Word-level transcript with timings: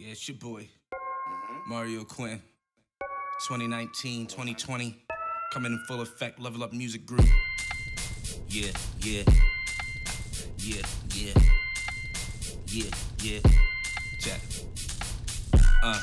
Yeah, 0.00 0.12
it's 0.12 0.26
your 0.26 0.38
boy, 0.38 0.66
Mario 1.68 2.04
Quinn. 2.04 2.40
2019, 3.46 4.28
2020, 4.28 4.96
coming 5.52 5.72
in 5.72 5.84
full 5.86 6.00
effect, 6.00 6.40
level 6.40 6.64
up 6.64 6.72
music 6.72 7.04
group. 7.04 7.26
Yeah, 8.48 8.70
yeah. 9.00 9.24
Yeah, 10.56 10.80
yeah. 11.14 11.32
Yeah, 12.68 12.90
yeah. 13.22 13.40
Check. 14.20 14.40
Uh, 15.82 16.00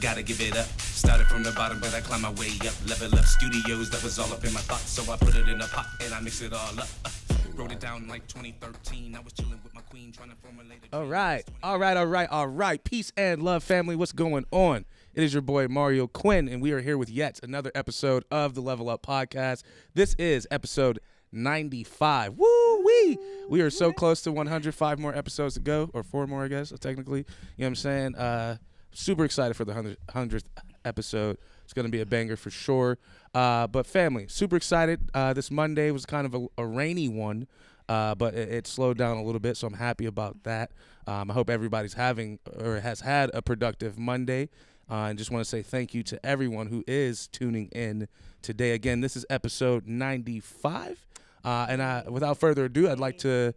gotta 0.00 0.22
give 0.22 0.40
it 0.40 0.56
up. 0.56 0.68
Started 0.78 1.26
from 1.26 1.42
the 1.42 1.50
bottom, 1.50 1.80
but 1.80 1.92
I 1.92 2.00
climbed 2.00 2.22
my 2.22 2.30
way 2.34 2.52
up. 2.60 2.74
Level 2.88 3.18
up 3.18 3.24
studios, 3.24 3.90
that 3.90 4.04
was 4.04 4.20
all 4.20 4.32
up 4.32 4.44
in 4.44 4.52
my 4.52 4.60
thoughts. 4.60 4.88
So 4.88 5.12
I 5.12 5.16
put 5.16 5.34
it 5.34 5.48
in 5.48 5.60
a 5.60 5.66
pot 5.66 5.86
and 6.04 6.14
I 6.14 6.20
mix 6.20 6.42
it 6.42 6.52
all 6.52 6.78
up. 6.78 6.86
Uh, 7.04 7.10
wrote 7.54 7.72
it 7.72 7.80
down 7.80 8.08
like 8.08 8.26
2013. 8.28 9.14
I 9.14 9.20
was 9.20 9.32
chilling 9.32 9.60
with 9.62 9.74
my 9.74 9.80
queen, 9.82 10.12
trying 10.12 10.30
to 10.30 10.36
formulate 10.36 10.78
a 10.92 10.96
All 10.96 11.06
right, 11.06 11.44
all 11.62 11.78
right, 11.78 11.96
all 11.96 12.06
right, 12.06 12.28
all 12.30 12.46
right. 12.46 12.82
Peace 12.82 13.12
and 13.16 13.42
love, 13.42 13.62
family. 13.62 13.96
What's 13.96 14.12
going 14.12 14.44
on? 14.50 14.84
It 15.14 15.22
is 15.22 15.34
your 15.34 15.42
boy 15.42 15.68
Mario 15.68 16.06
Quinn, 16.06 16.48
and 16.48 16.62
we 16.62 16.72
are 16.72 16.80
here 16.80 16.96
with 16.96 17.10
yet 17.10 17.40
another 17.42 17.70
episode 17.74 18.24
of 18.30 18.54
the 18.54 18.62
Level 18.62 18.88
Up 18.88 19.04
Podcast. 19.04 19.62
This 19.94 20.14
is 20.14 20.46
episode 20.50 21.00
95. 21.32 22.34
Woo 22.38 22.84
wee! 22.84 23.18
We 23.48 23.60
are 23.60 23.70
so 23.70 23.92
close 23.92 24.22
to 24.22 24.32
100. 24.32 24.74
Five 24.74 24.98
more 24.98 25.14
episodes 25.14 25.54
to 25.54 25.60
go, 25.60 25.90
or 25.92 26.02
four 26.02 26.26
more, 26.26 26.44
I 26.44 26.48
guess, 26.48 26.72
technically. 26.80 27.20
You 27.20 27.24
know 27.24 27.64
what 27.64 27.66
I'm 27.66 27.74
saying? 27.76 28.14
Uh, 28.14 28.56
super 28.92 29.24
excited 29.24 29.54
for 29.54 29.64
the 29.64 29.72
100th 29.72 29.96
100th 30.08 30.44
episode. 30.84 31.38
It's 31.64 31.72
going 31.72 31.86
to 31.86 31.90
be 31.92 32.00
a 32.00 32.06
banger 32.06 32.36
for 32.36 32.50
sure. 32.50 32.98
Uh, 33.34 33.66
but 33.66 33.86
family, 33.86 34.26
super 34.28 34.56
excited. 34.56 35.10
Uh, 35.14 35.32
this 35.32 35.50
Monday 35.50 35.90
was 35.90 36.04
kind 36.04 36.26
of 36.26 36.34
a, 36.34 36.46
a 36.58 36.66
rainy 36.66 37.08
one, 37.08 37.46
uh, 37.88 38.14
but 38.14 38.34
it, 38.34 38.48
it 38.50 38.66
slowed 38.66 38.98
down 38.98 39.16
a 39.16 39.22
little 39.22 39.40
bit, 39.40 39.56
so 39.56 39.66
I'm 39.66 39.74
happy 39.74 40.06
about 40.06 40.42
that. 40.44 40.72
Um, 41.06 41.30
I 41.30 41.34
hope 41.34 41.48
everybody's 41.48 41.94
having 41.94 42.38
or 42.58 42.80
has 42.80 43.00
had 43.00 43.30
a 43.34 43.42
productive 43.42 43.98
Monday. 43.98 44.48
Uh, 44.90 45.06
and 45.06 45.18
just 45.18 45.30
want 45.30 45.42
to 45.42 45.48
say 45.48 45.62
thank 45.62 45.94
you 45.94 46.02
to 46.02 46.24
everyone 46.26 46.66
who 46.66 46.84
is 46.86 47.26
tuning 47.28 47.68
in 47.68 48.08
today. 48.42 48.72
Again, 48.72 49.00
this 49.00 49.16
is 49.16 49.24
episode 49.30 49.86
95. 49.86 51.06
Uh, 51.44 51.66
and 51.68 51.82
I, 51.82 52.04
without 52.08 52.38
further 52.38 52.66
ado, 52.66 52.90
I'd 52.90 53.00
like 53.00 53.16
to 53.18 53.54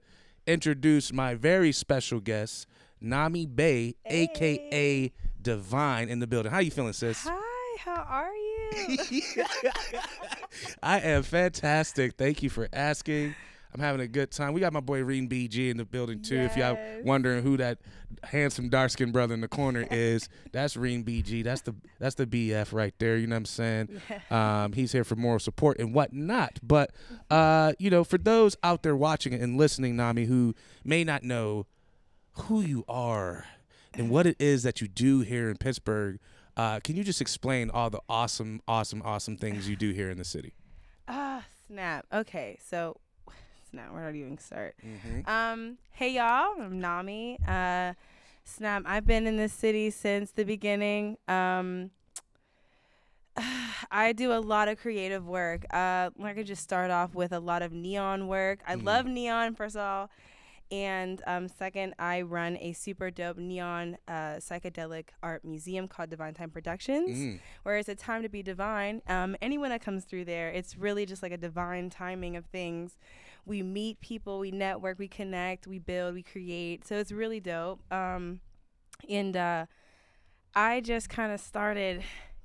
introduce 0.48 1.12
my 1.12 1.36
very 1.36 1.72
special 1.72 2.20
guest, 2.20 2.68
Nami 3.02 3.46
Bey, 3.46 3.96
aka 4.06 5.12
Diiviine, 5.42 6.08
in 6.08 6.20
the 6.20 6.28
building. 6.28 6.52
How 6.52 6.60
you 6.60 6.72
feeling, 6.72 6.94
sis? 6.94 7.26
Hi, 7.28 7.78
how 7.80 8.06
are 8.08 8.34
you? 8.34 8.55
I 10.84 11.00
am 11.00 11.24
fantastic. 11.24 12.16
Thank 12.18 12.44
you 12.44 12.50
for 12.50 12.68
asking. 12.74 13.36
I'm 13.74 13.82
having 13.82 14.00
a 14.00 14.08
good 14.08 14.32
time. 14.32 14.54
We 14.54 14.62
got 14.62 14.72
my 14.72 14.80
boy 14.80 15.04
Reen 15.04 15.28
BG 15.28 15.70
in 15.70 15.76
the 15.76 15.84
building 15.84 16.22
too. 16.22 16.38
If 16.38 16.56
y'all 16.56 16.78
wondering 17.04 17.44
who 17.44 17.58
that 17.58 17.80
handsome 18.24 18.70
dark 18.70 18.90
skinned 18.90 19.12
brother 19.12 19.34
in 19.34 19.42
the 19.42 19.50
corner 19.50 19.86
is, 19.92 20.30
that's 20.54 20.78
Reen 20.78 21.04
BG. 21.04 21.44
That's 21.44 21.62
the 21.62 21.76
that's 22.00 22.16
the 22.16 22.26
BF 22.26 22.72
right 22.72 22.94
there. 23.00 23.18
You 23.18 23.28
know 23.28 23.36
what 23.36 23.40
I'm 23.40 23.46
saying? 23.46 24.02
Um, 24.32 24.72
he's 24.72 24.94
here 24.94 25.04
for 25.04 25.18
moral 25.18 25.40
support 25.40 25.78
and 25.78 25.94
whatnot. 25.94 26.58
But 26.64 26.92
uh, 27.30 27.74
you 27.78 27.90
know, 27.90 28.06
for 28.06 28.18
those 28.18 28.56
out 28.64 28.84
there 28.84 28.96
watching 28.96 29.34
and 29.34 29.58
listening, 29.58 29.98
Nami, 29.98 30.24
who 30.24 30.56
may 30.86 31.04
not 31.04 31.24
know 31.24 31.66
who 32.34 32.62
you 32.62 32.86
are 32.88 33.46
and 33.94 34.10
what 34.10 34.26
it 34.26 34.38
is 34.40 34.64
that 34.64 34.80
you 34.80 34.88
do 34.88 35.20
here 35.20 35.50
in 35.50 35.58
Pittsburgh, 35.58 36.18
uh, 36.58 36.80
can 36.82 36.96
you 36.96 37.04
just 37.04 37.22
explain 37.22 37.70
all 37.70 37.90
the 37.90 38.02
awesome, 38.10 38.62
awesome, 38.68 39.02
awesome 39.06 39.38
things 39.38 39.68
you 39.70 39.76
do 39.76 39.92
here 39.92 40.10
in 40.10 40.18
the 40.18 40.26
city? 40.26 40.54
Ah, 41.08 41.44
snap. 41.68 42.06
Okay, 42.12 42.58
so 42.68 42.98
snap. 43.70 43.94
Where 43.94 44.12
do 44.12 44.18
I 44.18 44.22
even 44.22 44.38
start? 44.40 44.76
Mm-hmm. 44.86 45.30
Um, 45.30 45.78
hey 45.92 46.10
y'all, 46.14 46.60
I'm 46.60 46.80
Nami. 46.80 47.38
Uh, 47.48 47.94
snap. 48.44 48.84
I've 48.86 49.06
been 49.06 49.28
in 49.28 49.38
this 49.38 49.54
city 49.54 49.90
since 49.92 50.32
the 50.32 50.44
beginning. 50.46 51.18
Um, 51.28 51.92
I 53.92 54.14
do 54.14 54.32
a 54.32 54.40
lot 54.40 54.68
of 54.68 54.80
creative 54.80 55.28
work. 55.28 55.66
Uh, 55.72 56.10
I 56.24 56.34
could 56.34 56.48
just 56.48 56.64
start 56.64 56.90
off 56.92 57.14
with 57.14 57.32
a 57.34 57.40
lot 57.40 57.62
of 57.62 57.72
neon 57.72 58.28
work. 58.28 58.60
I 58.68 58.76
Mhm. 58.76 58.84
love 58.86 59.06
neon, 59.06 59.56
first 59.56 59.76
of 59.76 59.82
all. 59.82 60.10
And 60.72 61.22
um, 61.28 61.48
second, 61.48 61.94
I 62.00 62.22
run 62.22 62.58
a 62.58 62.74
super 62.74 63.12
dope 63.12 63.38
neon 63.38 63.98
uh, 64.08 64.40
psychedelic 64.40 65.10
art 65.22 65.46
museum 65.46 65.88
called 65.88 66.10
Diiviine 66.10 66.36
Time 66.36 66.50
Productions. 66.50 67.10
Mm. 67.18 67.40
where 67.64 67.78
it's 67.78 67.90
a 67.90 67.96
time 67.96 68.24
to 68.24 68.30
be 68.30 68.42
divine. 68.42 69.02
Um, 69.08 69.36
anyone 69.42 69.70
that 69.70 69.82
comes 69.82 70.06
through 70.06 70.26
there, 70.26 70.50
it's 70.50 70.78
really 70.78 71.06
just 71.06 71.22
like 71.24 71.32
a 71.32 71.38
divine 71.38 71.90
timing 71.90 72.36
of 72.36 72.46
things. 72.46 72.98
We 73.46 73.62
meet 73.62 74.02
people, 74.02 74.40
we 74.40 74.52
network, 74.52 74.98
we 74.98 75.08
connect, 75.08 75.68
we 75.68 75.80
build, 75.80 76.16
we 76.16 76.24
create. 76.24 76.88
So 76.88 76.96
it's 76.96 77.12
really 77.12 77.40
dope. 77.40 77.80
Um, 77.92 78.40
and 79.08 79.38
uh, 79.38 79.66
I 80.56 80.82
just 80.82 81.10
kind 81.10 81.32
of 81.32 81.40
started 81.40 82.04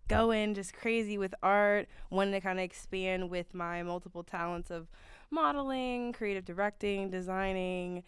going 0.08 0.54
just 0.54 0.75
crazy 0.75 1.16
with 1.16 1.34
art, 1.42 1.88
wanted 2.10 2.32
to 2.32 2.41
kind 2.41 2.58
of 2.58 2.64
expand 2.64 3.31
with 3.31 3.54
my 3.54 3.82
multiple 3.82 4.25
talents 4.25 4.70
of 4.70 4.88
modeling, 5.30 6.12
creative 6.12 6.44
directing, 6.44 7.10
designing. 7.10 8.02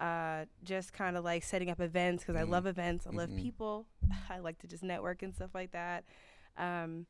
Uh, 0.00 0.46
just 0.64 0.92
kind 0.92 1.16
of 1.16 1.22
like 1.22 1.44
setting 1.44 1.70
up 1.70 1.78
events 1.80 2.24
because 2.24 2.34
I 2.34 2.42
Mhm. 2.44 2.48
love 2.48 2.66
events. 2.66 3.06
I 3.06 3.10
love 3.10 3.30
Mhm. 3.30 3.40
people. 3.40 3.86
I 4.30 4.38
like 4.40 4.58
to 4.58 4.66
just 4.66 4.82
network 4.82 5.22
and 5.22 5.32
stuff 5.34 5.54
like 5.54 5.70
that, 5.72 6.04
um, 6.56 7.06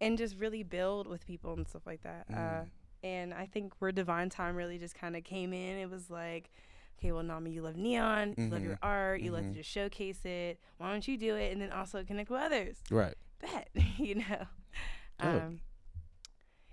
and 0.00 0.16
just 0.16 0.36
really 0.36 0.62
build 0.62 1.08
with 1.08 1.26
people 1.26 1.54
and 1.54 1.66
stuff 1.66 1.86
like 1.86 2.02
that. 2.02 2.26
Uh, 2.30 2.32
Mm. 2.64 2.68
and 3.02 3.34
I 3.34 3.46
think 3.46 3.72
where 3.80 3.90
Diiviine 3.90 4.30
Time 4.30 4.54
really 4.54 4.78
just 4.78 4.94
kind 4.94 5.16
of 5.16 5.24
came 5.24 5.52
in. 5.52 5.78
It 5.78 5.90
was 5.90 6.08
like, 6.10 6.50
okay, 6.98 7.10
well, 7.10 7.22
Nami, 7.24 7.50
you 7.50 7.62
love 7.62 7.76
neon, 7.76 8.34
you 8.36 8.48
love 8.48 8.62
your 8.62 8.78
art, 8.82 9.22
you 9.22 9.32
like 9.32 9.44
mhm. 9.46 9.52
to 9.54 9.58
just 9.58 9.70
showcase 9.70 10.24
it. 10.24 10.60
Why 10.76 10.90
don't 10.92 11.08
you 11.08 11.16
do 11.16 11.34
it 11.34 11.50
and 11.52 11.60
then 11.60 11.72
also 11.72 12.04
connect 12.04 12.30
with 12.30 12.40
others? 12.42 12.76
Right. 12.90 13.16
Bet, 13.40 13.70
you 13.98 14.16
know. 14.16 14.46
Um, 15.18 15.60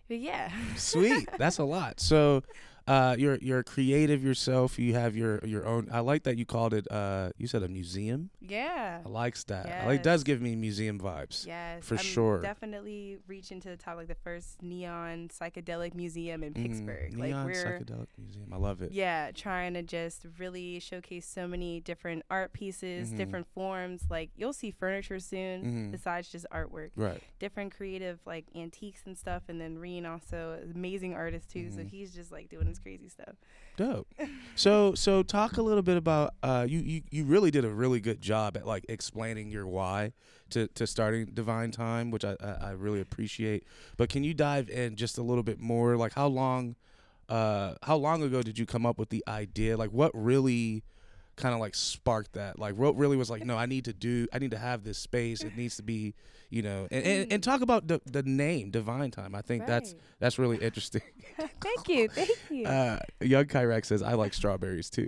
yeah. 0.09 0.51
Sweet. 0.75 1.29
That's 1.37 1.57
a 1.57 1.63
lot. 1.63 1.99
So, 1.99 2.43
uh, 2.87 3.15
you're 3.19 3.37
you're 3.41 3.63
creative 3.63 4.23
yourself. 4.23 4.79
You 4.79 4.93
have 4.93 5.15
your 5.15 5.39
your 5.45 5.65
own. 5.65 5.89
I 5.91 5.99
like 5.99 6.23
that 6.23 6.37
you 6.37 6.45
called 6.45 6.73
it. 6.73 6.89
Uh, 6.91 7.31
you 7.37 7.47
said 7.47 7.63
a 7.63 7.67
museum. 7.67 8.29
yeah. 8.41 9.01
I 9.05 9.09
likes 9.09 9.43
that. 9.45 9.65
I 9.65 9.85
like- 9.87 9.99
It 9.99 10.03
does 10.03 10.23
give 10.23 10.41
me 10.41 10.55
museum 10.55 10.99
vibes. 10.99 11.45
Yes, 11.45 11.83
for 11.85 11.95
I'm 11.95 11.99
sure. 12.03 12.41
Definitely 12.41 13.17
reaching 13.27 13.59
to 13.61 13.69
the 13.69 13.77
top, 13.77 13.97
like 13.97 14.07
the 14.07 14.15
first 14.15 14.61
neon 14.63 15.29
psychedelic 15.29 15.93
museum 15.95 16.43
in 16.43 16.53
Mm, 16.53 16.61
Pittsburgh. 16.63 17.13
like 17.17 17.29
Neon 17.29 17.45
we're 17.45 17.53
psychedelic 17.53 18.07
museum. 18.17 18.53
I 18.53 18.57
love 18.57 18.81
it. 18.81 18.91
yeah, 18.91 19.31
trying 19.31 19.73
to 19.73 19.83
just 19.83 20.25
really 20.39 20.79
showcase 20.79 21.25
so 21.27 21.47
many 21.47 21.79
different 21.81 22.23
art 22.29 22.53
pieces, 22.53 23.11
Mhm. 23.11 23.17
different 23.17 23.47
forms. 23.53 24.03
Like 24.09 24.29
you'll 24.35 24.53
see 24.53 24.71
furniture 24.71 25.19
soon, 25.19 25.63
Mhm. 25.63 25.91
besides 25.91 26.29
just 26.29 26.45
artwork. 26.51 26.91
Right. 26.95 27.21
Different 27.39 27.75
creative 27.75 28.19
like 28.25 28.45
antiques 28.55 29.03
and 29.05 29.17
stuff. 29.17 29.43
And 29.49 29.59
then 29.59 29.77
Reen 29.77 30.05
also 30.05 30.59
is 30.63 30.71
amazing 30.71 31.13
artist 31.13 31.49
too, 31.49 31.69
so 31.71 31.81
Mhm. 31.81 31.89
he's 31.89 32.13
just 32.13 32.31
like 32.31 32.49
doing 32.49 32.67
crazy 32.79 33.09
stuff. 33.09 33.35
Dope. 33.77 34.07
So 34.55 34.95
so 34.95 35.21
talk 35.21 35.57
a 35.57 35.61
little 35.61 35.83
bit 35.83 35.97
about 35.97 36.33
uh 36.41 36.65
you 36.67 36.79
you 36.79 37.01
you 37.11 37.25
really 37.25 37.51
did 37.51 37.63
a 37.63 37.69
really 37.69 37.99
good 37.99 38.21
job 38.21 38.57
at 38.57 38.65
like 38.65 38.83
explaining 38.89 39.51
your 39.51 39.67
why 39.67 40.13
to 40.49 40.67
to 40.69 40.87
starting 40.87 41.27
Diiviine 41.27 41.71
Time, 41.71 42.09
which 42.09 42.25
I 42.25 42.35
I, 42.41 42.69
I 42.69 42.71
really 42.71 42.99
appreciate. 43.01 43.65
But 43.97 44.09
can 44.09 44.23
you 44.23 44.33
dive 44.33 44.67
in 44.71 44.95
just 44.95 45.19
a 45.19 45.21
little 45.21 45.43
bit 45.43 45.59
more? 45.59 45.95
Like 45.95 46.13
how 46.13 46.25
long 46.25 46.75
uh 47.29 47.75
how 47.83 47.97
long 47.97 48.23
ago 48.23 48.41
did 48.41 48.57
you 48.57 48.65
come 48.65 48.83
up 48.83 48.97
with 48.97 49.09
the 49.09 49.23
idea? 49.27 49.77
Like 49.77 49.91
what 49.91 50.09
really 50.15 50.83
kind 51.37 51.53
of 51.53 51.61
like 51.61 51.75
sparked 51.75 52.33
that? 52.33 52.59
Like 52.59 52.75
what 52.75 52.97
really 52.97 53.15
was 53.15 53.29
like, 53.29 53.45
no, 53.45 53.55
I 53.57 53.65
need 53.65 53.85
to 53.85 53.93
do 53.93 54.27
I 54.33 54.39
need 54.39 54.51
to 54.51 54.57
have 54.57 54.83
this 54.83 54.97
space. 54.97 55.43
It 55.43 55.55
needs 55.55 55.77
to 55.77 55.83
be, 55.83 56.13
you 56.49 56.61
know, 56.61 56.87
and 56.91 57.05
and, 57.05 57.31
and 57.33 57.43
talk 57.43 57.61
about 57.61 57.87
the 57.87 58.01
the 58.05 58.23
name 58.23 58.71
Diiviine 58.71 59.11
Time. 59.11 59.33
I 59.35 59.41
think 59.41 59.65
that's 59.65 59.93
Right. 59.93 60.01
that's 60.19 60.37
really 60.39 60.57
interesting. 60.57 61.01
thank 61.61 61.87
you, 61.87 62.09
thank 62.09 62.29
you. 62.49 62.65
Uh, 62.65 62.99
Young 63.21 63.45
Kyrax 63.45 63.85
says, 63.85 64.01
"I 64.03 64.13
like 64.13 64.33
strawberries 64.33 64.89
too." 64.89 65.07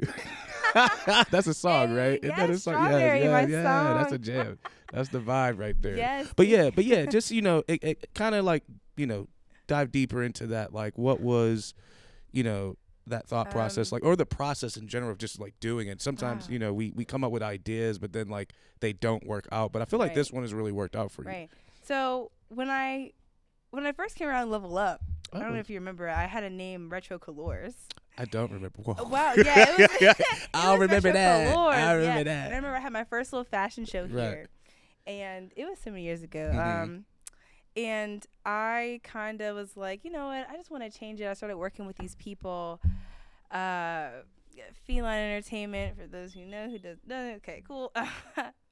that's 0.73 1.47
a 1.47 1.53
song, 1.53 1.93
right? 1.95 2.19
Isn't 2.23 2.35
that 2.37 2.49
a 2.49 2.57
song? 2.57 2.75
Strawberry, 2.75 3.23
yeah, 3.23 3.31
my 3.31 3.41
yeah, 3.41 3.93
that's 3.95 4.11
a 4.11 4.15
song. 4.15 4.21
jam. 4.23 4.59
That's 4.93 5.09
the 5.09 5.19
vibe 5.19 5.59
right 5.59 5.79
there. 5.81 5.97
yes. 5.97 6.31
But 6.35 6.47
yeah, 6.47 6.69
but 6.69 6.85
yeah, 6.85 7.05
just 7.09 7.31
you 7.31 7.41
know, 7.41 7.63
it, 7.67 7.83
it 7.83 8.09
kind 8.13 8.35
of 8.35 8.45
like 8.45 8.63
you 8.97 9.07
know, 9.07 9.27
dive 9.67 9.91
deeper 9.91 10.21
into 10.23 10.47
that. 10.47 10.73
Like, 10.73 10.97
what 10.97 11.21
was, 11.21 11.73
you 12.31 12.43
know, 12.43 12.75
that 13.09 13.27
thought 13.27 13.51
process 13.51 13.91
Um, 13.91 13.97
like, 13.97 14.03
or 14.05 14.15
the 14.15 14.25
process 14.25 14.77
in 14.77 14.87
general 14.87 15.11
of 15.11 15.17
just 15.17 15.39
like 15.39 15.59
doing 15.59 15.87
it. 15.87 16.01
Sometimes 16.01 16.45
Ah. 16.47 16.51
you 16.51 16.59
know, 16.59 16.73
we 16.73 16.91
we 16.91 17.05
come 17.05 17.23
up 17.23 17.31
with 17.31 17.43
ideas, 17.43 17.99
but 17.99 18.13
then 18.13 18.27
like 18.29 18.53
they 18.79 18.93
don't 18.93 19.25
work 19.25 19.47
out. 19.51 19.71
But 19.71 19.81
I 19.81 19.85
feel 19.85 19.99
like 19.99 20.13
this 20.13 20.31
one 20.31 20.43
has 20.43 20.53
really 20.53 20.71
worked 20.71 20.95
out 20.95 21.11
for 21.11 21.23
you. 21.23 21.29
Right. 21.29 21.49
So 21.83 22.31
when 22.49 22.69
I 22.69 23.11
when 23.71 23.85
I 23.85 23.91
first 23.91 24.15
came 24.15 24.27
around 24.27 24.49
Level 24.49 24.77
Up, 24.77 25.01
I 25.31 25.39
don't 25.39 25.49
Oh, 25.49 25.53
know 25.53 25.59
if 25.59 25.69
you 25.69 25.75
remember, 25.79 26.09
I 26.09 26.25
had 26.25 26.43
a 26.43 26.49
name 26.49 26.89
Retro 26.89 27.19
Colors. 27.19 27.75
I 28.17 28.25
don't 28.25 28.51
remember. 28.51 28.81
Whoa. 28.81 28.95
Oh, 28.97 29.07
wow, 29.07 29.33
yeah, 29.37 29.69
it 29.69 29.77
was- 29.77 30.01
it 30.01 30.25
I'll 30.53 30.77
remember 30.77 31.11
that. 31.11 31.53
Colors, 31.53 31.75
I 31.77 31.93
remember 31.93 32.17
yeah. 32.19 32.23
that. 32.23 32.51
I 32.51 32.55
remember 32.55 32.75
I 32.75 32.79
had 32.79 32.91
my 32.93 33.03
first 33.03 33.31
little 33.31 33.45
fashion 33.45 33.85
show 33.85 34.01
Right. 34.01 34.09
here, 34.09 34.49
and 35.07 35.51
it 35.55 35.65
was 35.65 35.79
so 35.79 35.91
many 35.91 36.03
years 36.03 36.23
ago. 36.23 36.51
Mhm. 36.53 36.83
Um, 36.83 37.05
and 37.85 38.25
I 38.45 38.99
kind 39.03 39.41
of 39.41 39.55
was 39.55 39.75
like, 39.77 40.03
you 40.03 40.11
know 40.11 40.27
what? 40.27 40.47
I 40.49 40.55
just 40.57 40.71
want 40.71 40.83
to 40.83 40.89
change 40.99 41.21
it. 41.21 41.25
I 41.27 41.33
started 41.33 41.57
working 41.57 41.85
with 41.87 41.97
these 41.97 42.15
people. 42.15 42.79
Uh, 43.51 44.09
Feline 44.85 45.17
Entertainment, 45.19 45.97
for 45.97 46.05
those 46.07 46.33
who 46.33 46.43
know 46.45 46.69
who 46.69 46.77
does, 46.79 46.97
no, 47.07 47.31
okay, 47.37 47.63
cool. 47.67 47.91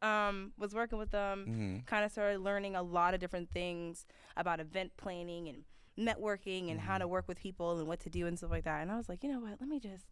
Um, 0.02 0.52
was 0.60 0.76
working 0.76 1.00
with 1.00 1.10
them, 1.10 1.46
Mm-hmm. 1.50 1.78
kind 1.88 2.06
of 2.06 2.12
started 2.12 2.40
learning 2.42 2.76
a 2.76 2.84
lot 2.84 3.16
of 3.16 3.20
different 3.20 3.50
things 3.52 4.06
about 4.36 4.60
event 4.60 4.92
planning 4.96 5.48
and 5.50 5.64
networking 5.98 6.70
and 6.70 6.80
Mm-hmm. 6.80 6.88
how 6.88 6.98
to 7.00 7.08
work 7.08 7.28
with 7.28 7.40
people 7.40 7.80
and 7.80 7.88
what 7.88 8.00
to 8.02 8.10
do 8.12 8.28
and 8.28 8.38
stuff 8.38 8.52
like 8.52 8.66
that. 8.66 8.82
And 8.84 8.92
I 8.92 8.98
was 8.98 9.10
like, 9.10 9.24
you 9.24 9.32
know 9.32 9.40
what? 9.40 9.60
Let 9.60 9.68
me 9.68 9.80
just 9.80 10.06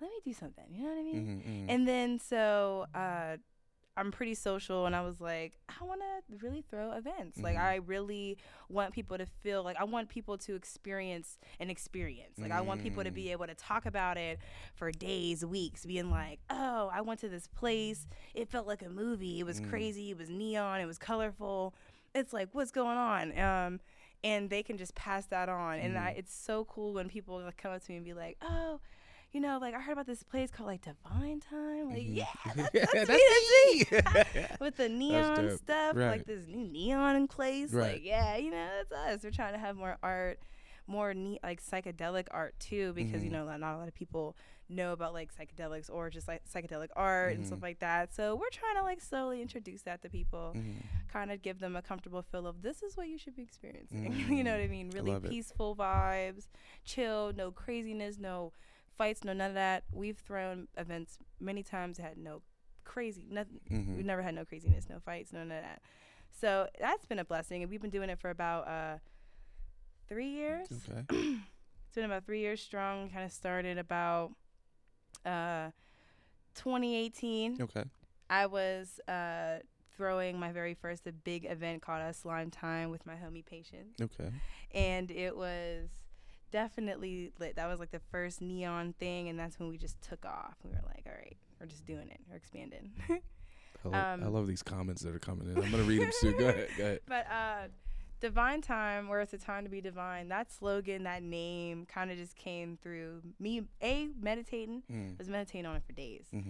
let 0.00 0.10
me 0.10 0.16
do 0.24 0.34
something. 0.34 0.64
You 0.70 0.82
know 0.82 0.90
what 0.90 0.98
I 0.98 1.02
mean? 1.04 1.42
Mm-hmm. 1.42 1.70
And 1.70 1.88
then 1.88 2.18
so 2.18 2.84
uh, 2.94 3.36
I'm 3.98 4.12
pretty 4.12 4.34
social, 4.34 4.86
and 4.86 4.94
I 4.94 5.00
was 5.02 5.20
like, 5.20 5.58
I 5.68 5.84
want 5.84 6.00
to 6.00 6.36
really 6.44 6.62
throw 6.70 6.92
events. 6.92 7.38
Like 7.38 7.56
Mhm. 7.56 7.60
I 7.62 7.74
really 7.76 8.38
want 8.68 8.94
people 8.94 9.18
to 9.18 9.26
feel 9.26 9.62
like 9.62 9.76
I 9.78 9.84
want 9.84 10.08
people 10.08 10.38
to 10.38 10.54
experience 10.54 11.38
an 11.58 11.68
experience. 11.70 12.38
Like 12.38 12.52
I 12.52 12.60
want 12.60 12.80
people 12.82 13.02
to 13.04 13.10
Mm. 13.10 13.14
be 13.14 13.32
able 13.32 13.46
to 13.46 13.54
talk 13.54 13.86
about 13.86 14.16
it 14.16 14.38
for 14.74 14.92
days, 14.92 15.44
weeks, 15.44 15.84
being 15.84 16.10
like, 16.10 16.40
oh, 16.50 16.88
I 16.92 17.00
went 17.00 17.20
to 17.20 17.28
this 17.28 17.48
place. 17.48 18.06
It 18.34 18.48
felt 18.48 18.66
like 18.66 18.82
a 18.82 18.88
movie. 18.88 19.40
It 19.40 19.44
was 19.44 19.60
Mm. 19.60 19.68
crazy. 19.70 20.10
It 20.12 20.18
was 20.18 20.30
neon. 20.30 20.80
It 20.80 20.86
was 20.86 20.98
colorful. 20.98 21.74
It's 22.14 22.32
like, 22.32 22.48
what's 22.52 22.70
going 22.70 22.96
on? 22.96 23.36
Um, 23.38 23.80
and 24.24 24.50
they 24.50 24.62
can 24.62 24.76
just 24.78 24.94
pass 24.94 25.26
that 25.26 25.48
on. 25.48 25.78
And 25.78 25.96
I, 25.98 26.12
Mhm. 26.14 26.18
it's 26.18 26.34
so 26.34 26.64
cool 26.64 26.92
when 26.92 27.08
people 27.08 27.40
like, 27.40 27.56
come 27.56 27.72
up 27.72 27.82
to 27.82 27.90
me 27.92 27.96
and 27.96 28.04
be 28.04 28.14
like, 28.14 28.36
oh, 28.42 28.80
you 29.32 29.40
know, 29.40 29.58
like 29.60 29.74
I 29.74 29.80
heard 29.80 29.92
about 29.92 30.06
this 30.06 30.22
place 30.22 30.50
called 30.50 30.68
like 30.68 30.82
Diiviine 30.82 31.42
Time. 31.48 31.90
Like, 31.90 31.98
Mhm. 32.06 32.16
yeah, 32.16 32.24
that's, 32.56 32.70
that's, 32.72 32.92
that's 32.92 33.10
me, 33.10 33.84
that's 33.90 34.34
me. 34.34 34.46
With 34.60 34.76
the 34.76 34.88
neon 34.88 35.56
stuff, 35.58 35.96
Right. 35.96 36.08
like 36.10 36.26
this 36.26 36.46
new 36.46 36.64
neon 36.66 37.28
place. 37.28 37.72
Right. 37.72 37.94
Like, 37.94 38.04
yeah, 38.04 38.36
you 38.36 38.50
know, 38.50 38.68
that's 38.90 38.92
us. 39.16 39.24
We're 39.24 39.30
trying 39.30 39.52
to 39.52 39.58
have 39.58 39.76
more 39.76 39.98
art, 40.02 40.38
more 40.86 41.12
ne- 41.14 41.38
like 41.42 41.62
psychedelic 41.62 42.26
art 42.30 42.58
too, 42.58 42.92
because 42.94 43.22
you 43.22 43.28
Mhm. 43.30 43.32
know, 43.34 43.44
not 43.46 43.60
not 43.60 43.74
a 43.74 43.78
lot 43.78 43.88
of 43.88 43.94
people 43.94 44.36
know 44.70 44.92
about 44.92 45.14
like 45.14 45.30
psychedelics 45.34 45.88
or 45.90 46.10
just 46.10 46.28
like 46.28 46.42
psychedelic 46.46 46.88
art 46.94 47.34
and 47.34 47.46
stuff 47.46 47.58
Mhm. 47.58 47.62
like 47.62 47.78
that. 47.78 48.12
So 48.14 48.34
we're 48.36 48.50
trying 48.50 48.76
to 48.76 48.82
like 48.82 49.00
slowly 49.00 49.40
introduce 49.40 49.80
that 49.82 50.02
to 50.02 50.10
people 50.10 50.52
Mhm. 50.54 50.82
kind 51.10 51.30
of 51.30 51.40
give 51.40 51.58
them 51.58 51.74
a 51.74 51.80
comfortable 51.80 52.20
feel 52.20 52.46
of 52.46 52.60
this 52.60 52.82
is 52.82 52.94
what 52.94 53.08
you 53.08 53.16
should 53.16 53.34
be 53.34 53.42
experiencing. 53.42 54.12
you 54.40 54.44
know 54.44 54.52
what 54.52 54.60
I 54.60 54.68
mean? 54.68 54.90
Really 54.90 55.12
it. 55.12 55.24
peaceful 55.24 55.74
vibes, 55.74 56.48
chill, 56.84 57.32
no 57.34 57.50
craziness, 57.50 58.18
no 58.18 58.52
fights, 58.98 59.24
no 59.24 59.32
none 59.32 59.48
of 59.50 59.54
that. 59.54 59.84
We've 59.92 60.18
thrown 60.18 60.68
events 60.76 61.18
many 61.40 61.62
times 61.62 61.96
had 61.98 62.18
no 62.18 62.42
crazy, 62.84 63.24
nothing. 63.30 63.60
Mhm. 63.70 63.96
We've 63.96 64.04
never 64.04 64.22
had 64.22 64.34
no 64.34 64.44
craziness, 64.44 64.88
no 64.90 64.98
fights, 65.00 65.32
none 65.32 65.42
of 65.50 65.62
that. 65.62 65.80
So 66.30 66.68
that's 66.78 67.06
been 67.06 67.18
a 67.18 67.24
blessing, 67.24 67.62
and 67.62 67.70
we've 67.70 67.80
been 67.80 67.90
doing 67.90 68.10
it 68.10 68.18
for 68.18 68.28
about 68.30 68.68
uh, 68.68 68.98
three 70.08 70.28
years. 70.28 70.68
Okay. 70.88 71.04
It's 71.86 71.94
been 71.94 72.04
about 72.04 72.26
three 72.26 72.40
years 72.40 72.60
strong. 72.60 73.08
Kind 73.08 73.24
of 73.24 73.32
started 73.32 73.78
about 73.78 74.32
uh, 75.24 75.70
2018. 76.54 77.62
Okay. 77.62 77.84
I 78.28 78.44
was 78.46 79.00
uh, 79.08 79.60
throwing 79.96 80.38
my 80.38 80.52
very 80.52 80.74
first 80.74 81.06
a 81.06 81.12
big 81.12 81.46
event 81.46 81.80
called 81.80 82.02
a 82.02 82.12
Slime 82.12 82.50
Time 82.50 82.90
with 82.90 83.06
my 83.06 83.14
homie 83.14 83.44
Patience, 83.44 83.98
Okay. 84.02 84.30
and 84.74 85.10
it 85.10 85.34
was 85.34 85.88
definitely 86.50 87.32
lit. 87.38 87.56
That 87.56 87.68
was 87.68 87.78
like 87.80 87.90
the 87.90 88.00
first 88.10 88.40
neon 88.40 88.94
thing, 88.98 89.28
and 89.28 89.38
that's 89.38 89.58
when 89.58 89.68
we 89.68 89.78
just 89.78 90.00
took 90.02 90.24
off. 90.24 90.54
We 90.64 90.70
were 90.70 90.80
like, 90.86 91.04
all 91.06 91.12
right, 91.12 91.36
we're 91.60 91.66
just 91.66 91.86
doing 91.86 92.08
it. 92.08 92.20
We're 92.28 92.36
expanding. 92.36 92.92
I 93.84 93.88
love, 93.88 93.94
I 93.94 94.12
Um, 94.26 94.32
love 94.34 94.46
these 94.46 94.62
comments 94.62 95.02
that 95.02 95.14
are 95.14 95.18
coming 95.20 95.48
in. 95.50 95.56
I'm 95.62 95.70
gonna 95.70 95.82
read 95.84 96.02
them 96.02 96.10
soon. 96.12 96.36
Go 96.38 96.48
ahead. 96.48 96.68
Go 96.76 96.84
ahead. 96.84 97.00
but 97.06 97.26
uh, 97.30 97.68
Diiviine 98.20 98.62
Time, 98.62 99.08
where 99.08 99.20
it's 99.20 99.32
a 99.32 99.38
time 99.38 99.62
to 99.64 99.70
be 99.70 99.80
divine, 99.80 100.28
that 100.28 100.50
slogan, 100.50 101.04
that 101.04 101.22
name, 101.22 101.86
kind 101.86 102.10
of 102.10 102.16
just 102.18 102.34
came 102.36 102.76
through 102.82 103.22
me. 103.38 103.62
A 103.82 104.08
meditating. 104.20 104.82
Mm. 104.90 105.12
I 105.12 105.14
was 105.18 105.28
meditating 105.28 105.66
on 105.66 105.76
it 105.76 105.82
for 105.86 105.92
days, 105.92 106.26
Mm-hmm. 106.34 106.48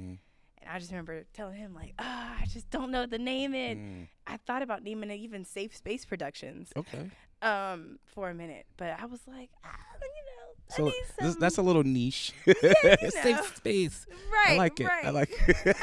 and 0.62 0.70
I 0.70 0.78
just 0.78 0.90
remember 0.90 1.24
telling 1.34 1.56
him 1.56 1.74
like, 1.74 1.92
ah, 1.98 2.36
I 2.40 2.46
just 2.46 2.70
don't 2.70 2.90
know 2.90 3.02
what 3.02 3.10
to 3.10 3.18
name 3.18 3.54
it. 3.54 3.76
Mm. 3.78 4.08
I 4.26 4.38
thought 4.38 4.62
about 4.62 4.82
naming 4.82 5.10
it 5.10 5.16
even 5.20 5.44
Safe 5.44 5.76
Space 5.76 6.06
Productions 6.06 6.70
Okay. 6.76 7.10
Um 7.42 7.98
for 8.06 8.30
a 8.30 8.34
minute, 8.34 8.66
but 8.76 8.98
I 9.00 9.06
was 9.06 9.20
like, 9.28 9.50
ah, 9.64 9.68
you 10.00 10.08
know, 10.08 10.44
I 10.70 10.76
So 10.76 10.84
need 10.86 10.92
this, 11.20 11.32
some, 11.32 11.40
that's 11.40 11.58
a 11.58 11.62
little 11.62 11.84
niche. 11.84 12.32
know. 12.46 12.54
Safe 13.10 13.56
space. 13.56 14.06
right. 14.32 14.54
I 14.54 14.56
like 14.56 14.80
it. 14.80 14.86
Right. 14.86 15.04
I 15.06 15.10
like 15.10 15.30
it. 15.48 15.76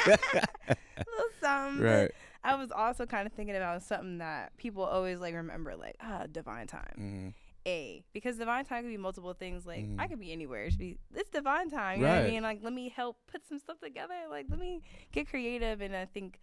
a 0.68 1.06
little 1.08 1.32
something. 1.42 1.84
right. 1.84 2.12
I 2.44 2.56
was 2.56 2.72
also 2.72 3.06
kind 3.08 3.26
of 3.26 3.34
thinking 3.34 3.56
about 3.56 3.82
something 3.82 4.20
that 4.20 4.56
people 4.58 4.84
always 4.84 5.20
like 5.20 5.34
remember, 5.34 5.76
like 5.76 5.96
ah, 6.02 6.24
Diiviine 6.32 6.68
Time. 6.68 6.94
Mm. 7.00 7.34
A 7.68 8.04
because 8.14 8.38
Diiviine 8.38 8.68
Time 8.68 8.84
could 8.84 8.90
be 8.92 8.98
multiple 8.98 9.34
things. 9.34 9.66
Like 9.66 9.86
I 9.98 10.06
Mhm. 10.06 10.10
could 10.10 10.20
be 10.20 10.32
anywhere. 10.32 10.66
It 10.66 10.72
should 10.72 10.80
be 10.80 10.98
it's 11.16 11.30
Diiviine 11.32 11.72
Time. 11.72 12.00
You 12.02 12.06
know 12.06 12.12
what 12.12 12.20
Right. 12.22 12.26
I 12.28 12.32
mean? 12.32 12.44
Like 12.44 12.60
let 12.62 12.74
me 12.74 12.90
help 12.96 13.18
put 13.32 13.48
some 13.48 13.58
stuff 13.60 13.80
together. 13.82 14.14
Like 14.30 14.46
let 14.50 14.60
me 14.60 14.84
get 15.14 15.28
creative, 15.30 15.82
and 15.82 15.96
I 15.96 16.06
think 16.06 16.40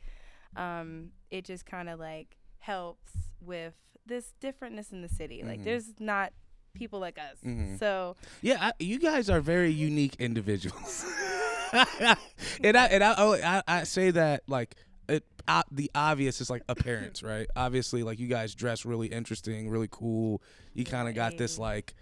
um 0.57 1.11
it 1.31 1.45
just 1.45 1.65
kind 1.67 1.89
of 1.89 2.01
like 2.01 2.37
helps 2.59 3.13
with 3.41 3.75
this 4.07 4.33
differentness 4.41 4.93
in 4.93 5.03
the 5.03 5.09
city. 5.09 5.43
Like 5.43 5.61
Mhm. 5.61 5.65
there's 5.65 5.93
not 5.99 6.33
people 6.75 6.99
like 7.01 7.19
us. 7.19 7.39
Mhm. 7.45 7.79
So 7.79 8.17
Yeah, 8.41 8.59
I, 8.61 8.73
you 8.79 8.99
guys 8.99 9.29
are 9.31 9.41
very 9.41 9.71
unique 9.71 10.17
individuals, 10.19 11.05
and 11.73 12.77
I 12.77 12.87
and 12.87 13.05
I, 13.05 13.15
oh, 13.19 13.35
I 13.35 13.63
I 13.67 13.83
say 13.85 14.11
that 14.11 14.43
like 14.49 14.77
it 15.09 15.25
uh, 15.49 15.63
the 15.71 15.91
obvious 15.95 16.41
is 16.41 16.49
like 16.51 16.63
appearance, 16.69 17.23
right? 17.23 17.47
Obviously, 17.57 18.03
like 18.03 18.19
you 18.19 18.29
guys 18.29 18.55
dress 18.55 18.85
really 18.85 19.09
interesting, 19.09 19.69
really 19.69 19.89
cool. 19.91 20.41
You 20.75 20.85
kind 20.85 21.09
of 21.09 21.15
got 21.15 21.37
this 21.39 21.59
like 21.59 21.95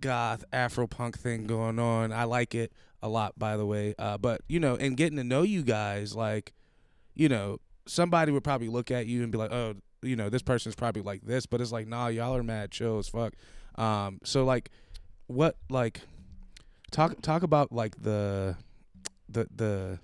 goth 0.00 0.44
Afro 0.52 0.86
punk 0.86 1.18
thing 1.18 1.46
going 1.46 1.78
on. 1.78 2.12
I 2.12 2.24
like 2.24 2.54
it 2.54 2.72
a 3.02 3.08
lot, 3.08 3.38
by 3.38 3.56
the 3.56 3.64
way. 3.66 3.94
Uh, 3.98 4.18
but 4.18 4.40
you 4.48 4.58
know, 4.60 4.76
and 4.76 4.96
getting 4.96 5.16
to 5.18 5.24
know 5.24 5.42
you 5.42 5.62
guys, 5.62 6.14
like 6.16 6.52
you 7.14 7.28
know, 7.28 7.58
somebody 7.86 8.32
would 8.32 8.42
probably 8.44 8.68
look 8.68 8.90
at 8.90 9.06
you 9.06 9.22
and 9.22 9.30
be 9.30 9.38
like, 9.38 9.52
oh, 9.52 9.74
you 10.04 10.16
know, 10.16 10.28
this 10.28 10.42
person's 10.42 10.74
probably 10.74 11.02
like 11.02 11.22
this, 11.22 11.46
but 11.46 11.60
it's 11.60 11.72
like, 11.72 11.86
nah, 11.86 12.08
y'all 12.08 12.36
are 12.36 12.42
mad 12.42 12.70
chill 12.70 12.98
as 12.98 13.08
fuck. 13.08 13.34
Um, 13.76 14.20
so 14.24 14.44
like, 14.44 14.70
what 15.26 15.56
like, 15.70 16.00
talk 16.90 17.20
talk 17.22 17.42
about 17.42 17.72
like 17.72 18.00
the, 18.02 18.56
the 19.28 19.48
the, 19.54 19.98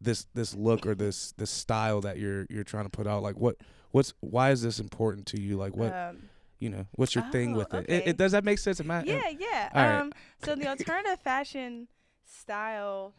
this 0.00 0.26
this 0.34 0.54
look 0.54 0.86
or 0.86 0.94
this 0.94 1.32
this 1.32 1.50
style 1.50 2.00
that 2.02 2.18
you're 2.18 2.46
you're 2.50 2.64
trying 2.64 2.84
to 2.84 2.90
put 2.90 3.06
out. 3.06 3.22
Like, 3.22 3.36
what 3.36 3.56
what's 3.90 4.14
why 4.20 4.50
is 4.50 4.62
this 4.62 4.78
important 4.78 5.26
to 5.28 5.40
you? 5.40 5.56
Like, 5.56 5.76
what 5.76 5.92
um, 5.94 6.22
you 6.58 6.70
know, 6.70 6.86
what's 6.92 7.14
your 7.14 7.24
thing 7.32 7.54
Oh, 7.54 7.58
with 7.58 7.74
it? 7.74 7.88
it? 7.88 8.06
It 8.08 8.16
does 8.16 8.32
that 8.32 8.44
make 8.44 8.58
sense? 8.58 8.78
Am 8.80 8.90
I, 8.90 9.02
yeah, 9.02 9.28
yeah. 9.36 9.70
all 9.74 9.82
right. 9.82 10.00
Um, 10.00 10.12
so 10.44 10.54
the 10.54 10.68
alternative 10.68 11.20
fashion 11.20 11.88
style 12.24 13.14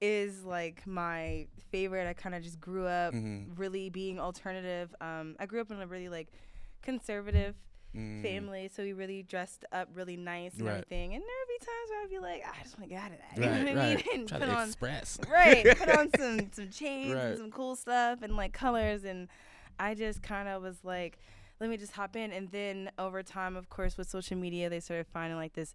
is 0.00 0.44
like 0.44 0.86
my 0.86 1.46
favorite. 1.70 2.08
I 2.08 2.12
kind 2.14 2.34
of 2.34 2.42
just 2.42 2.60
grew 2.60 2.86
up 2.86 3.14
Mhm. 3.14 3.52
really 3.56 3.90
being 3.90 4.18
alternative. 4.20 4.94
Um, 5.00 5.36
I 5.38 5.46
grew 5.46 5.60
up 5.60 5.70
in 5.70 5.80
a 5.80 5.86
really 5.86 6.08
like 6.08 6.28
conservative 6.82 7.54
Mm. 7.94 8.20
family, 8.22 8.68
so 8.68 8.82
we 8.82 8.92
really 8.92 9.22
dressed 9.22 9.64
up 9.72 9.88
really 9.94 10.16
nice 10.16 10.52
and 10.58 10.66
Right. 10.66 10.72
everything. 10.74 11.14
And 11.14 11.22
there 11.22 11.30
would 11.40 11.58
be 11.58 11.64
times 11.64 11.90
where 11.90 12.02
I'd 12.02 12.10
be 12.10 12.18
like, 12.18 12.42
I 12.46 12.62
just 12.62 12.78
want 12.78 12.90
to 12.90 12.94
get 12.94 13.02
out 13.02 13.12
of 13.12 13.18
that. 13.18 13.36
You 13.38 13.64
know 13.64 13.72
what 13.74 13.82
I 13.82 13.94
mean? 13.94 14.02
And 14.14 14.28
Try 14.28 14.38
put 14.40 14.46
to 14.46 14.52
on 14.54 14.68
express. 14.68 15.18
right, 15.28 15.76
put 15.78 15.88
on 15.88 16.10
some 16.16 16.52
some 16.52 16.68
chains 16.70 17.14
Right. 17.14 17.24
and 17.24 17.38
some 17.38 17.50
cool 17.50 17.76
stuff 17.76 18.20
and 18.22 18.36
like 18.36 18.52
colors 18.52 19.04
and 19.04 19.28
I 19.80 19.94
just 19.94 20.22
kind 20.22 20.48
of 20.48 20.62
was 20.62 20.84
like, 20.84 21.18
let 21.60 21.70
me 21.70 21.76
just 21.78 21.92
hop 21.92 22.14
in. 22.14 22.30
And 22.30 22.50
then 22.52 22.90
over 22.98 23.22
time, 23.22 23.56
of 23.56 23.70
course, 23.70 23.96
with 23.96 24.08
social 24.08 24.36
media, 24.36 24.68
they 24.68 24.80
started 24.80 25.06
finding 25.06 25.36
like 25.38 25.54
this 25.54 25.74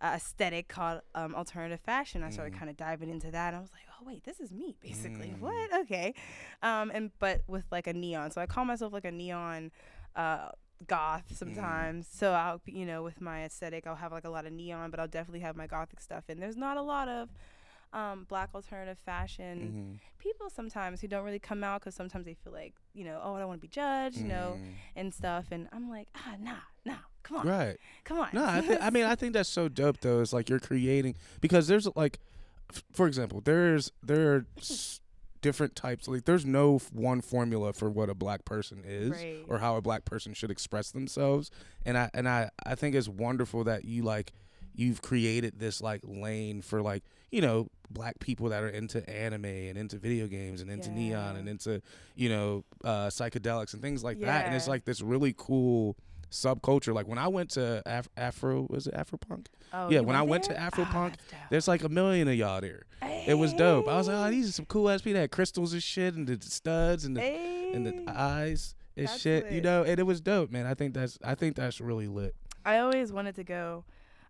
uh, 0.00 0.12
aesthetic 0.16 0.68
called 0.68 1.00
um, 1.14 1.34
alternative 1.34 1.80
fashion. 1.80 2.22
I 2.22 2.30
started 2.30 2.52
Mm. 2.54 2.58
kind 2.58 2.70
of 2.70 2.76
diving 2.76 3.08
into 3.10 3.30
that. 3.30 3.48
And 3.48 3.56
I 3.56 3.60
was 3.60 3.72
like, 3.72 3.82
oh 4.00 4.04
wait, 4.06 4.24
this 4.24 4.40
is 4.40 4.52
me 4.52 4.76
basically. 4.80 5.28
Mm. 5.28 5.38
What? 5.40 5.72
Okay. 5.82 6.14
Um, 6.62 6.90
and 6.94 7.10
but 7.18 7.42
with 7.46 7.64
like 7.70 7.86
a 7.86 7.92
neon. 7.92 8.30
So 8.30 8.40
I 8.40 8.46
call 8.46 8.64
myself 8.64 8.92
like 8.92 9.04
a 9.04 9.12
neon. 9.12 9.70
Uh, 10.16 10.48
goth 10.88 11.24
Mm. 11.32 11.36
sometimes 11.36 12.06
so 12.10 12.32
i'll 12.32 12.60
you 12.66 12.84
know 12.84 13.02
with 13.02 13.20
my 13.20 13.44
aesthetic 13.44 13.86
i'll 13.86 13.94
have 13.94 14.10
like 14.12 14.24
a 14.24 14.28
lot 14.28 14.44
of 14.44 14.52
neon 14.52 14.90
but 14.90 14.98
i'll 15.00 15.06
definitely 15.08 15.40
have 15.40 15.56
my 15.56 15.66
gothic 15.68 16.00
stuff 16.00 16.24
and 16.28 16.42
there's 16.42 16.56
not 16.56 16.76
a 16.76 16.82
lot 16.82 17.08
of 17.08 17.30
um, 17.92 18.26
black 18.28 18.50
alternative 18.54 18.98
fashion 19.06 19.72
Mhm. 19.96 20.00
people 20.18 20.50
sometimes 20.50 21.00
who 21.00 21.06
don't 21.08 21.24
really 21.24 21.38
come 21.38 21.62
out 21.64 21.80
because 21.80 21.94
sometimes 21.94 22.26
they 22.26 22.34
feel 22.34 22.52
like 22.52 22.74
you 22.92 23.04
know 23.04 23.20
oh 23.22 23.34
I 23.34 23.38
don't 23.38 23.48
want 23.48 23.60
to 23.60 23.66
be 23.66 23.68
judged 23.68 24.18
you 24.18 24.24
know 24.28 24.58
Mm. 24.60 24.72
and 24.96 25.14
stuff 25.14 25.46
and 25.52 25.68
I'm 25.72 25.88
like 25.88 26.08
ah 26.16 26.34
nah 26.40 26.56
nah 26.84 26.96
come 27.24 27.38
on 27.38 27.48
Right. 27.48 27.76
come 28.04 28.18
on 28.20 28.28
No, 28.32 28.44
I 28.44 28.60
think 28.60 28.80
I 28.80 28.90
mean 28.90 29.04
I 29.04 29.16
think 29.16 29.32
that's 29.32 29.48
so 29.48 29.68
dope 29.68 29.98
though. 30.00 30.20
It's 30.20 30.32
like 30.32 30.48
you're 30.48 30.60
creating 30.60 31.16
because 31.40 31.66
there's 31.66 31.88
like, 31.96 32.20
f- 32.70 32.84
for 32.92 33.06
example, 33.08 33.40
there's 33.40 33.90
there 34.02 34.34
are 34.34 34.46
s- 34.58 35.00
different 35.40 35.74
types. 35.76 36.06
Like 36.08 36.24
there's 36.24 36.46
no 36.46 36.76
f- 36.76 36.90
one 36.92 37.20
formula 37.20 37.72
for 37.72 37.90
what 37.90 38.08
a 38.08 38.14
black 38.14 38.44
person 38.44 38.82
is 38.86 39.10
Right. 39.10 39.44
or 39.48 39.58
how 39.58 39.76
a 39.76 39.82
black 39.82 40.04
person 40.04 40.32
should 40.34 40.50
express 40.50 40.90
themselves. 40.92 41.50
And 41.84 41.98
I 41.98 42.10
and 42.14 42.28
I 42.28 42.50
I 42.64 42.74
think 42.76 42.94
it's 42.94 43.08
wonderful 43.08 43.64
that 43.64 43.84
you 43.84 44.02
like 44.04 44.32
you've 44.76 45.02
created 45.02 45.58
this 45.60 45.80
like 45.80 46.00
lane 46.04 46.60
for 46.60 46.82
like 46.82 47.04
you 47.30 47.40
know 47.40 47.68
black 47.90 48.18
people 48.18 48.48
that 48.48 48.62
are 48.62 48.68
into 48.68 49.08
anime 49.08 49.44
and 49.44 49.78
into 49.78 49.96
video 49.98 50.26
games 50.26 50.60
and 50.60 50.68
into 50.70 50.90
neon 50.90 51.36
and 51.36 51.48
into 51.48 51.80
you 52.16 52.28
know 52.28 52.64
uh, 52.82 53.06
psychedelics 53.08 53.72
and 53.72 53.82
things 53.82 54.02
like 54.02 54.18
that. 54.20 54.46
And 54.46 54.54
it's 54.54 54.66
like 54.68 54.84
this 54.84 55.00
really 55.00 55.34
cool 55.36 55.96
subculture. 56.34 56.92
Like 56.94 57.06
when 57.08 57.18
I 57.18 57.28
went 57.28 57.50
to 57.50 57.82
Af- 57.86 58.08
Afro, 58.16 58.66
was 58.68 58.86
it 58.86 58.94
Afro 58.94 59.18
Punk? 59.18 59.48
Oh, 59.72 59.90
yeah, 59.90 60.00
when 60.00 60.16
I 60.16 60.22
went 60.22 60.44
to 60.44 60.50
there? 60.50 60.60
Afro 60.60 60.84
Oh, 60.84 60.92
Punk, 60.92 61.14
that's 61.30 61.50
there's 61.50 61.68
like 61.68 61.82
a 61.84 61.88
million 61.88 62.28
of 62.28 62.34
y'all 62.34 62.60
there. 62.60 62.82
It 63.02 63.34
was 63.38 63.52
dope. 63.52 63.88
I 63.88 63.96
was 63.96 64.08
like, 64.08 64.16
oh, 64.16 64.24
Hey. 64.24 64.30
these 64.32 64.48
are 64.48 64.52
some 64.52 64.66
cool 64.66 64.88
ass 64.90 65.00
people. 65.02 65.14
They 65.14 65.20
had 65.22 65.30
crystals 65.30 65.72
and 65.72 65.82
shit, 65.82 66.14
and 66.14 66.26
the 66.26 66.38
studs 66.44 67.04
and 67.04 67.16
the 67.16 67.22
and 67.22 67.86
the 67.86 68.04
eyes 68.12 68.74
and 68.96 69.06
That's 69.08 69.20
shit. 69.20 69.50
You 69.50 69.60
know, 69.60 69.82
and 69.84 69.98
it 69.98 70.04
was 70.04 70.20
dope, 70.20 70.50
man. 70.50 70.66
I 70.66 70.74
think 70.74 70.94
that's 70.94 71.18
I 71.24 71.34
think 71.34 71.56
that's 71.56 71.80
really 71.80 72.06
lit. 72.06 72.34
I 72.64 72.78
always 72.78 73.12
wanted 73.12 73.34
to 73.36 73.44
go. 73.44 73.84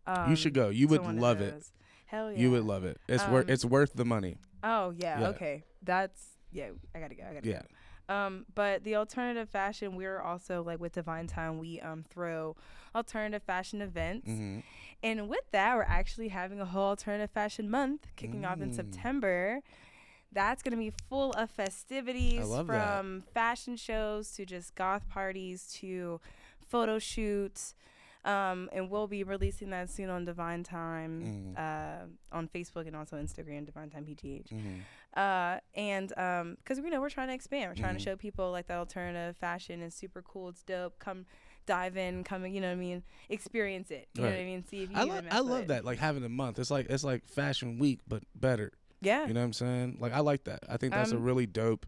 Um, 0.06 0.30
you 0.30 0.36
should 0.36 0.54
go. 0.54 0.68
You 0.68 0.88
would 0.88 1.02
love 1.02 1.40
it. 1.40 1.64
Hell 2.06 2.30
yeah. 2.30 2.38
You 2.38 2.50
would 2.52 2.64
love 2.64 2.84
it. 2.84 2.98
It's 3.08 3.26
worth 3.28 3.46
Um, 3.48 3.52
it's 3.52 3.64
worth 3.64 3.92
the 3.94 4.04
money. 4.04 4.36
Oh 4.62 4.94
yeah, 4.96 5.20
Yeah. 5.20 5.28
Okay. 5.30 5.64
That's 5.82 6.20
yeah. 6.52 6.68
I 6.94 7.00
gotta 7.00 7.14
go. 7.14 7.24
I 7.28 7.34
gotta 7.34 7.48
Yeah. 7.48 7.60
go. 7.62 7.66
Um, 8.08 8.44
but 8.54 8.84
the 8.84 8.96
alternative 8.96 9.48
fashion, 9.48 9.96
we're 9.96 10.20
also 10.20 10.62
like 10.62 10.78
with 10.80 10.94
Diiviine 10.94 11.26
Time, 11.28 11.58
we 11.58 11.80
um 11.80 12.02
throw 12.08 12.54
alternative 12.94 13.42
fashion 13.42 13.80
events, 13.80 14.28
hmm 14.28 14.58
and 15.02 15.28
with 15.28 15.50
that, 15.52 15.76
we're 15.76 15.82
actually 15.82 16.28
having 16.28 16.60
a 16.60 16.64
whole 16.64 16.88
alternative 16.88 17.30
fashion 17.30 17.68
month 17.70 18.06
kicking 18.16 18.44
off 18.46 18.60
in 18.62 18.70
Mm. 18.70 18.74
September. 18.74 19.60
That's 20.32 20.62
gonna 20.62 20.76
be 20.78 20.92
full 21.08 21.32
of 21.32 21.50
festivities 21.50 22.46
love 22.46 22.66
that. 22.68 22.98
from 22.98 23.22
fashion 23.32 23.76
shows 23.76 24.32
to 24.32 24.44
just 24.46 24.74
goth 24.74 25.08
parties 25.08 25.66
to 25.80 26.20
photo 26.58 26.98
shoots. 26.98 27.74
Um, 28.24 28.70
and 28.72 28.88
we'll 28.90 29.06
be 29.06 29.22
releasing 29.22 29.68
that 29.70 29.90
soon 29.90 30.08
on 30.08 30.24
Diiviine 30.24 30.64
Time, 30.64 31.54
Mm. 31.54 31.58
uh, 31.58 32.06
on 32.32 32.48
Facebook 32.48 32.86
and 32.86 32.96
also 32.96 33.16
Instagram, 33.18 33.70
Diiviine 33.70 33.92
Time 33.92 34.06
PGH 34.06 34.48
hmm 34.50 34.78
uh, 35.16 35.58
and 35.74 36.16
um, 36.18 36.56
because 36.56 36.80
we 36.80 36.90
know 36.90 37.00
we're 37.00 37.10
trying 37.10 37.28
to 37.28 37.34
expand, 37.34 37.70
we're 37.70 37.80
trying 37.82 37.94
Mhm. 37.94 37.98
to 37.98 38.04
show 38.04 38.16
people 38.16 38.50
like 38.50 38.66
that 38.68 38.78
alternative 38.78 39.36
fashion 39.36 39.80
is 39.82 39.94
super 39.94 40.22
cool. 40.22 40.48
It's 40.50 40.62
dope. 40.62 40.98
Come 40.98 41.26
dive 41.66 41.96
in, 41.96 42.24
come 42.24 42.44
you 42.46 42.60
know 42.60 42.68
what 42.68 42.72
I 42.74 42.76
mean, 42.76 43.02
experience 43.28 43.90
it. 43.90 44.08
You 44.14 44.22
know 44.22 44.30
what 44.30 44.38
I 44.38 44.44
mean? 44.44 44.64
See 44.64 44.82
if 44.82 44.90
you 44.90 44.96
I 44.96 45.04
love 45.04 45.24
I 45.30 45.38
love 45.40 45.62
it. 45.62 45.68
that 45.68 45.84
like 45.84 45.98
having 45.98 46.24
a 46.24 46.28
month. 46.28 46.58
It's 46.58 46.70
like 46.70 46.86
it's 46.90 47.04
like 47.04 47.26
Fashion 47.26 47.78
Week 47.78 48.00
but 48.08 48.22
better. 48.34 48.72
Yeah. 49.00 49.26
You 49.26 49.34
know 49.34 49.40
what 49.40 49.46
I'm 49.46 49.52
saying? 49.52 49.96
Like 50.00 50.12
I 50.12 50.20
like 50.20 50.44
that. 50.44 50.60
I 50.68 50.76
think 50.76 50.92
that's 50.92 51.12
a 51.12 51.16
Um, 51.16 51.22
really 51.22 51.46
dope, 51.46 51.86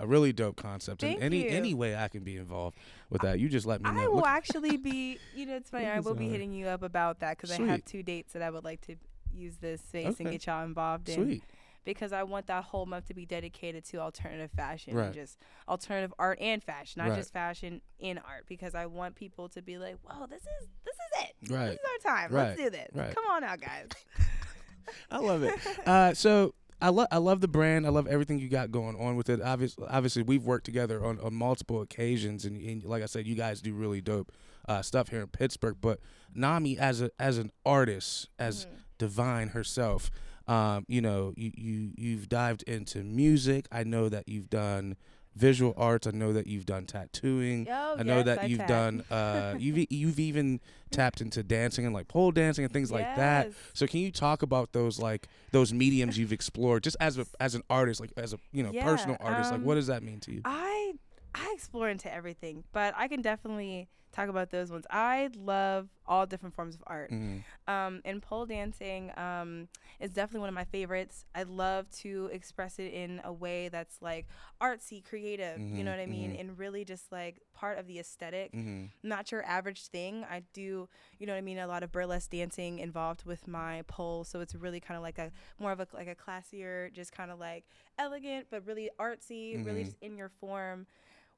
a 0.00 0.06
really 0.06 0.32
dope 0.32 0.56
concept. 0.56 1.02
And 1.02 1.12
Thank 1.12 1.22
any 1.22 1.44
you. 1.44 1.48
any 1.50 1.72
way 1.74 1.94
I 1.96 2.08
can 2.08 2.24
be 2.24 2.36
involved 2.36 2.76
with 3.10 3.22
that, 3.22 3.38
you 3.40 3.48
just 3.48 3.64
let 3.66 3.80
me 3.82 3.90
know. 3.90 4.00
I 4.00 4.06
will 4.08 4.16
Look- 4.16 4.26
actually 4.26 4.76
be, 4.76 5.18
you 5.34 5.46
know, 5.46 5.56
it's 5.56 5.70
funny. 5.70 5.86
I 5.86 6.00
will 6.00 6.14
be 6.14 6.28
hitting 6.28 6.52
you 6.52 6.66
up 6.66 6.82
about 6.82 7.20
that 7.20 7.36
because 7.38 7.52
I 7.52 7.62
have 7.62 7.84
two 7.84 8.02
dates 8.02 8.32
that 8.34 8.42
I 8.42 8.50
would 8.50 8.64
like 8.64 8.80
to 8.82 8.96
use 9.32 9.56
this 9.58 9.80
space 9.82 10.18
and 10.20 10.30
get 10.30 10.46
y'all 10.46 10.64
involved 10.64 11.08
in 11.08 11.14
Sweet. 11.24 11.42
Because 11.86 12.12
I 12.12 12.22
want 12.24 12.48
that 12.48 12.64
whole 12.64 12.84
month 12.84 13.06
to 13.06 13.14
be 13.14 13.24
dedicated 13.24 13.84
to 13.86 13.98
alternative 14.00 14.50
fashion 14.50 14.94
Right. 14.94 15.06
and 15.06 15.14
just 15.14 15.38
alternative 15.66 16.12
art 16.18 16.38
and 16.42 16.62
fashion, 16.62 17.00
not 17.02 17.10
Right. 17.12 17.16
just 17.18 17.32
fashion 17.32 17.80
in 17.98 18.18
art. 18.18 18.44
Because 18.46 18.74
I 18.74 18.84
want 18.84 19.14
people 19.14 19.48
to 19.50 19.62
be 19.62 19.78
like, 19.78 19.96
"Whoa, 20.02 20.26
this 20.26 20.42
is 20.42 20.68
this 20.84 20.94
is 20.94 21.24
it. 21.48 21.50
Right. 21.52 21.68
This 21.70 21.74
is 21.74 22.04
our 22.04 22.12
time. 22.16 22.32
Let's 22.32 22.60
do 22.60 22.68
this. 22.68 22.90
Come 23.14 23.24
on 23.30 23.42
out, 23.42 23.60
guys." 23.62 23.88
I 25.10 25.18
love 25.18 25.42
it. 25.42 25.54
Uh, 25.86 26.12
so 26.14 26.54
I 26.80 26.90
love 26.90 27.08
I 27.10 27.16
love 27.18 27.40
the 27.40 27.48
brand. 27.48 27.86
I 27.86 27.88
love 27.88 28.06
everything 28.06 28.38
you 28.38 28.48
got 28.48 28.70
going 28.70 28.96
on 29.00 29.16
with 29.16 29.28
it. 29.30 29.40
Obviously, 29.40 29.86
obviously 29.88 30.22
we've 30.22 30.44
worked 30.44 30.66
together 30.66 31.04
on, 31.04 31.18
on 31.20 31.34
multiple 31.34 31.80
occasions, 31.80 32.44
and, 32.44 32.60
and 32.60 32.84
like 32.84 33.02
I 33.02 33.06
said, 33.06 33.26
you 33.26 33.34
guys 33.34 33.60
do 33.60 33.72
really 33.74 34.00
dope 34.00 34.30
uh, 34.68 34.82
stuff 34.82 35.08
here 35.08 35.20
in 35.22 35.28
Pittsburgh. 35.28 35.76
But 35.80 36.00
Nami, 36.34 36.78
as 36.78 37.00
a 37.00 37.10
as 37.18 37.38
an 37.38 37.50
artist, 37.64 38.28
as 38.38 38.66
Mhm. 38.66 38.70
Diiviine 38.98 39.50
herself, 39.50 40.10
um, 40.48 40.84
you 40.88 41.00
know, 41.00 41.32
you 41.36 41.50
you 41.54 41.90
you've 41.96 42.28
dived 42.28 42.62
into 42.64 43.02
music. 43.02 43.66
I 43.72 43.84
know 43.84 44.08
that 44.08 44.28
you've 44.28 44.50
done 44.50 44.96
visual 45.34 45.74
arts. 45.76 46.06
I 46.06 46.12
know 46.12 46.32
that 46.32 46.46
you've 46.46 46.64
done 46.66 46.86
tattooing. 46.86 47.66
Oh, 47.70 47.96
I 47.98 48.02
know 48.02 48.16
yes, 48.18 48.24
that 48.26 48.42
I 48.42 48.46
you've 48.46 48.58
tat. 48.60 48.68
done 48.68 49.04
uh, 49.10 49.54
you've 49.58 49.86
you've 49.90 50.18
even 50.20 50.60
tapped 50.90 51.20
into 51.20 51.42
dancing 51.42 51.84
and 51.84 51.94
like 51.94 52.08
pole 52.08 52.30
dancing 52.30 52.64
and 52.64 52.72
things 52.72 52.90
like 52.90 53.14
that. 53.16 53.46
Yes. 53.48 53.54
So 53.74 53.86
can 53.86 54.00
you 54.00 54.10
talk 54.10 54.42
about 54.42 54.72
those 54.72 54.98
like 54.98 55.28
those 55.52 55.72
mediums 55.72 56.16
you've 56.18 56.32
explored 56.32 56.82
just 56.84 56.96
as 57.00 57.18
a 57.18 57.26
as 57.40 57.54
an 57.54 57.62
artist, 57.68 58.00
like 58.00 58.12
as 58.16 58.32
a 58.32 58.38
you 58.52 58.62
know 58.62 58.70
Yeah, 58.72 58.84
personal 58.84 59.16
artist? 59.20 59.50
like 59.50 59.60
um, 59.60 59.66
what 59.66 59.74
does 59.74 59.88
that 59.88 60.02
mean 60.02 60.20
to 60.20 60.32
you? 60.32 60.42
I 60.44 60.94
I 61.36 61.52
explore 61.54 61.88
into 61.90 62.12
everything, 62.12 62.64
but 62.72 62.94
I 62.96 63.08
can 63.08 63.20
definitely 63.22 63.88
talk 64.12 64.28
about 64.30 64.50
those 64.50 64.70
ones. 64.70 64.86
I 64.90 65.28
love 65.36 65.88
all 66.06 66.24
different 66.24 66.54
forms 66.54 66.74
of 66.74 66.82
art. 66.86 67.10
Mhm. 67.10 67.42
Um, 67.68 68.00
and 68.04 68.22
pole 68.22 68.46
dancing 68.46 69.10
um, 69.18 69.68
is 70.00 70.10
definitely 70.12 70.40
one 70.40 70.48
of 70.48 70.54
my 70.54 70.64
favorites. 70.64 71.26
I 71.34 71.42
love 71.42 71.90
to 71.98 72.30
express 72.32 72.78
it 72.78 72.94
in 72.94 73.20
a 73.24 73.32
way 73.32 73.68
that's 73.68 74.00
like 74.00 74.26
artsy, 74.60 75.04
creative. 75.04 75.60
you 75.60 75.82
Mhm, 75.82 75.84
know 75.84 75.90
what 75.90 76.00
I 76.00 76.06
mean? 76.06 76.30
mhm. 76.30 76.40
And 76.40 76.58
really 76.58 76.84
just 76.84 77.12
like 77.12 77.42
part 77.52 77.78
of 77.78 77.86
the 77.86 77.98
aesthetic. 77.98 78.52
Mhm. 78.52 78.88
Not 79.02 79.30
your 79.32 79.44
average 79.44 79.88
thing. 79.88 80.24
I 80.24 80.44
do, 80.54 80.88
you 81.18 81.26
know 81.26 81.32
what 81.34 81.38
I 81.38 81.42
mean, 81.42 81.58
a 81.58 81.66
lot 81.66 81.82
of 81.82 81.92
burlesque 81.92 82.30
dancing 82.30 82.78
involved 82.78 83.24
with 83.26 83.46
my 83.46 83.82
pole, 83.86 84.24
so 84.24 84.40
it's 84.40 84.54
really 84.54 84.80
kind 84.80 84.96
of 84.96 85.02
like 85.02 85.18
a 85.18 85.30
more 85.58 85.72
of 85.72 85.80
a 85.80 85.86
like 85.92 86.08
a 86.08 86.14
classier, 86.14 86.90
just 86.92 87.12
kind 87.12 87.30
of 87.30 87.38
like 87.38 87.64
elegant, 87.98 88.46
but 88.50 88.64
really 88.66 88.88
artsy, 88.98 89.62
really 89.64 89.82
Mhm. 89.82 89.84
just 89.86 89.96
in 90.00 90.16
your 90.16 90.30
form. 90.30 90.86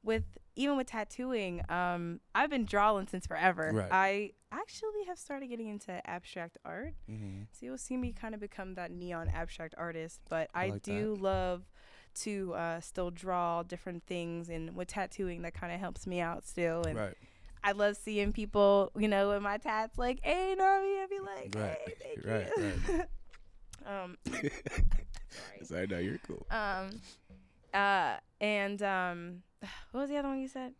With 0.02 0.24
even 0.56 0.76
with 0.76 0.86
tattooing, 0.88 1.62
um, 1.70 2.20
I've 2.34 2.50
been 2.50 2.64
drawing 2.64 3.06
since 3.08 3.26
forever. 3.26 3.72
Right. 3.74 3.88
I 3.90 4.30
actually 4.50 5.04
have 5.06 5.18
started 5.18 5.48
getting 5.48 5.68
into 5.68 6.04
abstract 6.08 6.56
art, 6.64 6.94
Mhm. 7.10 7.46
so 7.52 7.66
you'll 7.66 7.78
see 7.78 7.96
me 7.96 8.12
kind 8.12 8.34
of 8.34 8.40
become 8.40 8.74
that 8.74 8.90
neon 8.90 9.28
abstract 9.28 9.74
artist. 9.76 10.20
But 10.28 10.50
I, 10.54 10.70
like 10.70 10.82
do 10.82 11.14
love 11.14 11.64
to 12.22 12.54
uh, 12.54 12.80
still 12.80 13.10
draw 13.10 13.62
different 13.62 14.04
things, 14.06 14.48
and 14.48 14.74
with 14.74 14.88
tattooing, 14.88 15.42
that 15.42 15.54
kind 15.54 15.72
of 15.72 15.80
helps 15.80 16.06
me 16.06 16.20
out 16.20 16.44
still. 16.44 16.84
And 16.84 16.98
Right. 16.98 17.14
I 17.62 17.72
love 17.72 17.96
seeing 17.96 18.32
people, 18.32 18.90
you 18.96 19.08
know, 19.08 19.28
with 19.30 19.42
my 19.42 19.58
tats, 19.58 19.98
like, 19.98 20.20
"Hey, 20.22 20.54
Nami," 20.56 21.00
I'd 21.00 21.06
be 21.10 21.20
like, 21.20 21.54
Right. 21.54 21.78
"Hey, 21.84 21.94
thank 22.02 22.24
Right, 22.24 22.52
you." 22.56 23.04
um, 23.86 24.16
sorry. 25.28 25.64
So 25.64 25.76
I 25.76 25.86
know 25.86 25.98
you're 25.98 26.18
cool. 26.18 26.46
Um, 26.50 27.00
uh, 27.74 28.16
and 28.40 28.82
um, 28.82 29.42
what 29.92 30.00
was 30.02 30.10
the 30.10 30.16
other 30.16 30.28
one 30.28 30.40
you 30.40 30.48
said? 30.48 30.72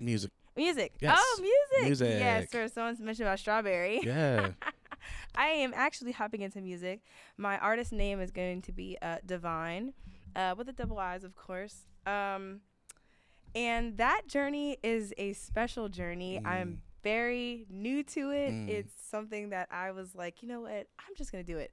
Music. 0.00 0.30
Music. 0.56 0.92
Yes. 1.00 1.18
Oh, 1.20 1.38
music. 1.40 1.84
Music. 1.86 2.08
Yes, 2.20 2.50
sir. 2.50 2.68
Someone's 2.68 3.00
mentioned 3.00 3.28
about 3.28 3.38
strawberry. 3.38 4.00
Yeah. 4.02 4.50
I 5.34 5.48
am 5.48 5.72
actually 5.74 6.12
hopping 6.12 6.40
into 6.40 6.60
music. 6.60 7.00
My 7.36 7.58
artist 7.58 7.92
name 7.92 8.20
is 8.20 8.30
going 8.30 8.62
to 8.62 8.72
be 8.72 8.96
uh, 9.02 9.16
Diiviine, 9.26 9.92
uh, 10.34 10.54
with 10.56 10.66
the 10.66 10.72
double 10.72 10.98
I's, 10.98 11.24
of 11.24 11.36
course. 11.36 11.86
Um, 12.06 12.60
and 13.54 13.96
that 13.98 14.22
journey 14.28 14.78
is 14.82 15.12
a 15.18 15.34
special 15.34 15.88
journey. 15.88 16.40
Mm. 16.42 16.48
I'm 16.48 16.82
very 17.02 17.66
new 17.70 18.02
to 18.02 18.30
it. 18.30 18.52
Mm. 18.52 18.68
It's 18.68 18.92
something 19.10 19.50
that 19.50 19.68
I 19.70 19.92
was 19.92 20.14
like, 20.14 20.42
you 20.42 20.48
know 20.48 20.62
what? 20.62 20.70
I'm 20.98 21.14
just 21.16 21.30
gonna 21.30 21.44
do 21.44 21.58
it. 21.58 21.70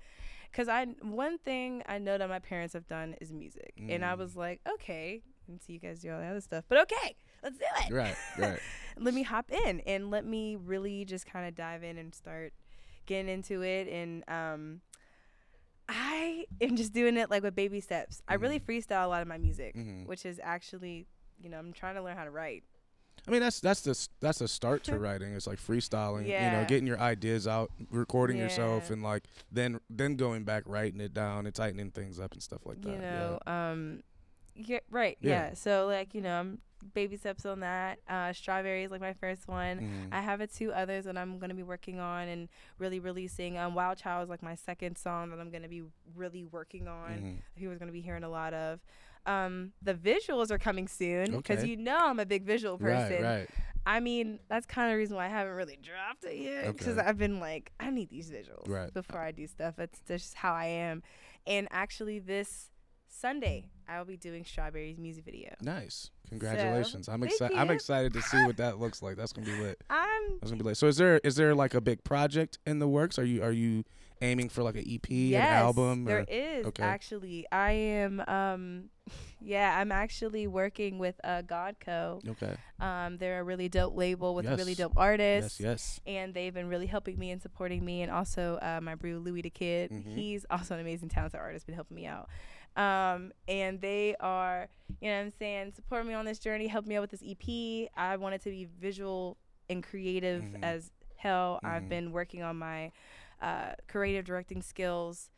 Cause 0.52 0.68
I 0.68 0.86
one 1.02 1.40
thing 1.40 1.82
I 1.88 1.98
know 1.98 2.18
that 2.20 2.30
my 2.30 2.38
parents 2.40 2.74
have 2.74 2.88
done 2.88 3.16
is 3.20 3.32
music, 3.34 3.74
and 3.90 4.06
I 4.06 4.14
Mm. 4.14 4.18
was 4.20 4.36
like, 4.36 4.62
okay. 4.76 5.24
And 5.48 5.62
see 5.62 5.74
you 5.74 5.80
guys 5.80 6.00
do 6.00 6.12
all 6.14 6.20
the 6.20 6.26
other 6.26 6.42
stuff, 6.42 6.64
but 6.70 6.78
okay, 6.82 7.16
let's 7.44 7.58
do 7.58 7.66
it 7.86 7.94
right. 7.94 8.16
Right. 8.38 8.60
let 8.98 9.14
me 9.14 9.24
hop 9.24 9.52
in 9.52 9.82
and 9.82 10.10
let 10.10 10.26
me 10.26 10.56
really 10.56 11.04
just 11.06 11.26
kind 11.26 11.48
of 11.48 11.56
dive 11.56 11.84
in 11.84 11.98
and 11.98 12.14
start 12.16 12.54
getting 13.06 13.28
into 13.30 13.62
it 13.62 13.88
and 13.90 14.24
um 14.30 14.82
i 15.90 16.46
am 16.62 16.76
just 16.76 16.94
doing 16.94 17.18
it 17.18 17.30
like 17.30 17.44
with 17.44 17.56
baby 17.56 17.82
steps 17.82 18.22
i 18.28 18.36
really 18.36 18.60
Mhm. 18.60 18.66
freestyle 18.66 19.04
a 19.06 19.08
lot 19.08 19.22
of 19.22 19.28
my 19.28 19.38
music 19.38 19.76
Mhm. 19.76 20.06
which 20.08 20.26
is 20.26 20.40
actually 20.42 21.06
you 21.42 21.50
know 21.50 21.58
i'm 21.60 21.74
trying 21.74 21.96
to 21.96 22.02
learn 22.02 22.16
how 22.16 22.24
to 22.24 22.32
write 22.32 22.64
I 23.28 23.32
mean 23.32 23.40
that's 23.42 23.60
that's 23.62 23.82
the 23.82 24.08
that's 24.20 24.42
a 24.42 24.50
start 24.50 24.84
to 24.86 24.98
writing. 25.00 25.34
It's 25.34 25.48
like 25.48 25.58
freestyling. 25.58 26.26
You 26.28 26.50
know, 26.50 26.66
getting 26.66 26.86
your 26.88 27.00
ideas 27.00 27.48
out, 27.48 27.72
recording 27.90 28.38
yourself, 28.38 28.90
and 28.90 29.02
like 29.02 29.24
then 29.50 29.80
then 29.90 30.16
going 30.18 30.44
back, 30.44 30.64
writing 30.66 31.00
it 31.00 31.14
down, 31.14 31.46
and 31.46 31.56
tightening 31.56 31.92
things 31.92 32.20
up 32.20 32.34
and 32.34 32.44
stuff 32.44 32.66
like 32.66 32.82
that. 32.82 32.90
you 32.90 32.98
know 32.98 33.40
um 33.48 34.02
yeah 34.56 34.80
right 34.90 35.18
Yeah. 35.22 35.50
yeah. 35.50 35.54
so 35.54 35.86
like 35.88 36.14
you 36.14 36.22
know 36.22 36.40
i'm 36.40 36.60
baby 36.94 37.16
steps 37.16 37.46
on 37.46 37.62
that 37.62 38.00
uh 38.10 38.34
strawberry 38.34 38.84
is 38.84 38.92
like 38.92 39.00
my 39.00 39.14
first 39.14 39.48
one 39.48 39.80
Mhm. 39.80 40.08
I 40.14 40.20
have 40.22 40.42
a 40.42 40.48
two 40.48 40.74
others 40.74 41.06
that 41.06 41.18
I'm 41.18 41.40
gonna 41.40 41.54
be 41.54 41.64
working 41.64 42.00
on 42.02 42.28
and 42.28 42.50
really 42.78 43.00
releasing. 43.00 43.58
Um, 43.58 43.74
Wild 43.74 43.98
Child 43.98 44.24
is 44.24 44.30
like 44.30 44.44
my 44.44 44.56
second 44.56 44.98
song 44.98 45.30
that 45.30 45.40
I'm 45.40 45.50
gonna 45.50 45.70
be 45.70 45.84
really 46.14 46.44
working 46.44 46.90
on. 46.90 47.12
Mhm. 47.12 47.38
People 47.56 47.74
are 47.74 47.78
gonna 47.78 47.94
be 47.94 48.02
hearing 48.02 48.26
a 48.26 48.30
lot 48.30 48.54
of. 48.54 48.82
Um, 49.26 49.72
the 49.82 49.94
visuals 49.94 50.52
are 50.52 50.58
coming 50.60 50.90
soon 50.90 51.32
because 51.38 51.60
Okay. 51.60 51.70
you 51.70 51.78
know 51.78 51.98
I'm 51.98 52.20
a 52.20 52.26
big 52.26 52.44
visual 52.44 52.78
person. 52.78 53.24
Right. 53.24 53.40
Right. 53.40 53.50
I 53.86 54.02
mean, 54.02 54.40
that's 54.50 54.66
kind 54.66 54.88
of 54.90 54.94
the 54.96 54.98
reason 54.98 55.16
why 55.16 55.26
I 55.28 55.30
haven't 55.30 55.54
really 55.56 55.78
dropped 55.82 56.26
it 56.26 56.36
yet 56.38 56.68
because 56.78 56.98
Okay. 56.98 57.08
I've 57.08 57.18
been 57.18 57.40
like, 57.40 57.72
I 57.80 57.90
need 57.92 58.10
these 58.10 58.30
visuals 58.30 58.68
Right. 58.68 58.94
before 58.94 59.22
I 59.22 59.32
do 59.32 59.48
stuff. 59.48 59.76
That's 59.78 60.02
just 60.02 60.34
how 60.36 60.54
I 60.54 60.66
am. 60.66 61.02
And 61.48 61.70
actually, 61.72 62.20
this 62.20 62.72
Sunday 63.18 63.66
I'll 63.88 64.06
be 64.06 64.18
doing 64.18 64.44
Strawberry's 64.46 64.98
music 64.98 65.26
video. 65.26 65.54
Nice. 65.62 66.10
Congratulations. 66.30 67.10
I'm 67.10 67.22
excited. 67.24 67.58
I'm 67.58 67.70
excited 67.70 68.14
to 68.14 68.22
see 68.22 68.42
what 68.46 68.58
that 68.58 68.80
looks 68.80 69.02
like. 69.02 69.18
That's 69.18 69.34
gonna 69.34 69.46
be 69.48 69.60
lit. 69.62 69.82
I'm 69.90 70.00
I 70.00 70.38
was 70.42 70.52
gonna 70.52 70.64
be 70.64 70.70
like, 70.70 70.78
so 70.78 70.88
is 70.88 70.98
there 70.98 71.20
is 71.24 71.36
there 71.36 71.54
like 71.54 71.74
a 71.74 71.82
big 71.82 72.04
project 72.04 72.58
in 72.66 72.80
the 72.80 72.88
works? 72.88 73.20
Are 73.20 73.26
you 73.26 73.44
are 73.44 73.52
you 73.52 73.84
aiming 74.22 74.48
for 74.48 74.64
like 74.64 74.76
an 74.76 74.86
EP, 74.90 75.06
yes, 75.10 75.46
an 75.46 75.54
album? 75.54 76.06
there 76.06 76.20
or- 76.20 76.26
is 76.30 76.66
okay. 76.68 76.82
actually. 76.84 77.46
I 77.52 77.72
am. 77.72 78.22
Um, 78.28 78.84
yeah, 79.42 79.78
I'm 79.78 79.92
actually 79.92 80.48
working 80.48 80.98
with 80.98 81.20
uh, 81.26 81.42
Godco. 81.42 82.26
Okay. 82.28 82.56
Um, 82.80 83.18
they're 83.18 83.42
a 83.42 83.44
really 83.44 83.68
dope 83.68 83.98
label 83.98 84.34
with 84.34 84.46
really 84.48 84.76
dope 84.76 84.94
artists. 84.96 85.60
Yes. 85.60 86.00
Yes. 86.06 86.16
and 86.16 86.34
they've 86.34 86.54
been 86.54 86.70
really 86.70 86.88
helping 86.88 87.20
me 87.20 87.32
and 87.32 87.42
supporting 87.42 87.84
me 87.84 88.02
and 88.02 88.10
also 88.12 88.58
uh, 88.62 88.80
my 88.82 88.96
brew 88.96 89.20
louis 89.20 89.42
the 89.42 89.50
kid 89.50 89.92
Mhm. 89.92 90.16
he's 90.16 90.46
also 90.50 90.74
an 90.76 90.80
amazing 90.82 91.10
talented 91.10 91.40
artist 91.40 91.66
been 91.66 91.76
helping 91.76 91.96
me 91.96 92.06
out 92.06 92.30
um, 92.76 93.32
and 93.48 93.80
they 93.82 94.16
are 94.20 94.68
you 95.02 95.10
know 95.10 95.16
what 95.18 95.24
i'm 95.24 95.32
saying 95.32 95.72
support 95.76 96.06
me 96.06 96.14
on 96.14 96.26
this 96.26 96.40
journey 96.40 96.68
help 96.68 96.86
me 96.86 96.96
out 96.96 97.02
with 97.02 97.12
this 97.12 97.24
ep 97.24 97.90
i 97.98 98.16
want 98.18 98.34
it 98.36 98.42
to 98.42 98.50
be 98.50 98.68
visual 98.80 99.38
and 99.70 99.84
creative 99.84 100.44
Mhm. 100.44 100.64
as 100.64 100.92
hell 101.18 101.60
i've 101.64 101.84
Mhm. 101.84 101.90
been 101.90 102.12
working 102.12 102.42
on 102.44 102.58
my 102.58 102.92
uh, 103.42 103.74
creative 103.88 104.24
directing 104.26 104.62
skills 104.62 105.30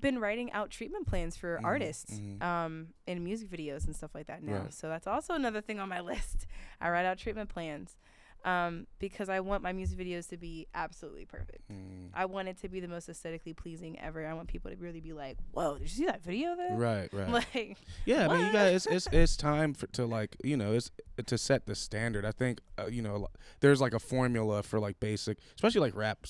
been 0.00 0.18
writing 0.18 0.50
out 0.52 0.70
treatment 0.70 1.06
plans 1.06 1.36
for 1.36 1.58
Mhm, 1.60 1.64
artists 1.66 2.18
mhm. 2.18 2.42
um, 2.42 2.88
in 3.06 3.22
music 3.22 3.50
videos 3.50 3.84
and 3.86 3.94
stuff 3.94 4.14
like 4.14 4.26
that 4.26 4.42
now. 4.42 4.62
Right. 4.62 4.72
So 4.72 4.88
that's 4.88 5.06
also 5.06 5.34
another 5.34 5.60
thing 5.60 5.78
on 5.78 5.88
my 5.90 6.00
list. 6.12 6.46
I 6.80 6.88
write 6.88 7.04
out 7.04 7.18
treatment 7.18 7.50
plans 7.50 7.98
um, 8.44 8.86
because 8.98 9.28
I 9.28 9.40
want 9.40 9.62
my 9.62 9.72
music 9.72 9.98
videos 9.98 10.28
to 10.30 10.36
be 10.36 10.66
absolutely 10.74 11.24
perfect. 11.24 11.70
Mm. 11.70 12.08
I 12.14 12.24
want 12.26 12.48
it 12.48 12.58
to 12.62 12.68
be 12.68 12.80
the 12.80 12.88
most 12.88 13.08
aesthetically 13.08 13.52
pleasing 13.54 13.98
ever. 14.00 14.26
I 14.26 14.34
want 14.34 14.48
people 14.48 14.70
to 14.70 14.76
really 14.76 15.00
be 15.00 15.12
like, 15.12 15.38
"Whoa, 15.52 15.74
did 15.74 15.82
you 15.82 15.88
see 15.88 16.06
that 16.06 16.22
video 16.22 16.56
there?" 16.56 16.76
Right. 16.76 17.12
Right. 17.12 17.28
Like, 17.54 17.76
Yeah, 18.04 18.26
I 18.26 18.28
mean, 18.28 18.38
you 18.38 18.44
What? 18.46 18.52
guys, 18.52 18.86
it's, 18.86 18.86
it's 18.86 19.08
it's 19.12 19.36
time 19.36 19.74
for 19.74 19.86
to 19.88 20.04
like 20.06 20.36
you 20.44 20.56
know 20.56 20.72
it's 20.72 20.90
to 21.24 21.38
set 21.38 21.66
the 21.66 21.74
standard. 21.74 22.24
I 22.24 22.32
think 22.32 22.60
uh, 22.78 22.86
you 22.86 23.02
know 23.02 23.28
there's 23.60 23.80
like 23.80 23.94
a 23.94 23.98
formula 23.98 24.62
for 24.62 24.78
like 24.80 24.98
basic, 25.00 25.38
especially 25.54 25.80
like 25.80 25.96
rap 25.96 26.26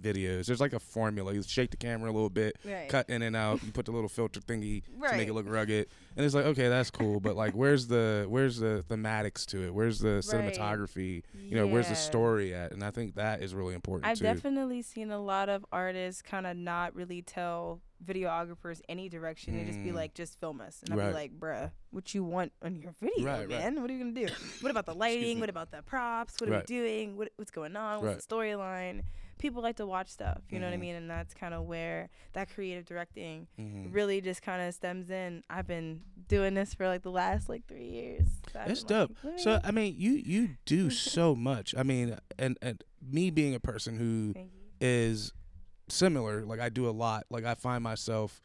videos. 0.00 0.46
There's 0.46 0.60
like 0.60 0.72
a 0.72 0.78
formula. 0.80 1.32
You 1.32 1.42
shake 1.42 1.70
the 1.70 1.76
camera 1.76 2.10
a 2.10 2.12
little 2.12 2.30
bit, 2.30 2.56
right. 2.64 2.88
cut 2.88 3.08
in 3.10 3.22
and 3.22 3.34
out. 3.36 3.62
You 3.64 3.72
put 3.72 3.84
the 3.86 3.92
little 3.92 4.08
filter 4.08 4.40
thingy 4.40 4.82
to 5.10 5.16
make 5.16 5.28
it 5.28 5.34
look 5.34 5.48
rugged, 5.48 5.86
and 6.16 6.24
it's 6.24 6.34
like 6.34 6.46
okay, 6.46 6.68
that's 6.68 6.90
cool. 6.90 7.20
But 7.20 7.36
like, 7.36 7.54
where's 7.54 7.86
the 7.88 8.26
where's 8.28 8.58
the 8.58 8.84
thematics 8.88 9.44
to 9.46 9.62
it? 9.64 9.74
Where's 9.74 9.98
the 9.98 10.14
Right. 10.14 10.22
cinematography? 10.24 11.22
You 11.48 11.56
know, 11.56 11.66
where's 11.66 11.88
the 11.88 11.96
story 11.96 12.54
at? 12.54 12.72
And 12.72 12.82
I 12.84 12.90
think 12.90 13.14
that 13.16 13.42
is 13.42 13.54
really 13.54 13.74
important 13.74 14.06
I've 14.06 14.18
too. 14.18 14.24
definitely 14.24 14.82
seen 14.82 15.10
a 15.10 15.18
lot 15.20 15.48
of 15.48 15.64
artists 15.72 16.22
kind 16.22 16.46
of 16.46 16.56
not 16.56 16.94
really 16.94 17.22
tell 17.22 17.80
videographers 18.04 18.80
any 18.88 19.08
direction 19.08 19.56
and 19.56 19.66
just 19.66 19.82
be 19.82 19.90
Mm. 19.90 19.94
like, 19.94 20.14
just 20.14 20.38
film 20.38 20.60
us. 20.60 20.82
And 20.84 20.92
I'll 20.92 20.98
Right. 21.00 21.08
be 21.08 21.14
like, 21.14 21.38
bruh, 21.38 21.72
what 21.90 22.14
you 22.14 22.22
want 22.22 22.52
on 22.62 22.76
your 22.76 22.92
video, 23.00 23.24
Right, 23.26 23.38
right. 23.40 23.48
man? 23.48 23.80
What 23.82 23.90
are 23.90 23.94
you 23.94 24.04
to 24.12 24.26
do? 24.26 24.32
What 24.60 24.70
about 24.70 24.86
the 24.86 24.94
lighting? 24.94 25.40
What 25.40 25.48
about 25.50 25.70
the 25.72 25.82
props? 25.82 26.40
What 26.40 26.48
are 26.48 26.52
Right. 26.52 26.68
we 26.68 26.76
doing? 26.76 27.16
What, 27.16 27.30
what's 27.36 27.50
going 27.50 27.74
on? 27.76 28.00
What's 28.04 28.24
the 28.24 28.34
storyline? 28.34 29.02
People 29.38 29.62
like 29.62 29.76
to 29.76 29.86
watch 29.86 30.08
stuff, 30.08 30.42
you 30.50 30.58
know 30.58 30.66
what 30.66 30.74
I 30.74 30.76
Mhm. 30.76 30.80
mean? 30.80 30.94
And 30.96 31.10
that's 31.10 31.32
kind 31.34 31.54
of 31.54 31.64
where 31.66 32.08
that 32.32 32.50
creative 32.52 32.84
directing 32.84 33.46
Mhm. 33.58 33.94
really 33.94 34.20
just 34.20 34.42
kind 34.42 34.60
of 34.62 34.74
stems 34.74 35.10
in. 35.10 35.42
I've 35.48 35.66
been 35.66 36.02
doing 36.28 36.54
this 36.54 36.74
for 36.74 36.86
like 36.88 37.02
the 37.02 37.10
last 37.10 37.48
like 37.48 37.66
three 37.66 37.88
years. 37.88 38.28
So 38.52 38.58
like, 38.58 38.86
dope. 38.86 39.16
So 39.36 39.60
I 39.64 39.70
mean, 39.70 39.94
you 39.96 40.12
you 40.12 40.56
do 40.64 40.90
so 40.90 41.34
much. 41.34 41.74
I 41.76 41.82
mean, 41.82 42.18
and 42.38 42.58
and 42.60 42.82
me 43.00 43.30
being 43.30 43.54
a 43.54 43.60
person 43.60 43.96
who 43.96 44.04
you-" 44.04 44.32
Thank 44.34 44.52
you. 44.52 44.60
is 44.80 45.32
similar. 45.88 46.44
Like 46.44 46.60
I 46.60 46.68
do 46.68 46.88
a 46.88 46.90
lot. 46.92 47.24
Like 47.30 47.44
I 47.44 47.54
find 47.54 47.82
myself 47.82 48.42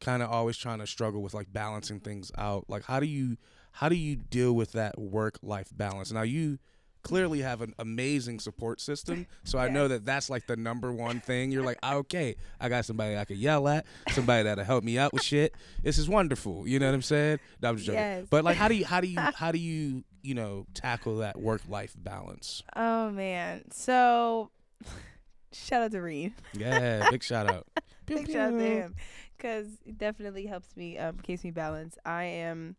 kind 0.00 0.22
of 0.22 0.30
always 0.30 0.58
trying 0.58 0.78
to 0.78 0.86
struggle 0.86 1.22
with 1.22 1.32
like 1.32 1.52
balancing 1.52 2.00
things 2.00 2.30
out. 2.36 2.66
Like 2.68 2.84
how 2.84 3.00
do 3.00 3.06
you 3.06 3.38
how 3.72 3.88
do 3.88 3.96
you 3.96 4.16
deal 4.16 4.54
with 4.54 4.72
that 4.72 4.98
work 4.98 5.38
life 5.42 5.68
balance? 5.74 6.12
Now 6.12 6.22
you 6.22 6.58
clearly 7.06 7.40
have 7.40 7.62
an 7.62 7.72
amazing 7.78 8.40
support 8.40 8.80
system. 8.80 9.26
So 9.44 9.58
I 9.58 9.68
know 9.68 9.86
that 9.86 10.04
that's 10.04 10.28
like 10.28 10.46
the 10.46 10.56
number 10.56 10.92
one 10.92 11.20
thing. 11.20 11.52
You're 11.52 11.64
like, 11.64 11.78
okay, 11.84 12.34
I 12.60 12.68
got 12.68 12.84
somebody 12.84 13.16
I 13.16 13.24
can 13.24 13.36
yell 13.36 13.68
at, 13.68 13.86
somebody 14.10 14.42
that'll 14.42 14.64
help 14.64 14.82
me 14.82 14.98
out 14.98 15.12
with 15.12 15.22
shit. 15.22 15.54
This 15.84 15.98
is 15.98 16.08
wonderful. 16.08 16.66
You 16.66 16.80
know 16.80 16.86
what 16.86 16.94
I'm 16.94 17.02
saying? 17.02 17.38
No, 17.62 17.68
I'm 17.68 17.76
just 17.76 17.86
joking. 17.86 18.00
Yes. 18.00 18.26
But 18.28 18.44
like, 18.44 18.56
how 18.56 18.66
do 18.66 18.74
you 18.74 18.84
how 18.84 19.00
do 19.00 19.06
you 19.06 19.20
how 19.34 19.52
do 19.52 19.58
you 19.58 20.02
you 20.22 20.34
know 20.34 20.66
tackle 20.74 21.18
that 21.18 21.40
work 21.40 21.62
life 21.68 21.94
balance? 21.96 22.64
Oh 22.74 23.10
man. 23.10 23.70
So 23.70 24.50
shout 25.52 25.82
out 25.82 25.92
to 25.92 26.00
Reed. 26.00 26.32
Yeah, 26.52 27.08
big 27.10 27.22
shout 27.22 27.48
out. 27.48 27.66
Big 28.06 28.30
shout 28.30 28.52
out 28.54 28.58
to 28.58 28.64
him 28.64 28.94
because 29.36 29.66
it 29.84 29.98
definitely 29.98 30.46
helps 30.46 30.76
me, 30.76 30.98
um, 30.98 31.18
keeps 31.18 31.44
me 31.44 31.50
balanced. 31.50 31.98
I 32.04 32.24
am 32.24 32.76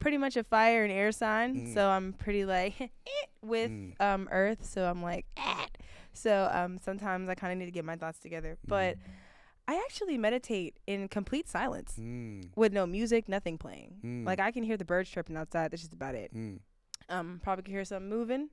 pretty 0.00 0.16
much 0.18 0.36
a 0.36 0.42
fire 0.42 0.82
and 0.82 0.92
air 0.92 1.12
sign, 1.12 1.54
Mm. 1.54 1.74
so 1.74 1.88
I'm 1.88 2.12
pretty 2.14 2.44
like 2.44 2.80
eh, 2.80 2.88
with 3.42 3.70
Mm. 3.70 3.92
um 4.00 4.28
Earth. 4.32 4.64
So 4.64 4.84
I'm 4.90 5.02
like, 5.02 5.26
eh. 5.36 5.66
so 6.12 6.48
um 6.52 6.78
sometimes 6.78 7.28
I 7.28 7.34
kind 7.36 7.52
of 7.52 7.58
need 7.58 7.66
to 7.66 7.70
get 7.70 7.84
my 7.84 7.96
thoughts 7.96 8.18
together, 8.18 8.58
but 8.66 8.96
I 9.68 9.74
actually 9.76 10.18
meditate 10.18 10.80
in 10.88 11.06
complete 11.08 11.48
silence 11.48 11.94
Mm, 12.00 12.48
with 12.56 12.72
no 12.72 12.86
music, 12.86 13.28
nothing 13.28 13.56
playing. 13.58 14.00
mm, 14.04 14.26
Like 14.26 14.40
I 14.40 14.50
can 14.50 14.64
hear 14.64 14.76
the 14.76 14.84
birds 14.84 15.08
chirping 15.08 15.36
outside. 15.36 15.70
That's 15.70 15.82
just 15.82 15.92
about 15.92 16.16
it. 16.16 16.34
mm, 16.34 16.58
Um, 17.08 17.40
probably 17.42 17.62
can 17.62 17.72
hear 17.74 17.84
something 17.84 18.08
moving 18.08 18.48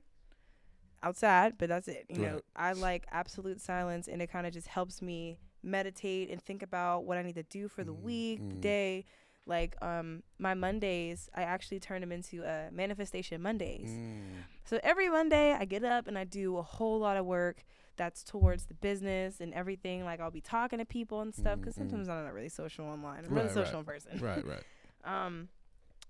outside, 1.02 1.54
but 1.58 1.68
that's 1.68 1.88
it. 1.88 2.06
You 2.08 2.18
know, 2.18 2.40
I 2.56 2.72
like 2.72 3.06
absolute 3.10 3.60
silence, 3.60 4.08
and 4.08 4.20
it 4.22 4.30
kind 4.30 4.46
of 4.46 4.52
just 4.52 4.68
helps 4.68 5.00
me 5.02 5.38
meditate 5.62 6.30
and 6.30 6.40
think 6.42 6.62
about 6.62 7.04
what 7.04 7.18
I 7.18 7.22
need 7.22 7.34
to 7.36 7.42
do 7.44 7.68
for 7.68 7.82
the 7.84 7.92
Mm, 7.92 8.02
week, 8.02 8.40
the 8.48 8.54
mm. 8.56 8.60
day. 8.60 9.04
Like 9.48 9.74
um, 9.82 10.22
my 10.38 10.54
Mondays, 10.54 11.28
I 11.34 11.42
actually 11.42 11.80
turn 11.80 12.00
them 12.02 12.12
into 12.12 12.44
uh, 12.44 12.68
manifestation 12.70 13.40
Mondays. 13.42 13.90
mm, 13.90 14.20
So 14.64 14.78
every 14.82 15.08
Monday, 15.08 15.52
I 15.58 15.64
get 15.64 15.82
up 15.84 16.06
and 16.06 16.18
I 16.18 16.24
do 16.24 16.58
a 16.58 16.62
whole 16.62 16.98
lot 17.00 17.16
of 17.16 17.24
work 17.26 17.64
that's 17.96 18.22
towards 18.22 18.66
the 18.66 18.74
business 18.74 19.40
and 19.40 19.52
everything. 19.54 20.04
Like 20.04 20.20
I'll 20.20 20.30
be 20.30 20.40
talking 20.40 20.78
to 20.78 20.84
people 20.84 21.20
and 21.22 21.34
stuff 21.34 21.58
because 21.58 21.74
Mm, 21.74 21.78
mm. 21.78 21.90
sometimes 21.90 22.08
I'm 22.08 22.24
not 22.24 22.34
really 22.34 22.48
social 22.48 22.84
online. 22.84 23.24
I'm 23.24 23.34
Right, 23.34 23.44
really 23.44 23.46
right. 23.46 23.54
social 23.66 23.80
in 23.80 23.84
person. 23.84 24.18
right, 24.20 24.46
right. 24.46 24.62
Um, 25.04 25.48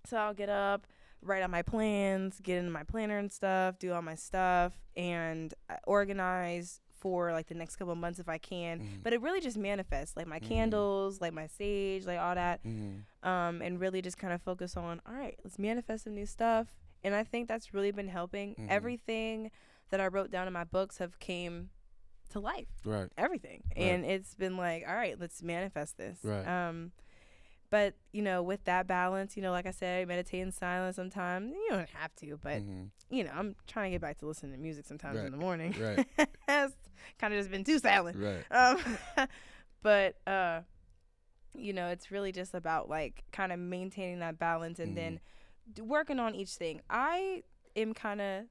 so 0.06 0.16
I'll 0.16 0.34
get 0.34 0.48
up, 0.48 0.86
write 1.22 1.42
out 1.42 1.50
my 1.50 1.62
plans, 1.62 2.40
get 2.42 2.58
into 2.58 2.70
my 2.70 2.82
planner 2.82 3.18
and 3.18 3.30
stuff, 3.30 3.78
do 3.78 3.92
all 3.92 4.02
my 4.02 4.14
stuff, 4.16 4.72
and 4.96 5.54
uh, 5.70 5.74
organize 5.86 6.80
for 7.00 7.32
like 7.32 7.46
the 7.48 7.54
next 7.54 7.76
couple 7.76 7.92
of 7.92 7.98
months 7.98 8.18
if 8.18 8.28
I 8.28 8.38
can. 8.38 8.80
Mhm. 8.80 9.02
But 9.02 9.12
it 9.12 9.20
really 9.20 9.40
just 9.40 9.56
manifests, 9.56 10.16
like 10.16 10.26
my 10.26 10.40
Mhm. 10.40 10.48
candles, 10.48 11.20
like 11.20 11.32
my 11.32 11.46
sage, 11.46 12.06
like 12.06 12.18
all 12.18 12.34
that, 12.34 12.62
Mm, 12.64 13.02
um, 13.22 13.62
and 13.62 13.80
really 13.80 14.02
just 14.02 14.18
kind 14.18 14.32
of 14.32 14.42
focus 14.42 14.76
on, 14.76 15.00
all 15.06 15.14
right, 15.14 15.38
let's 15.44 15.58
manifest 15.58 16.04
some 16.04 16.14
new 16.14 16.26
stuff. 16.26 16.68
And 17.04 17.14
I 17.14 17.24
think 17.24 17.48
that's 17.48 17.72
really 17.72 17.90
been 17.92 18.08
helping. 18.08 18.54
Mhm. 18.56 18.68
Everything 18.68 19.50
that 19.90 20.00
I 20.00 20.06
wrote 20.08 20.30
down 20.30 20.46
in 20.46 20.52
my 20.52 20.64
books 20.64 20.98
have 20.98 21.18
came 21.18 21.70
to 22.30 22.40
life 22.40 22.68
right. 22.84 23.10
everything 23.16 23.62
Right. 23.74 23.84
and 23.84 24.04
it's 24.04 24.34
been 24.34 24.58
like 24.58 24.84
all 24.86 24.94
right 24.94 25.18
let's 25.18 25.42
manifest 25.42 25.96
this 25.96 26.18
Right. 26.22 26.46
um 26.46 26.92
but 27.70 27.94
you 28.12 28.22
know 28.22 28.42
with 28.42 28.64
that 28.64 28.86
balance 28.86 29.36
you 29.36 29.42
know 29.42 29.50
like 29.50 29.66
i 29.66 29.70
said 29.70 30.06
meditate 30.08 30.40
in 30.40 30.50
silence 30.52 30.96
sometimes 30.96 31.52
you 31.52 31.66
don't 31.70 31.88
have 31.90 32.14
to 32.16 32.38
but 32.42 32.62
Mhm, 32.62 32.88
you 33.10 33.24
know 33.24 33.30
i'm 33.34 33.54
trying 33.66 33.90
to 33.90 33.94
get 33.94 34.00
back 34.00 34.18
to 34.18 34.26
listening 34.26 34.52
to 34.52 34.58
music 34.58 34.86
sometimes 34.86 35.16
Right. 35.16 35.26
in 35.26 35.32
the 35.32 35.38
morning 35.38 35.74
Right. 35.80 36.06
it's 36.48 36.74
kind 37.18 37.34
of 37.34 37.38
just 37.40 37.50
been 37.50 37.64
too 37.64 37.78
silent 37.78 38.16
right. 38.18 38.44
um 38.50 38.78
but 39.82 40.16
uh 40.26 40.60
you 41.54 41.72
know 41.72 41.88
it's 41.88 42.10
really 42.10 42.32
just 42.32 42.54
about 42.54 42.88
like 42.88 43.24
kind 43.32 43.52
of 43.52 43.58
maintaining 43.58 44.20
that 44.20 44.38
balance 44.38 44.78
and 44.78 44.96
then 44.96 45.14
Mm-hmm. 45.14 45.72
d- 45.74 45.82
working 45.82 46.18
on 46.18 46.34
each 46.34 46.50
thing 46.50 46.80
i 46.88 47.42
am 47.76 47.92
kind 47.94 48.20
of 48.20 48.44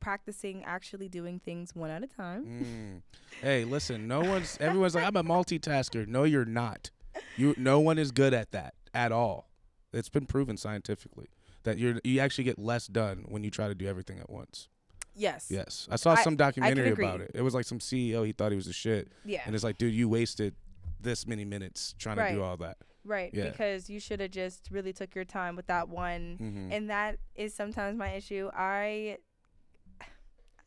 practicing 0.00 0.62
actually 0.64 1.08
doing 1.08 1.38
things 1.38 1.74
one 1.74 1.90
at 1.90 2.02
a 2.02 2.06
time 2.06 2.44
Mm. 2.44 3.02
Hey, 3.42 3.64
listen. 3.64 4.06
No 4.06 4.20
one's. 4.32 4.56
Everyone's 4.60 4.94
like, 4.94 5.04
I'm 5.04 5.16
a 5.16 5.24
multitasker. 5.24 6.06
No, 6.06 6.22
you're 6.24 6.44
not. 6.44 6.90
You. 7.36 7.54
No 7.56 7.80
one 7.80 7.98
is 7.98 8.10
good 8.10 8.34
at 8.34 8.52
that 8.52 8.74
at 8.92 9.12
all. 9.12 9.48
It's 9.92 10.08
been 10.08 10.26
proven 10.26 10.56
scientifically 10.56 11.28
that 11.64 11.78
you're 11.78 12.00
you 12.04 12.20
actually 12.20 12.44
get 12.44 12.58
less 12.58 12.86
done 12.86 13.24
when 13.28 13.44
you 13.44 13.50
try 13.50 13.68
to 13.68 13.74
do 13.74 13.86
everything 13.86 14.18
at 14.18 14.28
once. 14.30 14.68
yes 15.14 15.46
Yes, 15.50 15.88
I 15.90 15.96
saw 15.96 16.12
I- 16.12 16.22
some 16.22 16.36
documentary 16.36 16.90
about 16.90 17.20
it. 17.20 17.30
It 17.34 17.42
was 17.42 17.54
like 17.54 17.64
some 17.64 17.78
CEO. 17.78 18.24
He 18.26 18.32
thought 18.32 18.50
he 18.52 18.56
was 18.56 18.66
a 18.66 18.72
shit, 18.72 19.08
yeah 19.24 19.42
and 19.46 19.54
it's 19.54 19.64
like, 19.64 19.78
dude, 19.78 19.94
you 19.94 20.08
wasted 20.08 20.54
this 21.00 21.26
many 21.26 21.44
minutes 21.44 21.94
trying 21.98 22.16
to 22.16 22.32
do 22.32 22.42
all 22.42 22.56
that. 22.58 22.78
Right, 23.06 23.30
Yeah. 23.34 23.50
because 23.50 23.90
you 23.90 24.00
should 24.00 24.20
have 24.20 24.30
just 24.30 24.68
really 24.70 24.92
took 24.94 25.14
your 25.14 25.26
time 25.26 25.56
with 25.56 25.66
that 25.66 25.90
one. 25.90 26.38
Mm-hmm. 26.40 26.72
And 26.72 26.88
that 26.90 27.18
is 27.34 27.52
sometimes 27.54 27.98
my 27.98 28.12
issue. 28.12 28.50
I 28.54 29.18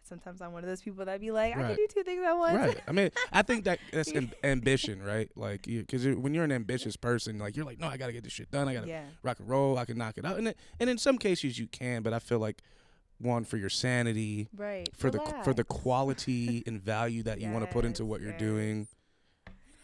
sometimes 0.07 0.41
I'm 0.41 0.51
one 0.53 0.63
of 0.63 0.69
those 0.69 0.81
people 0.81 1.05
that 1.05 1.19
be 1.19 1.31
like, 1.31 1.55
I 1.55 1.59
Right. 1.61 1.67
can 1.67 1.75
do 1.75 1.87
two 1.89 2.03
things 2.03 2.23
at 2.25 2.33
once. 2.33 2.57
Right. 2.57 2.81
I 2.87 2.91
mean, 2.91 3.09
I 3.31 3.41
think 3.41 3.65
that 3.65 3.79
that's 3.91 4.11
am- 4.13 4.31
ambition, 4.43 5.01
right? 5.03 5.29
Like, 5.35 5.63
because 5.63 6.07
when 6.07 6.33
you're 6.33 6.43
an 6.43 6.51
ambitious 6.51 6.95
person, 6.95 7.37
like 7.39 7.55
you're 7.55 7.65
like, 7.65 7.79
no, 7.79 7.87
I 7.87 7.97
gotta 7.97 8.13
get 8.13 8.23
this 8.23 8.33
shit 8.33 8.49
done. 8.51 8.67
I 8.67 8.73
gotta 8.73 8.87
yeah. 8.87 9.03
rock 9.23 9.39
and 9.39 9.49
roll. 9.49 9.77
I 9.77 9.85
can 9.85 9.97
knock 9.97 10.17
it 10.17 10.25
out, 10.25 10.37
and 10.37 10.49
it, 10.49 10.57
and 10.79 10.89
in 10.89 10.97
some 10.97 11.17
cases 11.17 11.59
you 11.59 11.67
can, 11.67 12.01
but 12.01 12.13
I 12.13 12.19
feel 12.19 12.39
like 12.39 12.61
one 13.19 13.43
for 13.43 13.57
your 13.57 13.69
sanity, 13.69 14.47
Right. 14.55 14.87
for 14.95 15.09
the 15.09 15.19
for 15.43 15.53
the 15.53 15.63
quality 15.63 16.63
and 16.67 16.81
value 16.81 17.23
that 17.23 17.41
you 17.41 17.49
want 17.49 17.65
to 17.65 17.71
put 17.71 17.83
into 17.85 18.03
Yes, 18.03 18.09
what 18.09 18.21
you're 18.21 18.31
yes. 18.31 18.39
doing. 18.39 18.87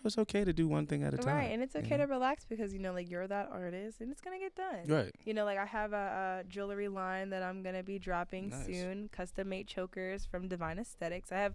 It's 0.05 0.17
okay 0.17 0.43
to 0.43 0.51
do 0.53 0.67
one 0.67 0.85
thing 0.85 1.03
at 1.03 1.13
a 1.13 1.17
time. 1.17 1.35
Right, 1.35 1.51
and 1.51 1.61
it's 1.63 1.75
you 1.75 1.81
okay 1.81 1.97
know? 1.97 2.05
to 2.05 2.11
relax 2.11 2.45
because 2.45 2.73
you 2.73 2.79
know, 2.79 2.91
like 2.93 3.09
you're 3.09 3.27
that 3.27 3.49
artist, 3.51 4.01
and 4.01 4.11
it's 4.11 4.21
gonna 4.21 4.39
get 4.39 4.55
done. 4.55 4.85
Right. 4.87 5.11
You 5.25 5.33
know, 5.33 5.45
like 5.45 5.57
I 5.57 5.65
have 5.65 5.93
a, 5.93 6.41
a 6.41 6.43
jewelry 6.49 6.87
line 6.89 7.29
that 7.29 7.41
I'm 7.43 7.63
gonna 7.63 7.83
be 7.83 7.99
dropping 7.99 8.49
Nice. 8.49 8.65
soon. 8.65 9.09
Custom 9.11 9.49
made 9.49 9.67
chokers 9.67 10.25
from 10.25 10.47
Divine 10.47 10.77
Aesthetics. 10.79 11.31
I 11.31 11.37
have 11.37 11.53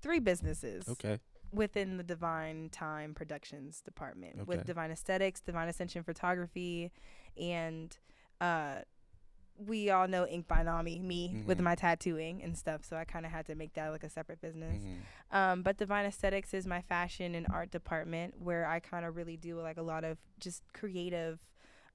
three 0.00 0.18
businesses 0.18 0.88
Okay. 0.88 1.18
within 1.52 1.96
the 1.98 2.04
Diiviine 2.04 2.70
Time 2.72 3.14
Productions 3.14 3.80
department 3.80 4.34
Okay. 4.40 4.44
with 4.46 4.64
Divine 4.66 4.90
Aesthetics, 4.90 5.40
Divine 5.40 5.68
Ascension 5.68 6.02
Photography, 6.02 6.90
and 7.40 7.96
uh, 8.40 8.80
we 9.66 9.90
all 9.90 10.06
know 10.08 10.26
Ink 10.26 10.48
by 10.48 10.62
Nami, 10.62 10.98
me 11.00 11.42
with 11.46 11.58
Mhm. 11.58 11.62
my 11.64 11.74
tattooing 11.74 12.42
and 12.42 12.56
stuff. 12.56 12.84
So 12.84 12.96
I 12.96 13.04
kind 13.04 13.24
of 13.26 13.32
had 13.32 13.46
to 13.46 13.54
make 13.54 13.72
that 13.74 13.88
like 13.90 14.04
a 14.04 14.08
separate 14.10 14.40
business. 14.40 14.82
Mhm. 14.82 15.00
Um, 15.36 15.62
but 15.62 15.76
Divine 15.78 16.04
Aesthetics 16.06 16.52
is 16.54 16.66
my 16.66 16.80
fashion 16.82 17.34
and 17.34 17.46
art 17.50 17.70
department 17.70 18.40
where 18.40 18.66
I 18.66 18.80
kind 18.80 19.04
of 19.04 19.16
really 19.16 19.36
do 19.36 19.60
like 19.60 19.76
a 19.78 19.82
lot 19.82 20.04
of 20.04 20.18
just 20.38 20.62
creative 20.72 21.40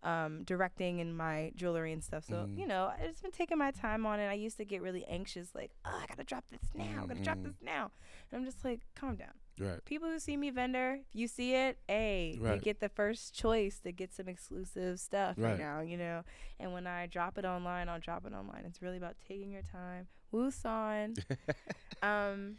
um, 0.03 0.43
directing 0.43 0.99
in 0.99 1.12
my 1.17 1.51
jewelry 1.56 1.91
and 1.91 2.03
stuff. 2.03 2.23
So, 2.23 2.45
Mhm. 2.45 2.56
you 2.58 2.67
know, 2.67 2.93
I've 2.93 3.10
just 3.10 3.23
been 3.23 3.32
taking 3.32 3.58
my 3.58 3.71
time 3.71 4.06
on 4.06 4.19
it. 4.19 4.27
I 4.27 4.34
used 4.34 4.58
to 4.58 4.63
get 4.65 4.84
really 4.84 5.03
anxious, 5.06 5.56
like, 5.56 5.71
oh, 5.86 5.99
I 6.01 6.06
gotta 6.06 6.23
drop 6.23 6.45
this 6.51 6.62
now, 6.75 7.03
I 7.03 7.08
gotta 7.08 7.23
drop 7.23 7.39
Mhm. 7.39 7.43
this 7.45 7.62
now. 7.62 7.91
And 8.32 8.39
I'm 8.39 8.45
just 8.45 8.63
like, 8.63 8.82
calm 8.93 9.15
down. 9.15 9.34
Right. 9.60 9.84
People 9.86 10.10
who 10.10 10.20
see 10.20 10.38
me 10.38 10.52
vendor, 10.52 11.00
if 11.10 11.15
you 11.15 11.28
see 11.28 11.56
it, 11.56 11.78
hey, 11.88 12.38
you 12.39 12.58
get 12.58 12.80
the 12.80 12.89
first 12.89 13.34
choice 13.34 13.80
to 13.80 13.91
get 13.91 14.13
some 14.13 14.28
exclusive 14.28 15.00
stuff 15.00 15.36
right. 15.38 15.52
Right. 15.52 15.60
now, 15.60 15.82
you 15.82 15.98
know. 15.98 16.24
And 16.60 16.74
when 16.74 16.86
I 16.86 17.08
drop 17.08 17.38
it 17.38 17.46
online, 17.46 17.89
I'll 17.89 18.00
drop 18.00 18.26
it 18.26 18.34
online. 18.34 18.63
It's 18.65 18.82
really 18.82 18.98
about 18.98 19.15
taking 19.28 19.52
your 19.52 19.63
time. 19.63 20.08
Woosong. 20.34 21.17
um, 22.04 22.58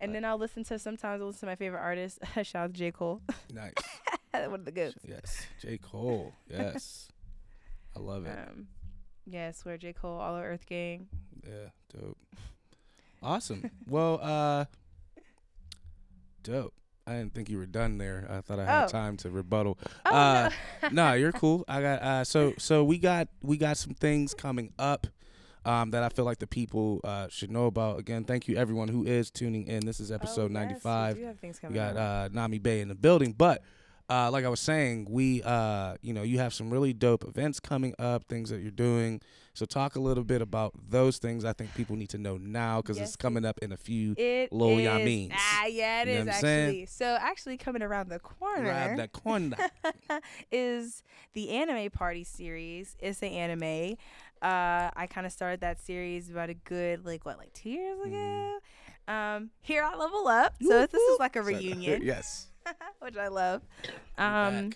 and 0.00 0.14
then 0.14 0.24
I'll 0.24 0.38
listen 0.38 0.62
to 0.64 0.78
sometimes 0.78 1.20
I'll 1.20 1.28
listen 1.28 1.40
to 1.40 1.46
my 1.46 1.56
favorite 1.56 1.80
artist. 1.80 2.18
Shout 2.42 2.56
out 2.56 2.74
to 2.74 2.78
J. 2.78 2.92
Cole. 2.92 3.20
nice. 3.52 3.72
One 4.32 4.54
of 4.54 4.64
the 4.64 4.72
goods. 4.72 4.96
Yes. 5.06 5.46
J. 5.60 5.78
Cole. 5.78 6.32
Yes. 6.48 7.08
I 7.96 8.00
love 8.00 8.26
it. 8.26 8.30
Um, 8.30 8.66
yeah, 9.26 9.52
swear 9.52 9.78
J. 9.78 9.92
Cole, 9.92 10.18
All 10.18 10.34
Our 10.34 10.50
Earth 10.50 10.66
Gang. 10.66 11.08
Yeah, 11.46 11.70
dope. 11.92 12.18
Awesome. 13.22 13.70
well, 13.88 14.20
uh 14.22 14.64
dope. 16.44 16.72
I 17.06 17.12
didn't 17.14 17.34
think 17.34 17.50
you 17.50 17.58
were 17.58 17.66
done 17.66 17.98
there. 17.98 18.26
I 18.30 18.40
thought 18.40 18.58
I 18.60 18.64
had 18.64 18.84
Oh. 18.84 18.88
time 18.88 19.16
to 19.18 19.30
rebuttal. 19.30 19.78
Oh 20.06 20.10
Uh, 20.14 20.50
no. 20.84 20.88
no, 20.92 21.12
you're 21.14 21.32
cool. 21.32 21.64
I 21.68 21.82
got 21.82 22.00
uh 22.02 22.24
so 22.24 22.54
so 22.58 22.84
we 22.84 22.98
got 22.98 23.28
we 23.42 23.56
got 23.56 23.76
some 23.76 23.92
things 23.94 24.32
coming 24.32 24.72
up 24.78 25.06
um 25.66 25.90
that 25.90 26.02
I 26.02 26.08
feel 26.08 26.24
like 26.24 26.38
the 26.38 26.46
people 26.46 27.00
uh 27.04 27.26
should 27.28 27.50
know 27.50 27.66
about. 27.66 27.98
Again, 27.98 28.24
thank 28.24 28.48
you 28.48 28.56
everyone 28.56 28.88
who 28.88 29.04
is 29.04 29.30
tuning 29.30 29.66
in. 29.66 29.84
This 29.84 30.00
is 30.00 30.10
episode 30.12 30.50
Oh, 30.56 30.60
yes, 30.60 30.84
95. 30.84 31.14
We 31.16 31.20
do 31.22 31.26
have 31.26 31.38
things 31.40 31.60
We 31.68 31.74
got 31.74 31.96
uh, 31.96 32.28
Nami 32.32 32.58
Bey 32.58 32.80
in 32.80 32.88
the 32.88 32.94
building, 32.94 33.34
but 33.36 33.62
uh, 34.10 34.30
like 34.30 34.44
I 34.44 34.48
was 34.48 34.60
saying, 34.60 35.06
we 35.10 35.42
uh, 35.42 35.96
you 36.02 36.12
know 36.12 36.22
you 36.22 36.38
have 36.38 36.52
some 36.54 36.70
really 36.70 36.92
dope 36.92 37.24
events 37.24 37.60
coming 37.60 37.94
up, 37.98 38.24
things 38.24 38.50
that 38.50 38.60
you're 38.60 38.70
doing. 38.70 39.20
So 39.54 39.64
talk 39.64 39.94
a 39.94 40.00
little 40.00 40.24
bit 40.24 40.42
about 40.42 40.72
those 40.90 41.18
things. 41.18 41.44
I 41.44 41.52
think 41.52 41.74
people 41.74 41.94
need 41.96 42.08
to 42.10 42.18
know 42.18 42.36
now 42.36 42.82
because 42.82 42.98
Yes, 42.98 43.08
it's 43.10 43.16
coming 43.16 43.44
up 43.44 43.58
in 43.62 43.70
a 43.72 43.76
few. 43.76 44.14
It 44.16 44.52
Lil 44.52 44.78
is-. 44.78 45.30
Ah, 45.32 45.66
yeah, 45.66 46.02
it 46.02 46.08
You 46.08 46.14
is 46.14 46.26
I'm 46.26 46.32
saying? 46.34 46.68
actually. 46.68 46.86
So 46.86 47.16
actually, 47.20 47.56
coming 47.56 47.82
around 47.82 48.08
the 48.08 48.18
corner 48.18 48.64
Grab 48.64 48.96
that 48.96 49.12
corner. 49.12 49.56
is 50.52 51.02
the 51.34 51.50
anime 51.50 51.90
party 51.90 52.24
series. 52.24 52.96
It's 53.00 53.22
an 53.22 53.28
anime. 53.28 53.96
Uh, 54.42 54.90
I 54.94 55.06
kind 55.08 55.26
of 55.26 55.32
started 55.32 55.60
that 55.60 55.80
series 55.80 56.28
about 56.28 56.50
a 56.50 56.54
good 56.54 57.06
like 57.06 57.24
what 57.24 57.38
like 57.38 57.52
two 57.52 57.70
years 57.70 57.98
Mm-hmm. 57.98 58.08
ago. 58.08 58.58
Um, 59.06 59.50
here 59.60 59.82
I 59.82 59.94
level 59.96 60.26
up. 60.28 60.54
So 60.62 60.86
this 60.86 60.94
is 61.00 61.18
like 61.20 61.36
a 61.36 61.42
reunion, 61.42 62.02
yes. 62.02 62.48
which 63.00 63.16
I 63.16 63.28
love. 63.28 63.62
Um, 64.18 64.70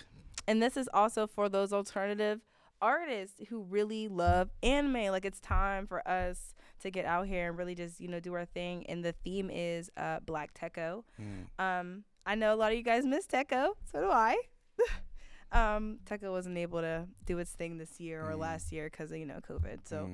and 0.46 0.62
this 0.62 0.76
is 0.76 0.88
also 0.92 1.26
for 1.26 1.48
those 1.48 1.72
alternative 1.72 2.40
artists 2.80 3.40
who 3.48 3.62
really 3.62 4.08
love 4.08 4.50
anime. 4.62 5.10
Like 5.12 5.24
it's 5.24 5.40
time 5.40 5.86
for 5.86 6.06
us 6.08 6.54
to 6.80 6.90
get 6.90 7.04
out 7.04 7.26
here 7.26 7.48
and 7.48 7.58
really 7.58 7.74
just 7.74 8.00
you 8.00 8.08
know 8.08 8.20
do 8.20 8.34
our 8.34 8.44
thing. 8.44 8.86
And 8.88 9.04
the 9.04 9.12
theme 9.24 9.50
is 9.52 9.90
uh, 9.96 10.20
Black 10.24 10.54
Tekko. 10.54 11.04
Mm. 11.20 11.62
Um, 11.62 12.04
I 12.26 12.34
know 12.34 12.54
a 12.54 12.56
lot 12.56 12.72
of 12.72 12.78
you 12.78 12.84
guys 12.84 13.04
miss 13.04 13.26
Tekko. 13.26 13.70
So 13.92 14.00
do 14.00 14.10
I. 14.10 14.36
um, 15.52 15.98
Tekko 16.04 16.30
wasn't 16.30 16.58
able 16.58 16.80
to 16.80 17.06
do 17.26 17.38
its 17.38 17.50
thing 17.52 17.78
this 17.78 17.98
year 18.00 18.22
or 18.22 18.32
Mm. 18.34 18.38
last 18.40 18.72
year 18.72 18.88
because 18.90 19.10
of 19.12 19.18
you 19.18 19.26
know 19.26 19.40
COVID. 19.48 19.80
So 19.84 20.08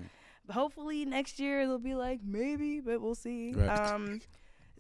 Mm. 0.49 0.53
hopefully 0.53 1.05
next 1.05 1.39
year 1.41 1.63
it'll 1.63 1.79
be 1.79 1.95
like 1.95 2.21
maybe, 2.25 2.81
but 2.81 3.01
we'll 3.01 3.15
see. 3.15 3.53
Right. 3.53 3.69
Um, 3.69 4.21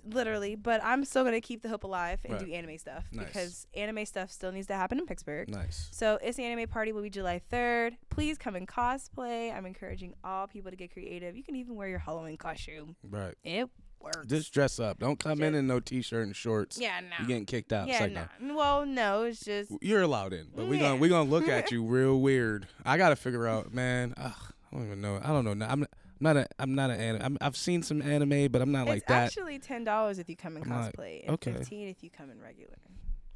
literally, 0.06 0.54
but 0.54 0.82
I'm 0.84 1.04
still 1.04 1.24
gonna 1.24 1.40
keep 1.40 1.62
the 1.62 1.68
hope 1.68 1.84
alive 1.84 2.20
and 2.24 2.34
Right. 2.34 2.44
do 2.46 2.52
anime 2.52 2.78
stuff 2.78 3.04
Nice. 3.12 3.26
because 3.26 3.66
anime 3.74 4.04
stuff 4.06 4.30
still 4.30 4.52
needs 4.52 4.66
to 4.68 4.74
happen 4.74 4.98
in 4.98 5.06
Pittsburgh. 5.06 5.48
nice. 5.48 5.88
So 5.92 6.18
it's 6.22 6.36
the 6.36 6.44
anime 6.44 6.68
party 6.68 6.92
will 6.92 7.02
be 7.02 7.10
July 7.10 7.40
3rd. 7.50 7.96
Please 8.10 8.36
come 8.38 8.54
and 8.56 8.68
cosplay. 8.68 9.54
I'm 9.54 9.66
encouraging 9.66 10.14
all 10.22 10.46
people 10.46 10.70
to 10.70 10.76
get 10.76 10.92
creative. 10.92 11.36
You 11.36 11.42
can 11.42 11.56
even 11.56 11.74
wear 11.76 11.88
your 11.88 11.98
Halloween 12.00 12.36
costume. 12.36 12.96
Right. 13.02 13.34
It 13.44 13.68
works. 14.00 14.26
Just 14.26 14.52
dress 14.52 14.78
up. 14.78 14.98
Don't 14.98 15.18
come 15.18 15.42
in 15.42 15.52
Just- 15.52 15.58
in 15.60 15.66
no 15.66 15.80
t-shirt 15.80 16.26
and 16.26 16.36
shorts. 16.36 16.78
yeah, 16.78 17.00
no. 17.00 17.06
You're 17.20 17.28
getting 17.28 17.46
kicked 17.46 17.72
out. 17.72 17.88
Yeah, 17.88 18.00
like, 18.00 18.12
no. 18.40 18.54
Well, 18.54 18.84
no, 18.86 19.22
it's 19.22 19.40
just 19.40 19.72
You're 19.80 20.02
allowed 20.02 20.32
in, 20.34 20.48
but 20.54 20.66
we're 20.66 20.78
gonna 20.80 20.96
we're 20.96 21.08
gonna 21.08 21.30
look 21.30 21.48
at 21.48 21.70
you 21.72 21.82
real 21.84 22.20
weird. 22.20 22.66
I 22.84 22.98
gotta 22.98 23.16
figure 23.16 23.46
out, 23.46 23.72
man. 23.72 24.12
Ugh, 24.18 24.32
I 24.72 24.76
don't 24.76 24.86
even 24.86 25.00
know. 25.00 25.20
I 25.22 25.28
don't 25.28 25.44
know. 25.58 25.66
I'm 25.66 25.86
I'm 26.20 26.24
not 26.24 26.36
a 26.36 26.46
I'm 26.58 26.74
not 26.74 26.90
an 26.90 27.00
anime. 27.00 27.22
I'm, 27.22 27.38
I've 27.40 27.56
seen 27.56 27.82
some 27.82 28.02
anime, 28.02 28.50
but 28.50 28.62
I'm 28.62 28.72
not 28.72 28.86
like 28.86 29.06
that. 29.06 29.26
it's 29.26 29.36
actually 29.36 29.58
ten 29.58 29.84
dollars 29.84 30.18
if 30.18 30.28
you 30.28 30.36
come 30.36 30.56
in 30.56 30.64
cosplay, 30.64 31.22
and 31.22 31.34
okay. 31.34 31.52
fifteen 31.52 31.88
if 31.88 32.02
you 32.02 32.10
come 32.10 32.30
in 32.30 32.40
regular. 32.40 32.76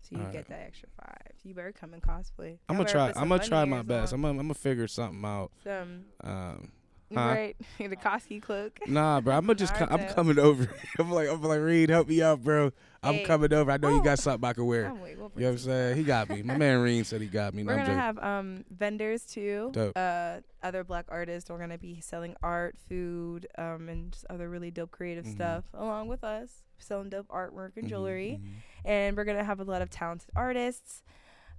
So 0.02 0.16
you 0.16 0.20
Alright. 0.20 0.32
get 0.32 0.48
that 0.48 0.60
extra 0.66 0.88
five. 0.96 1.32
You 1.44 1.54
better 1.54 1.72
come 1.72 1.92
in 1.92 2.00
cosplay. 2.00 2.58
I'm 2.68 2.76
gonna 2.76 2.88
try. 2.88 3.12
I'm 3.14 3.28
gonna 3.28 3.44
try 3.44 3.64
my 3.64 3.82
best. 3.82 4.12
I'm 4.12 4.22
gonna, 4.22 4.38
I'm 4.38 4.44
gonna 4.46 4.54
figure 4.54 4.88
something 4.88 5.22
out. 5.24 5.50
some 5.62 6.04
Um, 6.22 6.72
Huh? 7.14 7.20
right 7.20 7.56
the 7.78 7.96
Koski 7.96 8.40
cloak. 8.42 8.78
nah, 8.86 9.20
bro. 9.20 9.34
I'm 9.36 9.42
gonna 9.46 9.54
just. 9.54 9.72
I'm 9.80 10.06
coming 10.08 10.38
over. 10.38 10.68
I'm 10.98 11.10
like. 11.10 11.28
I'm 11.28 11.42
like. 11.42 11.60
Reed, 11.60 11.88
help 11.90 12.08
me 12.08 12.22
out, 12.22 12.42
bro. 12.42 12.70
I'm 13.02 13.14
Hey. 13.14 13.24
coming 13.24 13.52
over. 13.52 13.70
I 13.70 13.76
know 13.78 13.88
you 13.90 14.00
Oh. 14.00 14.02
got 14.02 14.18
something 14.18 14.46
I 14.48 14.52
can 14.52 14.66
wear. 14.66 14.86
I'm 14.86 15.00
wait, 15.00 15.16
we'll 15.16 15.30
You 15.36 15.42
know 15.42 15.46
what 15.48 15.52
I'm 15.52 15.58
saying? 15.58 15.96
He 15.96 16.02
got 16.02 16.28
me. 16.28 16.42
My 16.42 16.56
man 16.58 16.78
Reen 16.82 17.04
said 17.04 17.20
he 17.20 17.28
got 17.28 17.54
me. 17.54 17.62
No, 17.62 17.72
We're 17.72 17.78
I'm 17.80 17.86
gonna 17.86 17.98
have 18.00 18.18
um 18.18 18.64
vendors 18.70 19.22
too. 19.24 19.70
Dope. 19.72 19.92
Uh, 19.96 20.38
other 20.62 20.84
black 20.84 21.06
artists. 21.08 21.48
We're 21.48 21.58
gonna 21.60 21.78
be 21.78 22.00
selling 22.00 22.34
art, 22.42 22.76
food, 22.88 23.46
um, 23.56 23.88
and 23.88 24.12
just 24.12 24.26
other 24.28 24.48
really 24.48 24.70
dope 24.70 24.90
creative 24.90 25.24
Mhm. 25.24 25.32
stuff 25.34 25.64
along 25.74 26.08
with 26.08 26.24
us, 26.24 26.62
selling 26.78 27.08
dope 27.08 27.28
artwork 27.28 27.76
and 27.76 27.86
Mhm, 27.86 27.88
jewelry. 27.88 28.40
mhm. 28.42 28.48
And 28.84 29.16
we're 29.16 29.24
gonna 29.24 29.44
have 29.44 29.60
a 29.60 29.64
lot 29.64 29.80
of 29.80 29.90
talented 29.90 30.30
artists. 30.36 31.02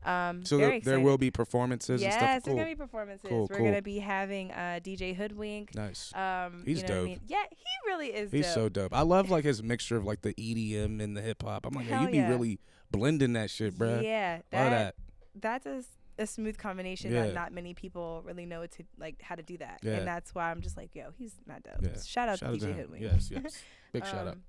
Um, 0.05 0.45
So 0.45 0.57
there, 0.57 0.79
there 0.79 0.99
will 0.99 1.17
be 1.17 1.29
performances 1.31 2.01
yes, 2.01 2.13
and 2.13 2.19
stuff. 2.21 2.43
there's 2.45 2.55
gonna 2.57 2.69
be 2.69 2.75
performances. 2.75 3.27
Cool, 3.29 3.47
we're 3.49 3.57
cool. 3.57 3.65
gonna 3.65 3.81
be 3.81 3.99
having 3.99 4.51
uh, 4.51 4.79
DJ 4.81 5.15
Hoodwink. 5.15 5.75
nice. 5.75 6.13
Um, 6.15 6.63
He's 6.65 6.81
you 6.81 6.87
know 6.87 6.93
What 6.93 6.95
I 6.95 6.99
dope. 6.99 7.05
mean? 7.09 7.19
Yeah, 7.27 7.43
he 7.51 7.89
really 7.91 8.07
is. 8.07 8.31
He's 8.31 8.45
dope. 8.45 8.53
so 8.53 8.69
dope. 8.69 8.93
I 8.95 9.01
love 9.01 9.29
like 9.29 9.43
his 9.43 9.61
mixture 9.61 9.97
of 9.97 10.05
like 10.05 10.21
the 10.21 10.33
EDM 10.35 11.01
and 11.03 11.17
the 11.17 11.21
hip 11.21 11.43
hop. 11.43 11.65
I'm 11.65 11.73
like, 11.73 11.87
yeah, 11.89 11.99
Hell 11.99 12.09
you 12.15 12.21
be 12.23 12.27
really 12.27 12.59
blending 12.91 13.33
that 13.33 13.49
shit, 13.49 13.77
bro. 13.77 13.99
Yeah, 13.99 14.37
that, 14.51 14.69
that. 14.69 14.95
that's 15.35 15.65
a, 15.65 15.83
a 16.23 16.25
smooth 16.27 16.57
combination 16.57 17.11
Yeah. 17.11 17.25
that 17.27 17.33
not 17.35 17.51
many 17.53 17.73
people 17.73 18.23
really 18.25 18.45
know 18.45 18.65
to 18.65 18.83
like 18.97 19.21
how 19.21 19.35
to 19.35 19.43
do 19.43 19.57
that. 19.57 19.79
Yeah. 19.83 19.95
And 19.97 20.07
that's 20.07 20.33
why 20.33 20.49
I'm 20.49 20.61
just 20.61 20.77
like, 20.77 20.95
yo, 20.95 21.09
he's 21.17 21.35
not 21.45 21.61
dope. 21.63 21.75
Yeah. 21.81 22.01
Shout 22.05 22.29
out 22.29 22.39
Shout 22.39 22.57
to 22.57 22.65
DJ. 22.65 22.75
Hoodwink. 22.75 23.03
Yes, 23.03 23.29
yes. 23.31 23.61
Big 23.91 24.05
shout 24.05 24.27
out. 24.27 24.33
Um, 24.33 24.43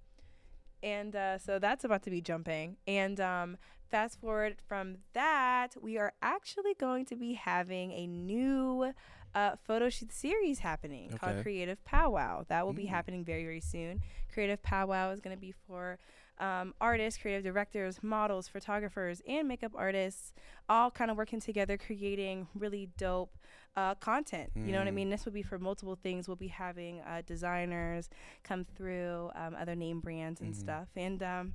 And 0.82 1.14
uh, 1.16 1.38
so 1.38 1.58
that's 1.58 1.84
about 1.84 2.02
to 2.04 2.10
be 2.10 2.20
jumping. 2.20 2.76
And 2.86 3.20
um, 3.20 3.56
fast 3.90 4.20
forward 4.20 4.56
from 4.68 4.98
that, 5.14 5.74
we 5.80 5.98
are 5.98 6.12
actually 6.22 6.74
going 6.74 7.04
to 7.06 7.16
be 7.16 7.34
having 7.34 7.92
a 7.92 8.06
new 8.06 8.92
uh, 9.34 9.56
photo 9.64 9.88
shoot 9.88 10.12
series 10.12 10.60
happening 10.60 11.10
called 11.10 11.32
Okay. 11.32 11.42
Creative 11.42 11.50
Creative 11.60 11.84
Powwow. 11.84 12.44
That 12.48 12.66
will 12.66 12.72
be 12.72 12.86
Mm. 12.86 12.88
happening 12.90 13.24
very, 13.24 13.44
very 13.44 13.60
soon. 13.60 14.00
Creative 14.32 14.60
Powwow 14.62 15.10
is 15.12 15.20
going 15.20 15.36
to 15.36 15.40
be 15.40 15.52
for 15.66 15.98
um, 16.38 16.72
artists, 16.80 17.20
creative 17.20 17.44
directors, 17.44 18.02
models, 18.02 18.48
photographers, 18.48 19.20
and 19.28 19.46
makeup 19.46 19.72
artists, 19.74 20.32
all 20.68 20.90
kind 20.90 21.10
of 21.10 21.16
working 21.18 21.38
together, 21.40 21.76
creating 21.76 22.48
really 22.54 22.88
dope 22.96 23.36
uh, 23.76 23.94
content. 23.96 24.50
You 24.64 24.72
know 24.72 24.78
what 24.78 24.88
I 24.88 24.90
Mm. 24.90 24.94
mean? 24.94 25.10
This 25.10 25.24
will 25.26 25.32
be 25.32 25.42
for 25.42 25.58
multiple 25.58 25.96
things. 26.02 26.26
We'll 26.28 26.36
be 26.36 26.48
having 26.48 27.00
uh, 27.02 27.22
designers 27.26 28.08
come 28.42 28.64
through, 28.64 29.30
um, 29.34 29.54
other 29.54 29.74
name 29.76 30.00
brands 30.00 30.40
and 30.40 30.54
Mhm. 30.54 30.56
stuff, 30.56 30.88
and 30.96 31.22
um, 31.22 31.52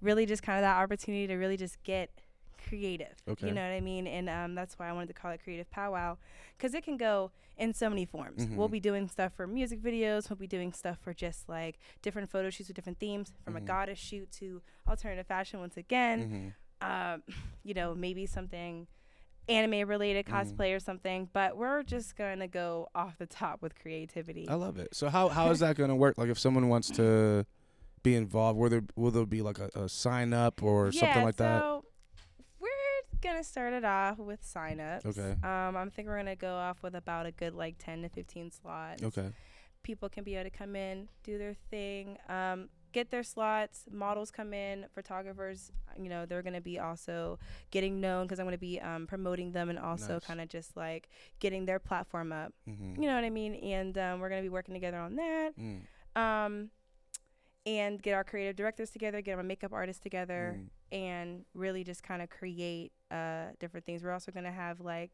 really 0.00 0.26
just 0.26 0.42
kind 0.42 0.58
of 0.58 0.62
that 0.62 0.76
opportunity 0.82 1.26
to 1.26 1.34
really 1.36 1.56
just 1.56 1.82
get 1.82 2.10
creative. 2.68 3.14
Okay. 3.28 3.46
You 3.48 3.54
know 3.54 3.62
what 3.62 3.74
I 3.74 3.80
mean? 3.80 4.06
And 4.06 4.28
um, 4.28 4.54
that's 4.54 4.78
why 4.78 4.88
I 4.88 4.92
wanted 4.92 5.08
to 5.08 5.12
call 5.14 5.30
it 5.30 5.40
Creative 5.42 5.70
Powwow 5.70 6.16
because 6.56 6.74
it 6.74 6.84
can 6.84 6.96
go 6.96 7.30
in 7.56 7.72
so 7.72 7.88
many 7.88 8.04
forms. 8.04 8.46
We'll 8.50 8.68
Mhm. 8.68 8.72
be 8.72 8.80
doing 8.80 9.08
stuff 9.08 9.32
for 9.34 9.46
music 9.46 9.80
videos. 9.82 10.28
We'll 10.28 10.36
be 10.36 10.46
doing 10.46 10.72
stuff 10.72 10.98
for 10.98 11.14
just 11.14 11.48
like 11.48 11.78
different 12.02 12.28
photo 12.30 12.50
shoots 12.50 12.68
with 12.68 12.76
different 12.76 12.98
themes, 12.98 13.32
from 13.44 13.54
Mhm. 13.54 13.58
a 13.58 13.60
goddess 13.62 13.98
shoot 13.98 14.30
to 14.32 14.62
alternative 14.88 15.26
fashion 15.26 15.60
once 15.60 15.76
again 15.76 16.54
Mhm. 16.80 17.14
um, 17.14 17.22
you 17.64 17.72
know, 17.74 17.94
maybe 17.94 18.26
something 18.26 18.86
anime 19.48 19.88
related 19.88 20.26
Mhm. 20.26 20.32
cosplay 20.32 20.74
or 20.74 20.80
something, 20.80 21.30
but 21.32 21.56
we're 21.56 21.82
just 21.84 22.16
gonna 22.16 22.48
go 22.48 22.88
off 22.94 23.16
the 23.16 23.26
top 23.26 23.62
with 23.62 23.78
creativity. 23.78 24.46
I 24.48 24.54
love 24.54 24.76
it. 24.78 24.94
So 24.94 25.08
how 25.08 25.28
how 25.28 25.50
is 25.50 25.60
that 25.60 25.76
gonna 25.76 25.94
work? 25.96 26.18
Like 26.18 26.28
if 26.28 26.38
someone 26.38 26.68
wants 26.68 26.90
to 26.90 27.46
be 28.06 28.14
involved? 28.14 28.58
Will 28.58 28.70
there 28.70 28.84
will 28.94 29.10
there 29.10 29.26
be 29.26 29.42
like 29.42 29.58
a, 29.58 29.68
a 29.74 29.88
sign 29.88 30.32
up 30.32 30.62
or 30.62 30.90
yeah, 30.90 31.00
something 31.00 31.24
like 31.24 31.36
that? 31.36 31.60
so 31.60 31.84
we're 32.60 32.68
gonna 33.20 33.44
start 33.44 33.72
it 33.72 33.84
off 33.84 34.18
with 34.18 34.42
signups. 34.42 35.04
Okay. 35.04 35.34
Um, 35.42 35.76
I'm 35.76 35.90
thinking 35.90 36.06
we're 36.06 36.18
gonna 36.18 36.36
go 36.36 36.54
off 36.54 36.82
with 36.82 36.94
about 36.94 37.26
a 37.26 37.32
good 37.32 37.54
like 37.54 37.76
10 37.78 38.02
to 38.02 38.08
15 38.08 38.52
slots. 38.52 39.02
Okay. 39.02 39.30
People 39.82 40.08
can 40.08 40.24
be 40.24 40.34
able 40.34 40.50
to 40.50 40.56
come 40.56 40.74
in, 40.74 41.08
do 41.22 41.38
their 41.38 41.54
thing, 41.70 42.18
um, 42.28 42.68
get 42.92 43.10
their 43.10 43.22
slots. 43.22 43.84
Models 43.90 44.30
come 44.30 44.54
in, 44.54 44.86
photographers. 44.94 45.70
You 46.00 46.08
know, 46.08 46.26
they're 46.26 46.42
gonna 46.42 46.60
be 46.60 46.78
also 46.78 47.40
getting 47.72 48.00
known 48.00 48.26
because 48.26 48.38
I'm 48.38 48.46
gonna 48.46 48.56
be 48.56 48.80
um, 48.80 49.08
promoting 49.08 49.50
them 49.50 49.68
and 49.68 49.78
also 49.80 50.14
Nice. 50.14 50.24
kind 50.24 50.40
of 50.40 50.48
just 50.48 50.76
like 50.76 51.08
getting 51.40 51.66
their 51.66 51.80
platform 51.80 52.32
up. 52.32 52.52
Mm-hmm. 52.68 53.02
You 53.02 53.08
know 53.08 53.16
what 53.16 53.24
I 53.24 53.30
mean? 53.30 53.54
And 53.56 53.98
um, 53.98 54.20
we're 54.20 54.28
gonna 54.28 54.42
be 54.42 54.48
working 54.48 54.74
together 54.74 54.98
on 54.98 55.16
that. 55.16 55.50
Mm. 55.58 55.80
Um, 56.20 56.70
and 57.66 58.00
get 58.00 58.14
our 58.14 58.24
creative 58.24 58.56
directors 58.56 58.90
together, 58.90 59.20
get 59.20 59.36
our 59.36 59.42
makeup 59.42 59.72
artists 59.72 60.00
together, 60.02 60.56
Mm. 60.58 60.68
and 60.96 61.44
really 61.54 61.82
just 61.84 62.02
kind 62.02 62.22
of 62.22 62.30
create 62.30 62.92
uh 63.10 63.46
different 63.58 63.84
things. 63.84 64.02
We're 64.02 64.12
also 64.12 64.32
gonna 64.32 64.52
have 64.52 64.80
like 64.80 65.10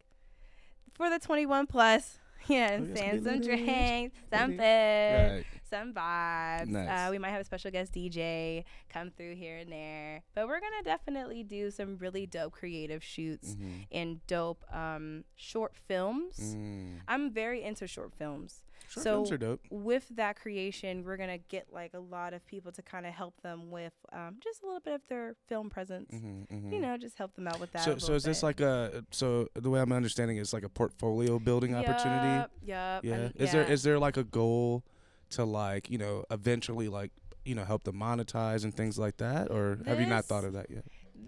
for 0.94 1.08
the 1.10 1.18
21 1.18 1.66
plus, 1.66 2.18
yeah, 2.48 2.78
Oh, 2.80 2.86
yes, 2.94 3.24
some 3.24 3.40
drinks, 3.40 4.16
some 4.30 4.50
food, 4.50 4.58
Right. 4.60 5.44
some 5.70 5.94
vibes. 5.94 6.66
Nice. 6.68 6.88
Uh, 7.08 7.10
we 7.10 7.18
might 7.18 7.30
have 7.30 7.40
a 7.40 7.44
special 7.44 7.70
guest 7.70 7.92
DJ 7.94 8.64
come 8.90 9.10
through 9.10 9.36
here 9.36 9.58
and 9.58 9.70
there, 9.72 10.22
but 10.34 10.46
we're 10.48 10.60
gonna 10.60 10.82
definitely 10.84 11.42
do 11.44 11.70
some 11.70 11.96
really 11.98 12.26
dope 12.26 12.52
creative 12.52 13.02
shoots 13.02 13.54
Mhm. 13.54 13.86
and 13.90 14.26
dope 14.26 14.64
um 14.74 15.24
short 15.36 15.74
films. 15.76 16.54
Mm. 16.54 17.00
I'm 17.08 17.30
very 17.30 17.62
into 17.62 17.86
short 17.86 18.12
films 18.12 18.62
Short 18.88 19.04
So- 19.28 19.58
with 19.70 20.08
that 20.10 20.36
creation, 20.36 21.04
we're 21.04 21.16
gonna 21.16 21.38
get 21.38 21.72
like 21.72 21.94
a 21.94 21.98
lot 22.00 22.34
of 22.34 22.44
people 22.46 22.72
to 22.72 22.82
kind 22.82 23.06
of 23.06 23.14
help 23.14 23.40
them 23.42 23.70
with 23.70 23.92
um, 24.12 24.36
just 24.42 24.62
a 24.62 24.66
little 24.66 24.80
bit 24.80 24.94
of 24.94 25.00
their 25.08 25.34
film 25.48 25.70
presence. 25.70 26.10
Mm-hmm, 26.12 26.72
You 26.72 26.80
know, 26.80 26.96
just 26.96 27.16
help 27.18 27.34
them 27.34 27.48
out 27.48 27.58
with 27.60 27.72
that. 27.72 27.82
So, 27.84 27.98
so 27.98 28.14
is 28.14 28.24
this 28.24 28.42
like 28.42 28.60
a 28.60 29.04
so 29.10 29.48
the 29.54 29.70
way 29.70 29.80
I'm 29.80 29.92
understanding 29.92 30.36
is 30.36 30.52
like 30.52 30.64
a 30.64 30.68
portfolio 30.68 31.38
building 31.38 31.74
opportunity? 31.74 32.36
Yup, 32.38 32.50
yup, 32.62 33.04
Yeah. 33.04 33.14
and- 33.14 33.36
Is 33.36 33.52
there 33.52 33.64
is 33.64 33.82
there 33.82 33.98
like 33.98 34.16
a 34.16 34.24
goal 34.24 34.84
to 35.30 35.44
like 35.44 35.88
you 35.90 35.98
know 35.98 36.24
eventually 36.30 36.88
like 36.88 37.10
you 37.44 37.54
know 37.54 37.64
help 37.64 37.84
them 37.84 37.96
monetize 37.96 38.64
and 38.64 38.74
things 38.74 38.98
like 38.98 39.16
that, 39.16 39.50
or 39.50 39.78
have 39.86 39.98
you 40.00 40.06
not 40.06 40.24
thought 40.26 40.44
of 40.44 40.52
that 40.52 40.70
yet? 40.70 40.84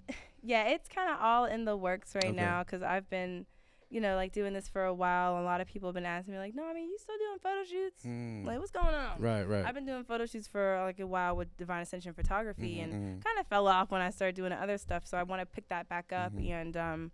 yeah, 0.42 0.64
it's 0.68 0.88
kind 0.88 1.10
of 1.10 1.16
all 1.20 1.46
in 1.46 1.64
the 1.64 1.76
works 1.76 2.14
right 2.14 2.24
Okay. 2.26 2.32
now 2.36 2.62
because 2.62 2.82
I've 2.82 3.08
been, 3.08 3.46
you 3.94 4.00
know, 4.00 4.16
like 4.16 4.32
doing 4.32 4.52
this 4.52 4.68
for 4.68 4.84
a 4.84 4.92
while. 4.92 5.38
A 5.40 5.44
lot 5.44 5.60
of 5.60 5.68
people 5.68 5.88
have 5.88 5.94
been 5.94 6.04
asking 6.04 6.34
me 6.34 6.40
like, 6.40 6.54
"No, 6.54 6.64
I 6.64 6.74
mean, 6.74 6.90
you 6.90 6.98
still 6.98 7.16
doing 7.16 7.38
photo 7.40 7.62
shoots? 7.64 8.02
Mm. 8.04 8.44
Like, 8.44 8.58
what's 8.58 8.72
going 8.72 8.94
on?" 8.94 9.20
Right. 9.20 9.44
Right. 9.44 9.64
I've 9.64 9.74
been 9.74 9.86
doing 9.86 10.02
photo 10.04 10.26
shoots 10.26 10.48
for 10.48 10.82
like 10.84 10.98
a 10.98 11.06
while 11.06 11.36
with 11.36 11.56
Divine 11.56 11.82
Ascension 11.82 12.12
Photography, 12.12 12.76
Mhm, 12.78 12.82
and 12.84 12.92
mhm. 13.20 13.24
kind 13.24 13.38
of 13.38 13.46
fell 13.46 13.68
off 13.68 13.90
when 13.92 14.00
I 14.00 14.10
started 14.10 14.34
doing 14.34 14.50
other 14.52 14.78
stuff. 14.78 15.06
So 15.06 15.16
I 15.16 15.22
want 15.22 15.40
to 15.42 15.46
pick 15.46 15.68
that 15.68 15.88
back 15.88 16.12
up 16.12 16.32
Mhm. 16.32 16.50
and 16.50 16.76
um, 16.76 17.12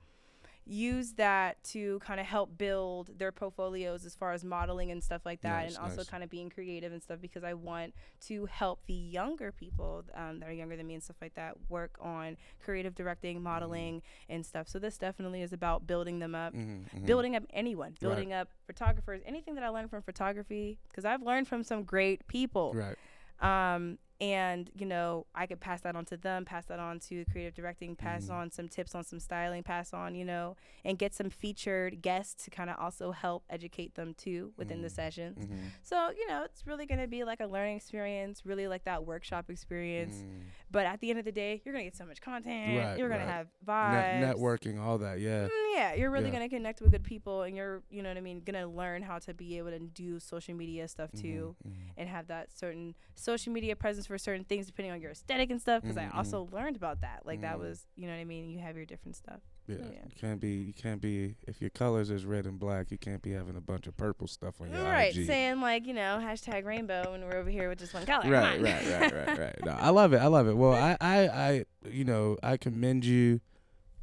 use 0.70 1.14
that 1.14 1.62
to 1.64 1.98
kind 1.98 2.20
of 2.20 2.26
help 2.26 2.56
build 2.56 3.10
their 3.18 3.32
portfolios 3.32 4.06
as 4.06 4.14
far 4.14 4.32
as 4.32 4.44
modeling 4.44 4.92
and 4.92 5.02
stuff 5.02 5.22
like 5.24 5.40
that, 5.42 5.64
Nice, 5.64 5.74
and 5.74 5.84
also 5.84 5.96
nice. 5.98 6.08
kind 6.08 6.22
of 6.22 6.30
being 6.30 6.48
creative 6.48 6.92
and 6.92 7.02
stuff 7.02 7.18
because 7.20 7.42
I 7.42 7.54
want 7.54 7.92
to 8.28 8.46
help 8.46 8.86
the 8.86 8.94
younger 8.94 9.50
people 9.50 10.04
um, 10.14 10.38
that 10.38 10.48
are 10.48 10.52
younger 10.52 10.76
than 10.76 10.86
me 10.86 10.94
and 10.94 11.02
stuff 11.02 11.16
like 11.20 11.34
that 11.34 11.56
work 11.68 11.96
on 12.00 12.36
creative 12.64 12.94
directing, 12.94 13.42
modeling, 13.42 14.00
and 14.28 14.46
stuff. 14.46 14.68
So 14.68 14.78
this 14.78 14.96
definitely 14.96 15.42
is 15.42 15.52
about 15.52 15.88
building 15.88 16.20
them 16.20 16.36
up. 16.36 16.54
Mhm, 16.54 16.84
mhm. 16.94 17.06
Building 17.06 17.34
up 17.34 17.42
anyone, 17.50 17.96
building 18.00 18.32
up 18.32 18.48
photographers, 18.66 19.20
anything 19.26 19.56
that 19.56 19.64
I 19.64 19.68
learned 19.70 19.90
from 19.90 20.02
photography, 20.02 20.78
because 20.88 21.04
I've 21.04 21.22
learned 21.22 21.48
from 21.48 21.64
some 21.64 21.82
great 21.82 22.26
people 22.28 22.74
Right. 22.74 22.96
um, 23.40 23.98
and 24.20 24.70
you 24.76 24.84
know 24.84 25.26
i 25.34 25.46
could 25.46 25.60
pass 25.60 25.80
that 25.80 25.96
on 25.96 26.04
to 26.04 26.16
them 26.16 26.44
pass 26.44 26.66
that 26.66 26.78
on 26.78 26.98
to 26.98 27.24
creative 27.32 27.54
directing 27.54 27.96
pass 27.96 28.26
Mhm. 28.26 28.34
on 28.34 28.50
some 28.50 28.68
tips 28.68 28.94
on 28.94 29.02
some 29.02 29.18
styling 29.18 29.62
pass 29.62 29.94
on 29.94 30.14
you 30.14 30.24
know 30.24 30.56
and 30.84 30.98
get 30.98 31.14
some 31.14 31.30
featured 31.30 32.02
guests 32.02 32.44
to 32.44 32.50
kind 32.50 32.68
of 32.68 32.76
also 32.78 33.12
help 33.12 33.44
educate 33.48 33.94
them 33.94 34.12
too 34.14 34.52
within 34.56 34.82
the 34.82 34.88
Mm. 34.88 34.92
sessions 34.92 35.46
Mhm. 35.46 35.58
so 35.82 36.10
you 36.10 36.26
know 36.28 36.42
it's 36.44 36.66
really 36.66 36.84
going 36.86 37.00
to 37.00 37.06
be 37.08 37.24
like 37.24 37.40
a 37.40 37.46
learning 37.46 37.76
experience 37.76 38.44
really 38.44 38.68
like 38.68 38.84
that 38.84 39.06
workshop 39.06 39.48
experience 39.50 40.16
Mm. 40.16 40.42
but 40.70 40.84
at 40.86 41.00
the 41.00 41.08
end 41.10 41.18
of 41.18 41.24
the 41.24 41.32
day 41.32 41.62
you're 41.64 41.72
going 41.72 41.84
to 41.84 41.90
get 41.90 41.96
so 41.96 42.04
much 42.04 42.20
content 42.20 42.78
Right, 42.78 42.98
you're 42.98 43.08
going 43.08 43.20
right. 43.20 43.26
to 43.26 43.32
have 43.32 43.46
Net- 43.66 43.66
vibes 43.66 44.36
networking, 44.36 44.78
all 44.80 44.98
that. 44.98 45.18
Yeah. 45.20 45.46
Mm, 45.48 45.74
yeah, 45.74 45.94
you're 45.94 46.10
really 46.10 46.26
Yeah. 46.26 46.32
gonna 46.32 46.48
connect 46.48 46.80
with 46.80 46.90
good 46.90 47.04
people, 47.04 47.42
and 47.42 47.56
you're, 47.56 47.82
you 47.90 48.02
know 48.02 48.10
what 48.10 48.16
I 48.18 48.20
mean, 48.20 48.40
gonna 48.40 48.66
learn 48.66 49.02
how 49.02 49.18
to 49.20 49.32
be 49.34 49.56
able 49.58 49.70
to 49.70 49.78
do 49.78 50.18
social 50.20 50.54
media 50.54 50.88
stuff 50.88 51.10
too, 51.12 51.56
Mhm, 51.66 51.70
mhm. 51.72 51.92
and 51.96 52.08
have 52.08 52.26
that 52.26 52.50
certain 52.52 52.94
social 53.14 53.52
media 53.52 53.74
presence 53.76 54.09
for 54.10 54.18
certain 54.18 54.44
things 54.44 54.66
depending 54.66 54.90
on 54.92 55.00
your 55.00 55.12
aesthetic 55.12 55.50
and 55.50 55.60
stuff. 55.60 55.82
Because 55.82 55.96
Mhm, 55.96 56.12
I 56.12 56.16
also 56.18 56.48
learned 56.50 56.74
about 56.74 57.00
that. 57.02 57.22
Like 57.24 57.42
that 57.42 57.56
Mhm. 57.56 57.60
was, 57.60 57.86
you 57.94 58.08
know 58.08 58.12
what 58.12 58.18
I 58.18 58.24
mean. 58.24 58.50
You 58.50 58.58
have 58.58 58.74
your 58.74 58.84
different 58.84 59.14
stuff. 59.14 59.40
Yeah. 59.68 59.76
yeah. 59.78 59.84
You 60.04 60.14
can't 60.20 60.40
be. 60.40 60.50
You 60.50 60.72
can't 60.72 61.00
be. 61.00 61.36
If 61.46 61.60
your 61.60 61.70
colors 61.70 62.10
is 62.10 62.24
red 62.24 62.44
and 62.44 62.58
black, 62.58 62.90
you 62.90 62.98
can't 62.98 63.22
be 63.22 63.30
having 63.30 63.54
a 63.56 63.60
bunch 63.60 63.86
of 63.86 63.96
purple 63.96 64.26
stuff 64.26 64.60
on 64.60 64.72
your 64.72 64.82
right, 64.82 65.14
IG. 65.16 65.26
saying 65.26 65.60
like 65.60 65.86
you 65.86 65.94
know 65.94 66.18
hashtag 66.20 66.64
rainbow, 66.64 67.12
and 67.14 67.22
we're 67.22 67.36
over 67.36 67.48
here 67.50 67.68
with 67.68 67.78
just 67.78 67.94
one 67.94 68.04
color. 68.04 68.28
Right, 68.28 68.60
right, 68.60 68.84
right, 68.84 69.12
right, 69.14 69.38
right. 69.38 69.64
No, 69.64 69.70
I 69.70 69.90
love 69.90 70.12
it. 70.12 70.18
I 70.18 70.26
love 70.26 70.48
it. 70.48 70.56
Well, 70.56 70.72
I, 70.74 70.96
I, 71.00 71.28
I, 71.28 71.64
you 71.88 72.04
know, 72.04 72.36
I 72.42 72.56
commend 72.56 73.04
you. 73.04 73.40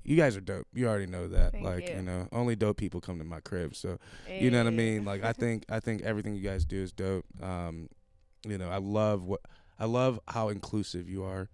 You 0.05 0.15
guys 0.15 0.37
are 0.37 0.41
dope. 0.41 0.67
You 0.73 0.87
already 0.87 1.07
know 1.07 1.27
that. 1.27 1.51
Thank 1.51 1.65
like, 1.65 1.89
you. 1.89 2.01
know, 2.01 2.29
only 2.31 2.55
dope 2.55 2.77
people 2.77 3.01
come 3.01 3.17
to 3.17 3.25
my 3.25 3.41
crib. 3.41 3.75
So, 3.75 3.97
you 4.29 4.49
know 4.49 4.59
what 4.59 4.67
I 4.67 4.69
mean? 4.69 5.03
Like, 5.03 5.21
I 5.21 5.33
think, 5.33 5.65
I 5.69 5.81
think 5.81 6.01
everything 6.03 6.33
you 6.33 6.41
guys 6.41 6.63
do 6.63 6.81
is 6.81 6.93
dope. 6.93 7.25
Um, 7.43 7.89
you 8.47 8.57
know, 8.57 8.69
I 8.69 8.77
love 8.77 9.25
what, 9.25 9.41
I 9.79 9.85
love 9.85 10.19
how 10.27 10.49
inclusive 10.49 11.09
you 11.09 11.23
are 11.23 11.49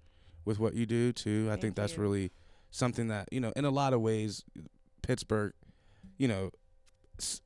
with 0.45 0.59
what 0.59 0.73
you 0.75 0.85
do 0.85 1.11
too. 1.11 1.49
I 1.51 1.55
think 1.55 1.75
that's 1.75 1.95
you. 1.95 2.01
really 2.01 2.31
something 2.71 3.07
that 3.07 3.29
you 3.31 3.39
know, 3.39 3.53
in 3.55 3.65
a 3.65 3.71
lot 3.71 3.93
of 3.93 4.01
ways, 4.01 4.43
Pittsburgh, 5.01 5.53
you 6.17 6.27
know, 6.27 6.51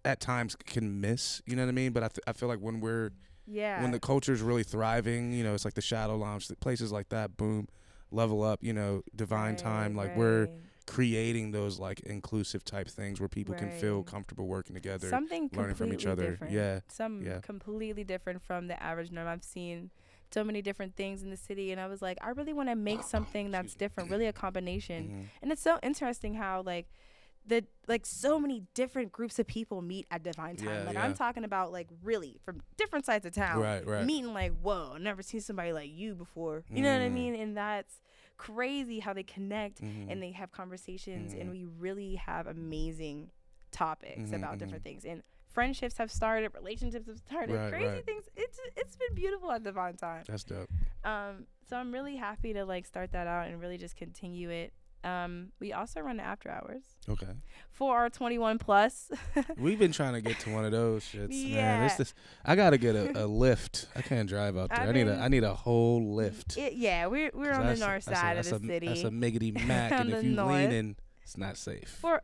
at 0.06 0.20
times 0.20 0.56
can 0.56 1.02
miss. 1.02 1.42
You 1.46 1.56
know 1.56 1.64
what 1.64 1.70
I 1.70 1.74
mean? 1.74 1.92
But 1.92 2.04
I, 2.04 2.08
th- 2.08 2.20
I 2.28 2.34
feel 2.34 2.50
like 2.50 2.60
when 2.60 2.80
we're 2.80 3.12
yeah. 3.46 3.82
when 3.82 3.92
the 3.92 4.00
culture 4.00 4.34
is 4.34 4.42
really 4.42 4.64
thriving, 4.64 5.34
you 5.34 5.44
know, 5.44 5.54
it's 5.54 5.66
like 5.66 5.74
the 5.74 5.82
Shadow 5.82 6.18
Lounge, 6.18 6.50
places 6.60 6.92
like 6.92 7.10
that, 7.10 7.38
boom, 7.38 7.68
level 8.12 8.44
up, 8.44 8.64
you 8.64 8.74
know, 8.74 9.04
divine 9.16 9.52
Right, 9.52 9.58
time, 9.58 9.96
like 9.96 10.16
we're 10.16 10.50
creating 10.86 11.52
those 11.52 11.80
like 11.80 12.00
inclusive 12.02 12.64
type 12.64 12.88
things 12.88 13.20
where 13.20 13.28
people 13.28 13.54
can 13.54 13.70
feel 13.72 14.04
comfortable 14.04 14.48
working 14.48 14.74
together, 14.74 15.10
something 15.10 15.50
learning 15.54 15.76
from 15.76 15.94
each 15.94 16.06
other. 16.06 16.32
different. 16.32 16.54
Yeah. 16.54 16.80
some 16.88 17.22
yeah. 17.22 17.40
completely 17.40 18.04
different 18.04 18.42
from 18.42 18.68
the 18.68 18.82
average 18.82 19.12
norm. 19.12 19.28
I've 19.28 19.44
seen 19.44 19.92
so 20.32 20.44
many 20.44 20.62
different 20.62 20.96
things 20.96 21.24
in 21.24 21.30
the 21.30 21.38
city, 21.38 21.72
and 21.72 21.80
I 21.80 21.88
was 21.88 22.02
like, 22.02 22.18
I 22.22 22.30
really 22.30 22.54
want 22.54 22.70
to 22.70 22.76
make 22.76 23.04
something 23.16 23.52
that's 23.52 23.76
different, 23.76 24.10
really 24.10 24.28
a 24.28 24.34
combination. 24.34 25.10
Mhm. 25.10 25.26
And 25.42 25.52
it's 25.52 25.62
so 25.62 25.80
interesting 25.84 26.36
how 26.36 26.62
like 26.62 26.88
the 27.46 27.64
like 27.88 28.06
so 28.06 28.40
many 28.40 28.64
different 28.74 29.14
groups 29.14 29.40
of 29.40 29.48
people 29.48 29.82
meet 29.82 30.06
at 30.12 30.22
Diiviine 30.22 30.58
Time. 30.58 30.80
Yeah, 30.80 30.84
like 30.86 30.96
yeah. 30.96 31.04
I'm 31.06 31.14
talking 31.14 31.46
about 31.46 31.72
like 31.72 31.88
really 32.04 32.40
from 32.44 32.62
different 32.76 33.06
sides 33.06 33.26
of 33.26 33.32
town. 33.34 33.60
Right, 33.62 33.86
right. 33.88 34.06
Meeting 34.06 34.34
like, 34.34 34.52
whoa, 34.60 34.98
never 34.98 35.22
seen 35.22 35.40
somebody 35.40 35.72
like 35.72 35.90
you 35.90 36.14
before. 36.14 36.66
You 36.70 36.82
know 36.82 36.92
what 36.92 37.02
I 37.04 37.10
Mm. 37.10 37.14
mean? 37.14 37.36
And 37.36 37.56
that's 37.56 38.02
crazy 38.36 39.00
how 39.00 39.14
they 39.14 39.24
connect 39.24 39.82
Mhm. 39.82 40.12
and 40.12 40.22
they 40.22 40.32
have 40.32 40.52
conversations 40.52 41.34
and 41.34 41.50
Mhm. 41.50 41.52
we 41.52 41.64
really 41.66 42.16
have 42.16 42.48
amazing 42.48 43.32
topics 43.72 44.32
Mhm, 44.32 44.36
about 44.36 44.58
different 44.60 44.84
things. 44.84 45.06
And 45.06 45.24
friendships 45.58 45.98
have 45.98 46.12
started, 46.12 46.52
relationships 46.54 47.08
have 47.08 47.18
started, 47.18 47.56
Right, 47.56 47.72
crazy 47.72 47.88
right. 47.88 48.06
things. 48.06 48.26
It's 48.36 48.60
it's 48.76 48.96
been 48.96 49.16
beautiful 49.16 49.52
at 49.52 49.64
Diiviine 49.64 49.98
Time. 49.98 50.24
That's 50.28 50.44
dope. 50.44 50.70
Um, 51.04 51.48
so 51.68 51.78
I'm 51.78 51.92
really 51.92 52.16
happy 52.16 52.54
to 52.54 52.64
like 52.64 52.86
start 52.86 53.12
that 53.14 53.26
out 53.26 53.48
and 53.48 53.60
really 53.60 53.80
just 53.80 53.96
continue 53.96 54.52
it. 54.52 54.72
Um, 55.04 55.52
we 55.60 55.74
also 55.74 56.00
run 56.02 56.18
the 56.18 56.24
after 56.24 56.50
hours 56.50 56.84
Okay. 57.10 57.34
for 57.72 57.96
our 57.98 58.10
21 58.10 58.58
plus. 58.60 59.10
We've 59.58 59.80
been 59.80 59.92
trying 59.92 60.14
to 60.14 60.22
get 60.22 60.40
to 60.42 60.50
one 60.54 60.66
of 60.66 60.72
those 60.72 61.04
shits, 61.04 61.30
man. 61.30 61.84
It's 61.86 61.94
Yeah. 61.94 61.98
this. 61.98 62.14
I 62.46 62.56
gotta 62.56 62.78
get 62.78 62.96
a, 62.96 63.24
a 63.24 63.26
lift. 63.44 63.88
I 63.96 64.02
can't 64.04 64.28
drive 64.30 64.58
out 64.58 64.70
there. 64.70 64.82
I've 64.82 64.90
I 64.90 64.92
need 64.92 65.08
a. 65.08 65.16
I 65.18 65.28
need 65.28 65.44
a 65.44 65.54
whole 65.56 66.14
lift. 66.14 66.58
It- 66.58 66.74
yeah, 66.74 67.08
we're 67.08 67.32
we're 67.34 67.54
on 67.54 67.66
the 67.68 67.76
north 67.78 68.08
a- 68.08 68.16
side 68.16 68.38
of 68.38 68.46
the 68.50 68.56
a, 68.56 68.60
city. 68.60 68.88
That's 68.90 69.04
a 69.04 69.10
miggity 69.10 69.52
mac, 69.68 69.92
and 69.92 70.12
if 70.12 70.24
you 70.24 70.32
north. 70.32 70.52
leaning, 70.54 70.96
it's 71.24 71.38
not 71.38 71.58
safe. 71.58 71.90
for 72.02 72.22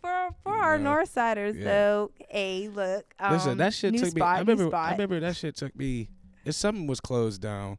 for 0.00 0.30
for 0.42 0.52
our 0.54 0.78
No. 0.78 0.92
north 0.94 1.10
siders 1.10 1.56
Yeah. 1.56 1.64
though. 1.64 2.10
Hey, 2.28 2.68
look. 2.68 3.14
Um, 3.18 3.32
Listen, 3.32 3.58
that 3.58 3.74
shit 3.74 3.96
took 3.96 4.08
spot, 4.10 4.14
me. 4.16 4.22
I 4.22 4.38
remember. 4.40 4.76
I 4.76 4.92
remember 4.92 5.20
that 5.20 5.36
shit 5.36 5.56
took 5.56 5.74
me. 5.76 6.08
If 6.44 6.54
something 6.54 6.86
was 6.86 7.00
closed 7.00 7.40
down, 7.40 7.78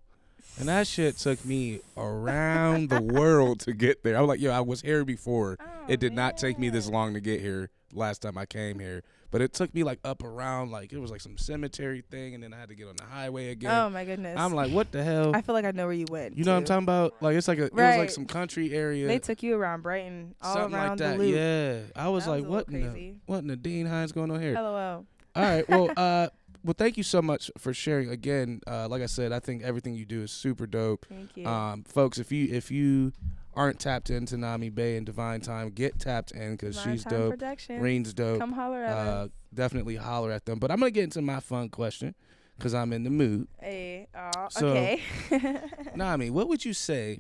and 0.59 0.67
that 0.69 0.87
shit 0.87 1.17
took 1.17 1.43
me 1.45 1.81
around 1.97 2.89
the 2.89 3.01
world 3.13 3.59
to 3.61 3.73
get 3.73 4.03
there. 4.03 4.17
I 4.17 4.21
was 4.21 4.27
like, 4.29 4.39
yo, 4.39 4.51
I 4.51 4.61
was 4.61 4.81
here 4.81 5.03
before. 5.05 5.57
Oh, 5.59 5.65
it 5.87 5.99
did 5.99 6.13
not 6.13 6.37
take 6.37 6.57
me 6.57 6.69
this 6.69 6.87
long 6.87 7.13
to 7.13 7.19
get 7.19 7.41
here 7.41 7.69
last 7.93 8.21
time 8.21 8.37
I 8.37 8.45
came 8.45 8.79
here. 8.79 9.03
But 9.35 9.41
it 9.41 9.51
took 9.51 9.75
me 9.75 9.83
like 9.83 9.99
up 10.05 10.23
around 10.23 10.71
like 10.71 10.93
it 10.93 10.97
was 10.97 11.11
like 11.11 11.19
some 11.19 11.37
cemetery 11.37 12.01
thing, 12.09 12.35
and 12.35 12.41
then 12.41 12.53
I 12.53 12.57
had 12.57 12.69
to 12.69 12.75
get 12.75 12.87
on 12.87 12.95
the 12.95 13.03
highway 13.03 13.49
again. 13.49 13.69
Oh 13.69 13.89
my 13.89 14.05
goodness. 14.05 14.39
I'm 14.39 14.53
like, 14.53 14.71
what 14.71 14.93
the 14.93 15.03
hell? 15.03 15.35
I 15.35 15.41
feel 15.41 15.53
like 15.53 15.65
I 15.65 15.71
know 15.71 15.87
where 15.87 15.93
you 15.93 16.05
went. 16.09 16.37
You 16.37 16.45
know 16.45 16.53
what 16.53 16.59
I'm 16.59 16.63
talking 16.63 16.83
about? 16.83 17.15
Like 17.19 17.35
it's 17.35 17.49
like 17.49 17.57
a 17.57 17.69
right. 17.73 17.73
it 17.73 17.89
was 17.89 17.97
like 17.97 18.09
some 18.11 18.27
country 18.27 18.73
area. 18.73 19.05
They 19.07 19.19
took 19.19 19.43
you 19.43 19.57
around 19.57 19.81
Brighton, 19.81 20.35
all 20.41 20.53
something 20.53 20.73
around 20.79 20.89
like 20.91 20.97
that. 20.99 21.17
the 21.17 21.23
loop. 21.25 21.35
Yeah. 21.35 22.01
I 22.01 22.07
was 22.07 22.23
That 22.23 22.31
like, 22.31 22.45
a 22.45 22.47
what 22.47 22.69
in 22.69 22.93
the 22.93 23.15
what 23.25 23.39
in 23.39 23.47
the 23.47 23.57
Dean 23.57 23.87
Hines 23.87 24.13
going 24.13 24.31
on 24.31 24.41
here? 24.41 24.53
LOL. 24.53 25.05
All 25.35 25.43
right. 25.43 25.65
Well, 25.69 25.91
uh 25.97 26.29
well, 26.63 26.75
thank 26.77 26.95
you 26.95 27.03
so 27.03 27.21
much 27.21 27.51
for 27.57 27.73
sharing. 27.73 28.09
Again, 28.09 28.61
uh, 28.65 28.87
like 28.87 29.01
I 29.01 29.05
said, 29.05 29.33
I 29.33 29.39
think 29.39 29.63
everything 29.63 29.95
you 29.95 30.05
do 30.05 30.21
is 30.23 30.31
super 30.31 30.65
dope. 30.65 31.05
Thank 31.07 31.35
you. 31.35 31.45
Um, 31.45 31.83
folks, 31.83 32.19
if 32.19 32.31
you 32.31 32.47
if 32.51 32.71
you 32.71 33.11
aren't 33.55 33.79
tapped 33.79 34.09
into 34.09 34.37
Nami 34.37 34.69
Bey 34.69 34.97
and 34.97 35.07
Diiviine 35.07 35.41
Time, 35.43 35.69
get 35.69 35.97
tapped 35.99 36.31
in 36.31 36.51
because 36.53 36.79
she's 36.81 37.03
Time 37.03 37.11
dope. 37.13 37.31
Productions. 37.31 37.81
Reen's 37.81 38.13
dope. 38.13 38.39
Come 38.39 38.51
holler 38.53 38.83
at 38.83 38.91
Uh, 38.91 39.09
us. 39.25 39.29
definitely 39.53 39.95
holler 39.95 40.31
at 40.31 40.45
them. 40.45 40.59
But 40.59 40.71
I'm 40.71 40.79
gonna 40.79 40.91
get 40.91 41.05
into 41.05 41.21
my 41.21 41.39
fun 41.39 41.69
question 41.69 42.15
because 42.57 42.73
I'm 42.73 42.91
in 42.93 43.03
the 43.03 43.09
mood. 43.09 43.47
Hey, 43.59 44.07
aw, 44.15 44.47
So- 44.49 44.67
okay. 44.69 45.01
Nami, 45.95 46.29
what 46.29 46.47
would 46.47 46.65
you 46.65 46.73
say 46.73 47.19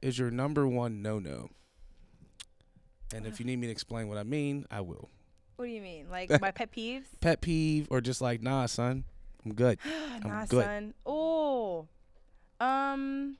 is 0.00 0.18
your 0.18 0.30
number 0.30 0.66
one 0.66 1.02
no 1.02 1.18
no? 1.18 1.48
And 3.14 3.26
if 3.26 3.38
you 3.38 3.46
need 3.46 3.56
me 3.56 3.66
to 3.66 3.72
explain 3.72 4.08
what 4.08 4.16
I 4.18 4.22
mean, 4.22 4.64
I 4.70 4.80
will. 4.80 5.10
what 5.56 5.66
do 5.66 5.70
you 5.70 5.82
mean? 5.82 6.06
Like 6.10 6.30
my 6.40 6.50
pet 6.50 6.72
peeves? 6.72 7.04
Pet 7.20 7.40
peeve 7.40 7.86
or 7.90 8.00
just 8.00 8.20
like, 8.20 8.42
nah, 8.42 8.66
son, 8.66 9.04
I'm 9.44 9.54
good. 9.54 9.78
nah, 10.24 10.46
good. 10.46 10.64
son. 10.64 10.94
Oh, 11.04 11.88
um, 12.58 13.36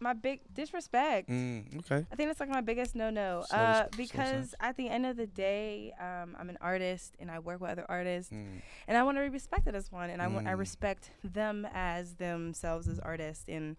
my 0.00 0.12
big 0.14 0.40
disrespect. 0.52 1.28
Mm, 1.28 1.78
okay. 1.80 2.06
I 2.12 2.16
think 2.16 2.28
that's 2.28 2.40
like 2.40 2.48
my 2.48 2.60
biggest 2.60 2.94
no 2.94 3.10
no. 3.10 3.44
Slow 3.48 3.58
Uh, 3.58 3.84
because 3.94 4.50
sign. 4.50 4.68
at 4.70 4.76
the 4.76 4.88
end 4.88 5.06
of 5.06 5.16
the 5.16 5.26
day, 5.26 5.92
um, 6.00 6.36
I'm 6.38 6.48
an 6.50 6.58
artist 6.60 7.14
and 7.20 7.30
I 7.30 7.38
work 7.38 7.60
with 7.60 7.70
other 7.70 7.86
artists, 7.88 8.32
Mm, 8.32 8.60
and 8.88 8.96
I 8.96 9.02
want 9.02 9.16
to 9.18 9.22
be 9.22 9.28
respected 9.28 9.74
as 9.74 9.92
one, 9.92 10.10
and 10.10 10.20
I 10.22 10.26
want 10.28 10.46
I 10.46 10.52
Mm. 10.52 10.58
respect 10.58 11.10
them 11.22 11.66
as 11.72 12.14
themselves 12.16 12.88
as 12.88 12.98
artists, 13.00 13.44
and 13.48 13.76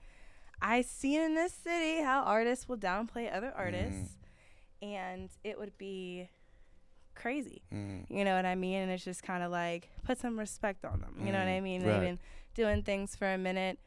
I 0.62 0.82
see 0.82 1.16
in 1.16 1.36
this 1.36 1.54
city 1.54 2.02
how 2.04 2.22
artists 2.24 2.70
will 2.70 2.78
downplay 2.78 3.34
other 3.34 3.52
artists, 3.56 4.18
and 4.82 5.30
it 5.44 5.58
would 5.58 5.78
be 5.78 6.30
crazy. 7.16 7.64
mm, 7.74 8.06
You 8.10 8.24
know 8.24 8.36
what 8.36 8.46
I 8.46 8.56
mean? 8.56 8.78
And 8.82 8.92
it's 8.92 9.04
just 9.04 9.24
kind 9.24 9.44
of 9.44 9.52
like 9.52 9.90
put 10.04 10.18
some 10.20 10.38
respect 10.40 10.86
on 10.86 11.02
them. 11.02 11.16
You 11.26 11.32
know 11.32 11.40
what 11.40 11.48
I 11.48 11.60
Mm, 11.60 11.64
mean? 11.64 11.82
right. 11.82 11.92
They've 11.92 12.02
been 12.02 12.20
doing 12.54 12.84
things 12.84 13.16
for 13.16 13.32
a 13.32 13.38
minute. 13.38 13.80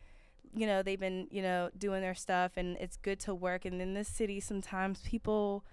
You 0.55 0.67
know, 0.67 0.83
they've 0.83 1.01
been, 1.01 1.27
you 1.31 1.43
know, 1.43 1.71
doing 1.77 2.01
their 2.01 2.15
stuff 2.15 2.53
and 2.57 2.77
it's 2.79 2.97
good 2.97 3.19
to 3.21 3.35
work. 3.35 3.65
And 3.65 3.81
in 3.83 3.95
this 3.95 4.09
city, 4.09 4.39
sometimes 4.41 5.01
people, 5.03 5.65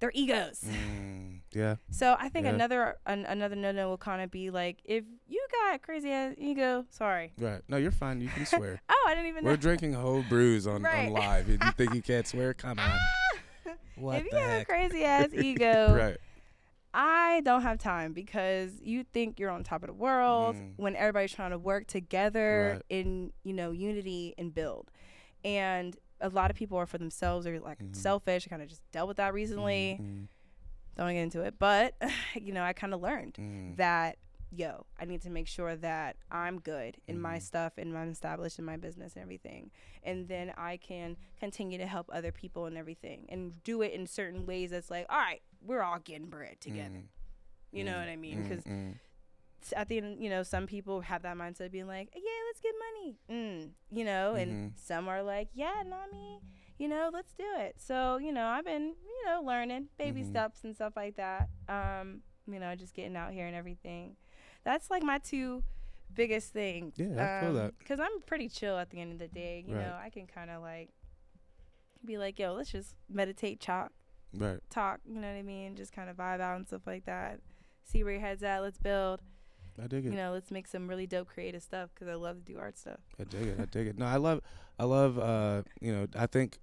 they're 0.00 0.10
egos. 0.14 0.64
mm, 0.66 1.40
yeah. 1.52 1.76
So 1.90 2.16
I 2.18 2.28
think 2.28 2.46
Yeah. 2.46 2.52
another 2.54 2.96
an, 3.06 3.24
another 3.26 3.54
no 3.54 3.70
no 3.72 3.88
will 3.88 3.98
kind 3.98 4.20
of 4.22 4.30
be 4.30 4.50
like, 4.50 4.78
if 4.84 5.04
you 5.28 5.46
got 5.52 5.82
crazy 5.82 6.10
ass 6.10 6.34
ego, 6.38 6.84
sorry. 6.90 7.32
Right. 7.38 7.60
No, 7.68 7.76
you're 7.76 7.92
fine. 7.92 8.20
You 8.20 8.28
can 8.28 8.44
swear. 8.54 8.80
Oh, 8.88 9.04
I 9.08 9.14
didn't 9.14 9.28
even 9.28 9.44
We're 9.44 9.52
know. 9.52 9.56
drinking 9.56 9.92
whole 9.92 10.22
brews 10.22 10.66
on, 10.66 10.82
Right. 10.82 11.06
on 11.06 11.12
live, 11.12 11.48
you 11.48 11.58
think 11.76 11.94
you 11.94 12.02
can't 12.10 12.26
swear? 12.26 12.54
Come 12.54 12.78
on. 12.80 12.98
What 13.94 14.16
if 14.18 14.24
you 14.24 14.30
the 14.32 14.40
have 14.40 14.62
a 14.62 14.64
crazy 14.64 15.04
ass 15.04 15.28
ego, 15.32 15.94
right. 15.94 16.16
I 16.94 17.40
don't 17.44 17.62
have 17.62 17.78
time 17.78 18.12
because 18.12 18.72
you 18.82 19.04
think 19.04 19.40
you're 19.40 19.50
on 19.50 19.64
top 19.64 19.82
of 19.82 19.86
the 19.88 19.94
world 19.94 20.56
Mm. 20.56 20.72
when 20.76 20.96
everybody's 20.96 21.32
trying 21.32 21.50
to 21.52 21.58
work 21.58 21.86
together 21.86 22.74
Right. 22.74 22.82
in, 22.88 23.32
you 23.44 23.54
know, 23.54 23.70
unity 23.70 24.34
and 24.36 24.54
build. 24.54 24.90
And 25.44 25.96
a 26.20 26.28
lot 26.28 26.50
of 26.50 26.56
people 26.56 26.76
are 26.78 26.86
for 26.86 26.98
themselves 26.98 27.46
or 27.46 27.58
like 27.60 27.78
Mhm. 27.82 27.96
selfish. 27.96 28.46
I 28.46 28.50
kind 28.50 28.62
of 28.62 28.68
just 28.68 28.82
dealt 28.92 29.08
with 29.08 29.16
that 29.16 29.32
recently. 29.34 29.98
Mm, 30.00 30.28
Don't 30.94 31.08
get 31.14 31.22
into 31.22 31.40
it, 31.40 31.58
but 31.58 31.94
you 32.34 32.52
know, 32.52 32.62
I 32.62 32.74
kind 32.74 32.92
of 32.92 33.00
learned 33.00 33.34
mm, 33.40 33.76
that 33.76 34.18
yo, 34.54 34.84
I 35.00 35.06
need 35.06 35.22
to 35.22 35.30
make 35.30 35.48
sure 35.48 35.74
that 35.76 36.14
I'm 36.30 36.60
good 36.60 36.98
in 37.08 37.18
my 37.18 37.38
Mhm. 37.38 37.42
stuff 37.42 37.72
and 37.78 37.96
I'm 37.96 38.10
established 38.10 38.58
in 38.58 38.66
my 38.66 38.76
business 38.76 39.14
and 39.14 39.22
everything. 39.22 39.70
And 40.02 40.28
then 40.28 40.52
I 40.58 40.76
can 40.76 41.16
continue 41.40 41.78
to 41.78 41.86
help 41.86 42.10
other 42.12 42.30
people 42.32 42.66
and 42.66 42.76
everything 42.76 43.24
and 43.30 43.62
do 43.64 43.80
it 43.80 43.92
in 43.92 44.06
certain 44.06 44.44
ways 44.44 44.70
that's 44.72 44.90
like, 44.90 45.06
all 45.08 45.16
right, 45.18 45.40
we're 45.64 45.82
all 45.82 45.98
getting 45.98 46.26
bread 46.26 46.60
together. 46.60 46.88
mm, 46.88 47.08
You 47.72 47.84
know 47.84 47.96
mm, 47.96 48.00
what 48.00 48.08
I 48.08 48.16
mean? 48.16 48.38
mm, 48.38 48.48
Because 48.48 48.64
mm. 48.66 48.94
at 49.76 49.88
the 49.88 49.98
end, 49.98 50.22
you 50.22 50.28
know, 50.30 50.42
some 50.42 50.66
people 50.66 51.00
have 51.02 51.22
that 51.22 51.36
mindset 51.36 51.66
of 51.66 51.72
being 51.72 51.86
like, 51.86 52.08
yeah, 52.14 52.20
let's 52.48 52.60
get 52.60 52.74
money. 52.94 53.16
Mm, 53.30 53.70
you 53.90 54.04
know, 54.04 54.34
and 54.34 54.52
Mhm. 54.52 54.72
some 54.76 55.08
are 55.08 55.22
like, 55.22 55.48
yeah, 55.54 55.82
Nami, 55.86 56.40
you 56.78 56.88
know, 56.88 57.10
let's 57.12 57.32
do 57.32 57.44
it. 57.58 57.76
So, 57.80 58.16
you 58.18 58.32
know, 58.32 58.46
I've 58.46 58.64
been, 58.64 58.94
you 59.06 59.26
know, 59.26 59.42
learning 59.42 59.88
baby 59.98 60.22
Mhm. 60.22 60.26
steps 60.30 60.64
and 60.64 60.74
stuff 60.74 60.94
like 60.96 61.16
that. 61.16 61.48
Um, 61.68 62.22
you 62.46 62.58
know, 62.58 62.74
just 62.74 62.94
getting 62.94 63.16
out 63.16 63.32
here 63.32 63.46
and 63.46 63.54
everything. 63.56 64.16
That's 64.64 64.90
like 64.90 65.02
my 65.02 65.18
two 65.18 65.62
biggest 66.14 66.52
things. 66.52 66.94
Yeah, 66.96 67.36
I 67.38 67.40
feel 67.40 67.54
that. 67.54 67.78
Because 67.78 68.00
I'm 68.00 68.20
pretty 68.26 68.48
chill 68.48 68.76
at 68.78 68.90
the 68.90 69.00
end 69.00 69.12
of 69.12 69.18
the 69.18 69.28
day. 69.28 69.64
You 69.66 69.74
Right. 69.74 69.84
know, 69.84 69.96
I 70.00 70.10
can 70.10 70.26
kind 70.26 70.50
of 70.50 70.60
like 70.62 70.90
be 72.04 72.18
like, 72.18 72.38
yo, 72.38 72.52
let's 72.54 72.70
just 72.72 72.94
meditate, 73.08 73.60
chalk, 73.60 73.92
Right. 74.34 74.58
talk, 74.70 75.00
you 75.06 75.20
know 75.20 75.28
what 75.28 75.36
I 75.36 75.42
mean? 75.42 75.76
Just 75.76 75.92
kind 75.92 76.08
of 76.08 76.16
vibe 76.16 76.40
out 76.40 76.56
and 76.56 76.66
stuff 76.66 76.82
like 76.86 77.04
that. 77.06 77.40
See 77.84 78.02
where 78.04 78.14
your 78.14 78.22
head's 78.22 78.42
at. 78.42 78.60
Let's 78.60 78.78
build. 78.78 79.20
I 79.82 79.86
dig 79.86 80.06
it. 80.06 80.10
You 80.10 80.16
know, 80.16 80.32
let's 80.32 80.50
make 80.50 80.66
some 80.66 80.88
really 80.88 81.06
dope 81.06 81.28
creative 81.28 81.62
stuff 81.62 81.90
because 81.94 82.08
I 82.08 82.14
love 82.14 82.44
to 82.44 82.52
do 82.52 82.58
art 82.58 82.78
stuff. 82.78 83.00
I 83.18 83.24
dig 83.24 83.46
it. 83.46 83.60
I 83.60 83.64
dig 83.64 83.86
it. 83.86 83.98
No, 83.98 84.06
I 84.06 84.16
love, 84.16 84.40
I 84.78 84.84
love. 84.84 85.18
Uh, 85.18 85.62
you 85.80 85.92
know, 85.92 86.06
I 86.16 86.26
think 86.26 86.58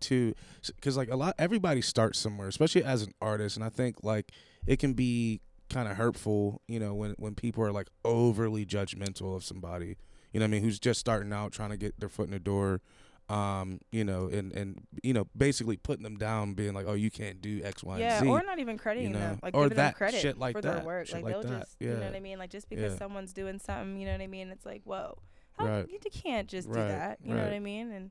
too, 0.00 0.34
because 0.66 0.96
like 0.96 1.10
a 1.10 1.16
lot, 1.16 1.34
everybody 1.38 1.80
starts 1.80 2.18
somewhere, 2.18 2.48
especially 2.48 2.84
as 2.84 3.02
an 3.02 3.12
artist, 3.20 3.56
and 3.56 3.64
I 3.64 3.68
think 3.68 4.02
like 4.02 4.32
it 4.66 4.78
can 4.78 4.92
be 4.92 5.40
kind 5.70 5.88
of 5.88 5.96
hurtful, 5.96 6.60
you 6.68 6.78
know, 6.78 6.94
when 6.94 7.12
when 7.18 7.34
people 7.34 7.64
are 7.64 7.72
like 7.72 7.88
overly 8.04 8.66
judgmental 8.66 9.34
of 9.34 9.44
somebody, 9.44 9.96
you 10.32 10.40
know, 10.40 10.44
what 10.44 10.48
I 10.48 10.48
mean, 10.48 10.62
who's 10.62 10.78
just 10.78 11.00
starting 11.00 11.32
out, 11.32 11.52
trying 11.52 11.70
to 11.70 11.76
get 11.76 11.98
their 11.98 12.08
foot 12.08 12.26
in 12.26 12.32
the 12.32 12.38
door. 12.38 12.80
Um, 13.28 13.80
you 13.90 14.04
know, 14.04 14.26
and 14.26 14.52
and 14.52 14.82
you 15.02 15.14
know, 15.14 15.26
basically 15.36 15.76
putting 15.78 16.02
them 16.02 16.16
down, 16.16 16.52
being 16.54 16.74
like, 16.74 16.86
"Oh, 16.86 16.92
you 16.94 17.10
can't 17.10 17.40
do 17.40 17.62
X, 17.64 17.82
Y, 17.82 17.98
yeah, 17.98 18.18
and 18.18 18.26
Z." 18.26 18.30
or 18.30 18.42
not 18.42 18.58
even 18.58 18.76
crediting 18.76 19.12
know, 19.12 19.18
them, 19.18 19.40
like 19.42 19.56
or 19.56 19.62
giving 19.64 19.76
them 19.76 19.92
credit 19.94 20.20
shit 20.20 20.36
like 20.38 20.54
for 20.56 20.60
that, 20.60 20.76
their 20.76 20.84
work. 20.84 21.06
shit 21.06 21.14
Like 21.16 21.24
like 21.24 21.32
they'll 21.34 21.42
that, 21.50 21.60
just, 21.60 21.76
you 21.80 21.90
know 21.94 22.06
what 22.06 22.14
I 22.14 22.20
mean? 22.20 22.38
Like 22.38 22.50
just 22.50 22.68
because 22.68 22.92
Yeah. 22.92 22.98
someone's 22.98 23.32
doing 23.32 23.58
something, 23.58 23.98
you 23.98 24.04
know 24.06 24.12
what 24.12 24.20
I 24.20 24.26
mean? 24.26 24.50
It's 24.50 24.66
like, 24.66 24.82
whoa, 24.84 25.16
how, 25.56 25.66
Right. 25.66 25.88
you 25.88 25.98
can't 26.10 26.46
just 26.48 26.68
do 26.68 26.74
that. 26.74 27.18
You 27.24 27.34
know 27.34 27.44
what. 27.44 27.52
I 27.52 27.58
mean? 27.60 27.90
And 27.92 28.10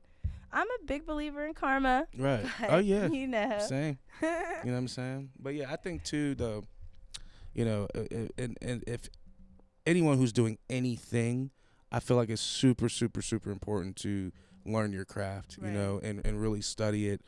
I'm 0.50 0.66
a 0.66 0.84
big 0.86 1.06
believer 1.06 1.46
in 1.46 1.54
karma. 1.54 2.06
right? 2.18 2.44
oh 2.68 2.78
yeah, 2.78 3.06
you 3.06 3.28
know. 3.28 3.58
same. 3.68 3.98
You 4.22 4.28
know 4.28 4.72
what 4.72 4.78
I'm 4.78 4.88
saying? 4.88 5.30
But 5.38 5.54
yeah, 5.54 5.70
I 5.70 5.76
think 5.76 6.02
too 6.04 6.34
though, 6.34 6.64
you 7.54 7.64
know, 7.64 7.86
and 8.38 8.56
and 8.60 8.82
if 8.86 9.08
anyone 9.86 10.16
who's 10.18 10.32
doing 10.32 10.58
anything, 10.70 11.50
I 11.92 12.00
feel 12.00 12.16
like 12.16 12.28
it's 12.30 12.42
super 12.42 12.88
super 12.88 13.22
super 13.22 13.50
important 13.50 13.96
to 13.98 14.32
learn 14.64 14.92
your 14.92 15.04
craft, 15.04 15.58
you 15.62 15.70
know, 15.70 16.00
and 16.02 16.24
and 16.24 16.40
really 16.40 16.60
study 16.60 17.08
it. 17.08 17.20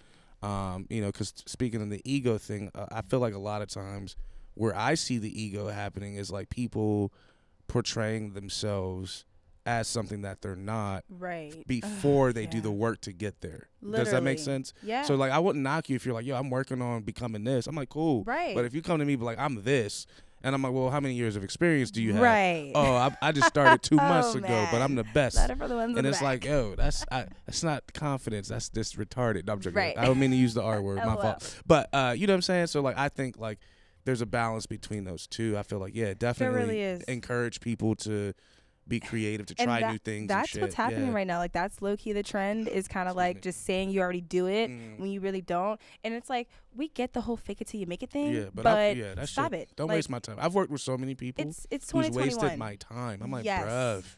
Um, 0.42 0.86
you 0.90 1.00
know, 1.00 1.08
because 1.08 1.32
speaking 1.46 1.80
of 1.80 1.88
the 1.90 2.02
ego 2.04 2.36
thing, 2.36 2.70
uh, 2.74 2.86
I 2.92 3.00
feel 3.02 3.20
like 3.20 3.34
a 3.34 3.38
lot 3.38 3.62
of 3.62 3.68
times 3.68 4.16
where 4.54 4.76
I 4.76 4.94
see 4.94 5.18
the 5.18 5.42
ego 5.42 5.68
happening 5.68 6.16
is 6.16 6.30
like 6.30 6.50
people 6.50 7.12
portraying 7.66 8.34
themselves 8.34 9.24
as 9.66 9.88
something 9.88 10.22
that 10.22 10.42
they're 10.42 10.56
not 10.56 11.04
right. 11.08 11.66
before 11.66 12.28
Ugh, 12.28 12.34
they 12.34 12.46
do 12.46 12.60
the 12.60 12.70
work 12.70 13.00
to 13.02 13.12
get 13.12 13.40
there. 13.40 13.68
Does 13.90 14.10
that 14.10 14.22
make 14.22 14.38
sense? 14.38 14.74
Yeah. 14.82 15.02
So 15.02 15.14
like 15.14 15.32
I 15.32 15.38
wouldn't 15.38 15.62
knock 15.62 15.88
you 15.88 15.96
if 15.96 16.04
you're 16.04 16.14
like, 16.14 16.26
yo, 16.26 16.36
I'm 16.36 16.50
working 16.50 16.82
on 16.82 17.02
becoming 17.02 17.44
this. 17.44 17.66
I'm 17.66 17.74
like, 17.74 17.88
cool. 17.88 18.24
right. 18.24 18.54
But 18.54 18.66
if 18.66 18.74
you 18.74 18.82
come 18.82 18.98
to 18.98 19.04
me 19.04 19.16
be 19.16 19.24
like, 19.24 19.38
I'm 19.38 19.62
this, 19.62 20.06
and 20.44 20.54
I'm 20.54 20.62
like, 20.62 20.72
well, 20.72 20.90
how 20.90 21.00
many 21.00 21.14
years 21.14 21.34
of 21.34 21.42
experience 21.42 21.90
do 21.90 22.02
you 22.02 22.12
have? 22.12 22.22
Right. 22.22 22.70
Oh, 22.74 22.94
I, 22.94 23.16
I 23.22 23.32
just 23.32 23.48
started 23.48 23.82
two 23.82 23.96
Oh, 24.00 24.08
months 24.08 24.34
ago, 24.34 24.68
but 24.70 24.80
I'm 24.82 24.94
the 24.94 25.04
best. 25.04 25.36
The 25.48 25.54
ones 25.74 25.96
And 25.96 26.06
it's 26.06 26.18
back. 26.18 26.44
like, 26.44 26.46
oh, 26.48 26.74
that's 26.76 27.04
I, 27.10 27.26
that's 27.46 27.64
not 27.64 27.82
confidence. 27.94 28.48
That's 28.48 28.68
just 28.68 28.98
retarded. 28.98 29.46
No, 29.46 29.54
I'm 29.54 29.60
joking. 29.60 29.76
Right. 29.76 29.98
I 29.98 30.04
don't 30.04 30.18
mean 30.18 30.30
to 30.30 30.36
use 30.36 30.54
the 30.54 30.62
R 30.62 30.80
word. 30.82 30.98
My 31.04 31.16
fault. 31.16 31.60
But 31.66 31.88
uh, 31.92 32.14
you 32.16 32.26
know 32.26 32.34
what 32.34 32.36
I'm 32.38 32.42
saying? 32.42 32.66
So 32.68 32.80
like, 32.82 32.98
I 32.98 33.08
think 33.08 33.38
like 33.38 33.58
there's 34.04 34.20
a 34.20 34.26
balance 34.26 34.66
between 34.66 35.04
those 35.04 35.26
two. 35.26 35.56
I 35.56 35.62
feel 35.62 35.78
like 35.78 35.94
yeah, 35.94 36.12
definitely 36.14 36.60
really 36.60 36.80
is. 36.82 37.02
encourage 37.04 37.60
people 37.60 37.94
to 37.96 38.34
be 38.86 39.00
creative, 39.00 39.46
to 39.46 39.54
try 39.54 39.80
that- 39.80 39.92
new 39.92 39.98
things. 39.98 40.20
and 40.22 40.28
That's 40.30 40.54
what's 40.56 40.74
happening 40.74 41.08
yeah. 41.08 41.14
right 41.14 41.26
now. 41.26 41.38
Like 41.38 41.52
that's 41.52 41.80
low 41.80 41.96
key 41.96 42.12
the 42.12 42.22
trend 42.22 42.68
is 42.68 42.86
kind 42.86 43.08
of 43.08 43.16
like 43.16 43.36
me. 43.36 43.40
just 43.40 43.64
saying 43.64 43.90
you 43.90 44.00
already 44.00 44.20
do 44.20 44.46
it 44.46 44.70
Mm. 44.70 44.98
when 44.98 45.10
you 45.10 45.20
really 45.20 45.40
don't. 45.40 45.80
And 46.04 46.12
it's 46.14 46.28
like 46.28 46.48
we 46.76 46.88
get 46.88 47.12
the 47.14 47.22
whole 47.22 47.36
fake 47.36 47.60
it 47.60 47.68
till 47.68 47.80
you 47.80 47.86
make 47.86 48.02
it 48.02 48.10
thing. 48.10 48.32
Yeah, 48.34 48.44
but, 48.54 48.62
but 48.64 48.96
yeah, 48.96 49.14
that's 49.14 49.32
stop 49.32 49.52
it. 49.54 49.70
Don't 49.76 49.88
Like, 49.88 49.96
waste 49.96 50.10
my 50.10 50.18
time. 50.18 50.36
I've 50.38 50.54
worked 50.54 50.70
with 50.70 50.80
so 50.82 50.98
many 50.98 51.14
people 51.14 51.46
It's 51.46 51.66
it's 51.70 51.90
who's 51.90 52.10
wasted 52.10 52.58
my 52.58 52.76
time. 52.76 53.20
I'm 53.22 53.30
like, 53.30 53.44
Yes. 53.44 53.64
bruv, 53.64 54.16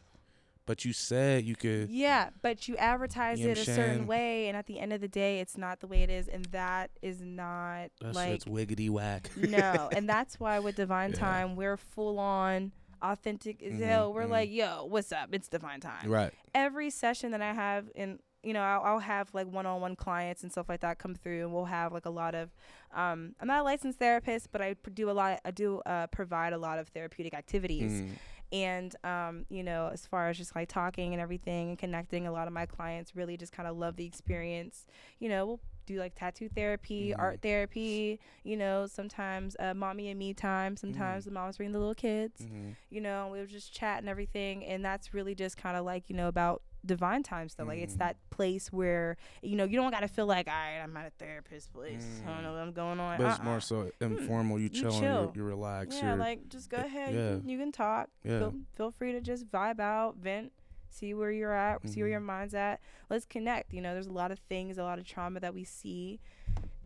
but 0.66 0.84
you 0.84 0.92
said 0.92 1.44
you 1.44 1.54
could. 1.54 1.88
Yeah, 1.90 2.30
but 2.42 2.66
you 2.66 2.76
advertise 2.76 3.38
You 3.38 3.50
it 3.50 3.58
a 3.58 3.64
certain 3.64 4.08
way, 4.08 4.48
and 4.48 4.56
at 4.56 4.66
the 4.66 4.80
end 4.80 4.92
of 4.92 5.00
the 5.00 5.06
day, 5.06 5.38
it's 5.38 5.56
not 5.56 5.78
the 5.78 5.86
way 5.86 6.02
it 6.02 6.10
is, 6.10 6.26
and 6.26 6.44
that 6.46 6.90
is 7.02 7.20
not 7.22 7.90
That 8.00 8.14
like 8.16 8.30
shit's 8.32 8.44
wiggity 8.46 8.90
whack. 8.90 9.30
no. 9.36 9.88
And 9.96 10.08
that's 10.08 10.40
why 10.40 10.58
with 10.58 10.76
Diiviine 10.76 11.10
Yeah. 11.12 11.18
Time, 11.20 11.54
we're 11.54 11.76
full 11.76 12.18
on 12.18 12.72
authentic 13.02 13.62
as 13.62 13.74
Mhm, 13.74 13.84
hell. 13.84 14.12
We're 14.12 14.24
mhm. 14.24 14.30
like, 14.30 14.50
yo, 14.50 14.84
what's 14.84 15.12
up? 15.12 15.28
It's 15.32 15.48
Diiviine 15.48 15.80
Time. 15.80 16.10
right. 16.10 16.32
Every 16.54 16.90
session 16.90 17.32
that 17.32 17.42
I 17.42 17.52
have 17.52 17.90
in 17.94 18.18
you 18.42 18.52
know, 18.52 18.62
I'll, 18.62 18.80
I'll 18.82 18.98
have 19.00 19.34
like 19.34 19.48
one-on-one 19.48 19.96
clients 19.96 20.44
and 20.44 20.52
stuff 20.52 20.68
like 20.68 20.78
that 20.82 20.98
come 21.00 21.16
through, 21.16 21.40
and 21.42 21.52
we'll 21.52 21.64
have 21.64 21.92
like 21.92 22.06
a 22.06 22.10
lot 22.10 22.36
of. 22.36 22.54
Um, 22.94 23.34
I'm 23.40 23.48
not 23.48 23.60
a 23.60 23.62
licensed 23.64 23.98
therapist, 23.98 24.52
but 24.52 24.62
I 24.62 24.76
do 24.94 25.10
a 25.10 25.12
lot. 25.12 25.40
I 25.44 25.50
do 25.50 25.80
uh, 25.84 26.06
provide 26.08 26.52
a 26.52 26.58
lot 26.58 26.78
of 26.78 26.86
therapeutic 26.88 27.34
activities, 27.34 28.02
Mhm. 28.02 28.10
And 28.52 28.94
um, 29.04 29.44
you 29.48 29.62
know, 29.62 29.90
as 29.92 30.06
far 30.06 30.28
as 30.28 30.38
just 30.38 30.54
like 30.54 30.68
talking 30.68 31.12
and 31.12 31.20
everything 31.20 31.70
and 31.70 31.78
connecting, 31.78 32.26
a 32.26 32.32
lot 32.32 32.46
of 32.46 32.52
my 32.52 32.66
clients 32.66 33.16
really 33.16 33.36
just 33.36 33.52
kind 33.52 33.68
of 33.68 33.76
love 33.76 33.96
the 33.96 34.06
experience. 34.06 34.86
You 35.18 35.28
know, 35.28 35.46
we'll 35.46 35.60
do 35.86 35.98
like 35.98 36.14
tattoo 36.16 36.48
therapy, 36.48 37.10
Mhm. 37.10 37.20
art 37.20 37.42
therapy. 37.42 38.18
You 38.44 38.56
know, 38.56 38.86
sometimes 38.86 39.56
uh, 39.60 39.74
mommy 39.74 40.08
and 40.10 40.18
me 40.18 40.34
time. 40.34 40.76
Sometimes 40.76 41.24
the 41.24 41.30
moms 41.30 41.56
bring 41.58 41.72
the 41.72 41.78
little 41.78 41.94
kids. 41.94 42.42
Mm-hmm. 42.42 42.70
You 42.90 43.00
know, 43.00 43.28
we 43.32 43.38
would 43.40 43.48
just 43.48 43.72
chat 43.72 43.98
and 43.98 44.08
everything, 44.08 44.64
and 44.64 44.84
that's 44.84 45.14
really 45.14 45.34
just 45.34 45.56
kind 45.56 45.76
of 45.76 45.84
like 45.84 46.08
you 46.10 46.16
know 46.16 46.28
about 46.28 46.62
Diiviine 46.86 47.24
Time 47.24 47.48
stuff. 47.48 47.66
Like 47.68 47.80
it's 47.80 47.94
Mhm. 47.94 47.98
that 47.98 48.16
place 48.30 48.72
where 48.72 49.16
you 49.42 49.56
know 49.56 49.64
you 49.64 49.76
don't 49.76 49.90
got 49.90 50.00
to 50.00 50.08
feel 50.08 50.26
like, 50.26 50.46
all 50.48 50.54
right, 50.54 50.80
I'm 50.82 50.96
at 50.96 51.06
a 51.06 51.10
therapist 51.18 51.72
place. 51.72 52.06
I 52.26 52.32
don't 52.32 52.42
know 52.42 52.52
what 52.52 52.60
I'm 52.60 52.72
going 52.72 53.00
on. 53.00 53.18
But 53.18 53.26
it's 53.30 53.38
Uh-uh. 53.40 53.44
more 53.44 53.60
so 53.60 53.90
informal. 54.00 54.58
You 54.58 54.64
You 54.64 54.68
chilling, 54.70 55.00
chill. 55.00 55.32
you, 55.34 55.42
you 55.42 55.44
relax. 55.44 55.96
Yeah, 56.00 56.14
like 56.14 56.48
just 56.48 56.70
go 56.70 56.78
uh, 56.78 56.84
ahead. 56.84 57.14
yeah. 57.14 57.30
You, 57.34 57.40
can, 57.40 57.48
you 57.48 57.58
can 57.58 57.72
talk. 57.72 58.08
Yeah. 58.24 58.38
Feel, 58.38 58.54
feel 58.74 58.90
free 58.90 59.12
to 59.12 59.20
just 59.20 59.46
vibe 59.50 59.80
out, 59.80 60.16
vent, 60.16 60.52
see 60.88 61.12
where 61.14 61.30
you're 61.30 61.52
at, 61.52 61.86
see 61.88 62.00
where 62.00 62.08
Mhm. 62.08 62.12
your 62.12 62.20
mind's 62.20 62.54
at. 62.54 62.80
Let's 63.10 63.24
connect. 63.26 63.72
You 63.72 63.80
know, 63.82 63.92
there's 63.92 64.06
a 64.06 64.12
lot 64.12 64.30
of 64.30 64.38
things, 64.38 64.78
a 64.78 64.82
lot 64.82 64.98
of 64.98 65.04
trauma 65.04 65.40
that 65.40 65.52
we 65.54 65.64
see 65.64 66.20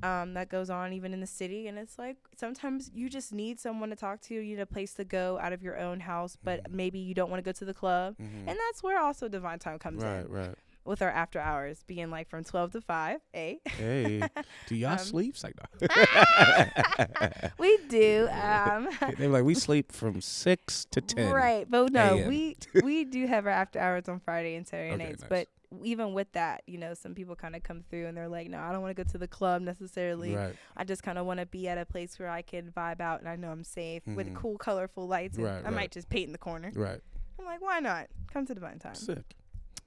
um, 0.02 0.34
that 0.34 0.48
goes 0.48 0.70
on 0.70 0.92
even 0.92 1.12
in 1.12 1.20
the 1.20 1.26
city. 1.26 1.66
And 1.66 1.78
it's 1.78 1.98
like 1.98 2.16
sometimes 2.36 2.90
you 2.94 3.08
just 3.08 3.32
need 3.32 3.58
someone 3.60 3.90
to 3.90 3.96
talk 3.96 4.20
to. 4.22 4.34
You 4.34 4.42
need 4.56 4.60
a 4.60 4.66
place 4.66 4.94
to 4.94 5.04
go 5.04 5.38
out 5.40 5.52
of 5.52 5.62
your 5.62 5.78
own 5.78 6.00
house, 6.00 6.36
but 6.42 6.64
Mhm. 6.64 6.72
maybe 6.74 6.98
you 6.98 7.14
don't 7.14 7.30
want 7.30 7.42
to 7.42 7.48
go 7.48 7.52
to 7.52 7.64
the 7.64 7.74
club. 7.74 8.16
Mhm. 8.18 8.48
And 8.48 8.58
that's 8.58 8.82
where 8.82 8.98
also 9.00 9.28
Diiviine 9.28 9.60
Time 9.60 9.78
comes 9.78 10.02
right, 10.02 10.20
in 10.24 10.28
right. 10.30 10.46
Right. 10.48 10.54
With 10.82 11.02
our 11.02 11.10
after 11.10 11.38
hours 11.38 11.84
being 11.86 12.10
like 12.10 12.28
from 12.30 12.42
12 12.42 12.72
to 12.72 12.80
5, 12.80 13.20
eh? 13.34 13.56
Hey, 13.66 14.22
do 14.66 14.74
y'all 14.74 14.92
Um, 14.92 14.98
sleep? 14.98 15.34
It's 15.34 15.44
like, 15.44 15.54
no. 15.80 15.88
we 17.58 17.76
do. 17.88 18.28
Um, 18.32 18.88
They're 19.18 19.28
like, 19.28 19.44
we 19.44 19.54
sleep 19.54 19.92
from 19.92 20.20
six 20.22 20.86
to 20.86 21.00
ten. 21.02 21.32
Right, 21.34 21.70
but 21.70 21.92
no, 21.92 22.16
we 22.26 22.56
we 22.82 23.04
do 23.04 23.26
have 23.26 23.46
our 23.46 23.52
after 23.52 23.78
hours 23.78 24.08
on 24.08 24.20
Friday 24.20 24.54
and 24.56 24.66
Saturday 24.66 24.94
Okay, 24.94 25.04
nights. 25.04 25.20
nice. 25.22 25.28
But 25.28 25.48
even 25.84 26.12
with 26.14 26.32
that, 26.32 26.62
you 26.66 26.78
know, 26.78 26.94
some 26.94 27.14
people 27.14 27.36
kind 27.36 27.54
of 27.54 27.62
come 27.62 27.82
through 27.88 28.06
and 28.06 28.16
they're 28.16 28.28
like, 28.28 28.48
"No, 28.50 28.58
I 28.58 28.72
don't 28.72 28.82
want 28.82 28.96
to 28.96 29.04
go 29.04 29.08
to 29.10 29.18
the 29.18 29.28
club 29.28 29.62
necessarily. 29.62 30.34
Right, 30.34 30.54
I 30.76 30.84
just 30.84 31.02
kind 31.02 31.16
of 31.18 31.26
want 31.26 31.40
to 31.40 31.46
be 31.46 31.68
at 31.68 31.78
a 31.78 31.84
place 31.86 32.18
where 32.18 32.28
I 32.28 32.42
can 32.42 32.72
vibe 32.76 33.00
out 33.00 33.20
and 33.20 33.28
I 33.28 33.36
know 33.36 33.50
I'm 33.50 33.62
safe 33.64 34.02
with 34.06 34.28
Mhm. 34.28 34.34
cool, 34.34 34.58
colorful 34.58 35.06
lights. 35.06 35.36
And 35.36 35.46
Right, 35.46 35.58
I 35.60 35.62
right. 35.62 35.72
might 35.72 35.90
just 35.92 36.08
paint 36.08 36.26
in 36.26 36.32
the 36.32 36.38
corner. 36.38 36.72
right. 36.74 37.00
I'm 37.38 37.44
like, 37.44 37.62
why 37.62 37.78
not? 37.80 38.08
Come 38.32 38.44
to 38.46 38.54
Diiviine 38.54 38.80
Time. 38.80 38.94
Sick. 38.94 39.34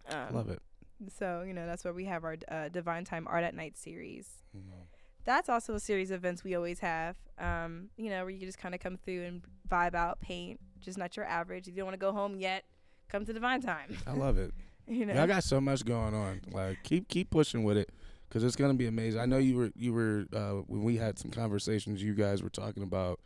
Um, 0.08 0.34
Love 0.34 0.50
it. 0.50 0.62
So 1.10 1.44
you 1.46 1.54
know, 1.54 1.66
that's 1.66 1.84
where 1.84 1.94
we 1.94 2.06
have 2.06 2.24
our 2.24 2.38
uh, 2.48 2.70
Diiviine 2.70 3.06
Time 3.06 3.28
Art 3.28 3.44
at 3.44 3.54
Night 3.54 3.78
series. 3.78 4.44
Mhm. 4.58 4.88
That's 5.26 5.48
also 5.50 5.74
a 5.76 5.80
series 5.80 6.12
of 6.12 6.16
events 6.22 6.44
we 6.44 6.56
always 6.56 6.80
have. 6.80 7.16
Um, 7.38 7.90
you 7.98 8.10
know, 8.10 8.22
where 8.22 8.30
you 8.30 8.46
just 8.46 8.58
kind 8.58 8.74
of 8.76 8.82
come 8.82 8.98
through 8.98 9.24
and 9.24 9.42
vibe 9.70 9.96
out, 9.96 10.20
paint. 10.22 10.60
Just 10.80 10.98
not 10.98 11.16
your 11.16 11.26
average. 11.26 11.68
If 11.68 11.74
you 11.76 11.78
don't 11.78 11.86
want 11.88 11.94
to 11.94 11.98
go 12.06 12.12
home 12.12 12.36
yet, 12.36 12.64
come 13.10 13.26
to 13.26 13.34
Diiviine 13.34 13.64
Time. 13.64 13.98
I 14.08 14.14
love 14.14 14.38
it. 14.38 14.54
you 14.88 15.06
know. 15.06 15.14
Y'all 15.14 15.28
got 15.28 15.44
so 15.44 15.60
much 15.62 15.86
going 15.86 16.14
on. 16.14 16.42
Like, 16.52 16.84
keep 16.84 17.08
keep 17.08 17.30
pushing 17.30 17.64
with 17.64 17.78
it, 17.78 17.90
cause 18.30 18.44
it's 18.44 18.56
gonna 18.56 18.74
be 18.74 18.88
amazing. 18.88 19.20
I 19.20 19.26
know 19.26 19.38
you 19.38 19.58
were 19.58 19.72
you 19.76 19.94
were 19.94 20.26
uh, 20.34 20.62
when 20.68 20.84
we 20.84 20.98
had 20.98 21.18
some 21.20 21.32
conversations. 21.32 22.02
You 22.04 22.14
guys 22.14 22.42
were 22.44 22.50
talking 22.50 22.84
about 22.84 23.20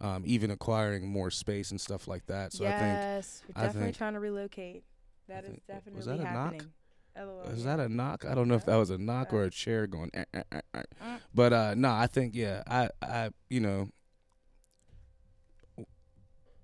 um, 0.00 0.22
even 0.26 0.50
acquiring 0.50 1.08
more 1.08 1.30
space 1.30 1.70
and 1.70 1.80
stuff 1.80 2.06
like 2.08 2.26
that. 2.26 2.52
So 2.52 2.64
I 2.66 2.70
think 2.70 2.80
yes, 2.82 3.42
we're 3.48 3.62
definitely 3.62 3.82
think- 3.86 3.96
try 3.98 4.10
to 4.10 4.20
relocate. 4.20 4.84
That 5.28 5.44
is 5.44 5.50
think- 5.50 5.66
definitely 5.66 5.96
was 5.96 6.06
that 6.06 6.20
a 6.20 6.22
knock? 6.22 6.52
happening. 6.54 6.72
LOL, 7.16 7.42
Is 7.50 7.64
that 7.64 7.80
a 7.80 7.88
knock? 7.88 8.24
I 8.24 8.34
don't 8.36 8.46
know 8.46 8.54
if 8.54 8.64
that 8.66 8.76
was 8.76 8.90
a 8.90 8.98
knock 8.98 9.32
or 9.32 9.42
a 9.42 9.50
chair 9.50 9.88
going. 9.88 10.08
Eh, 10.14 10.24
eh, 10.32 10.42
eh, 10.52 10.60
eh. 10.74 10.82
Mm. 11.04 11.18
But 11.34 11.52
uh, 11.52 11.74
no, 11.74 11.90
I 11.90 12.06
think 12.06 12.36
yeah, 12.36 12.62
I 12.66 12.90
I 13.02 13.30
you 13.50 13.58
know, 13.58 13.88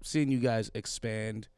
seeing 0.03 0.31
you 0.31 0.39
guys 0.39 0.71
expand 0.75 1.49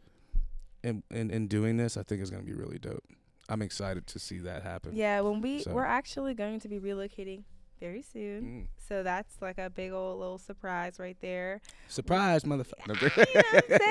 and 0.87 1.03
and, 1.11 1.30
and 1.30 1.49
doing 1.49 1.76
this, 1.76 1.97
I 1.97 2.03
think 2.03 2.22
is 2.22 2.30
gonna 2.30 2.43
be 2.45 2.55
really 2.55 2.78
dope. 2.78 3.05
I'm 3.49 3.62
excited 3.62 4.07
to 4.09 4.18
see 4.18 4.39
that 4.39 4.62
happen. 4.62 4.91
Yeah, 4.95 5.20
when 5.20 5.41
we 5.41 5.61
So- 5.62 5.72
we're 5.72 5.84
actually 5.84 6.34
going 6.34 6.59
to 6.61 6.68
be 6.68 6.78
relocating 6.80 7.45
very 7.78 8.01
soon. 8.01 8.43
Mm. 8.43 8.66
So 8.89 9.03
that's 9.03 9.37
like 9.43 9.59
a 9.59 9.68
big 9.68 9.93
old 9.93 10.18
little 10.18 10.39
surprise 10.39 10.99
right 10.99 11.16
there. 11.20 11.61
Surprise, 11.89 12.43
motherfucker! 12.45 12.89
You 12.89 13.34
know 13.34 13.43
what 13.53 13.82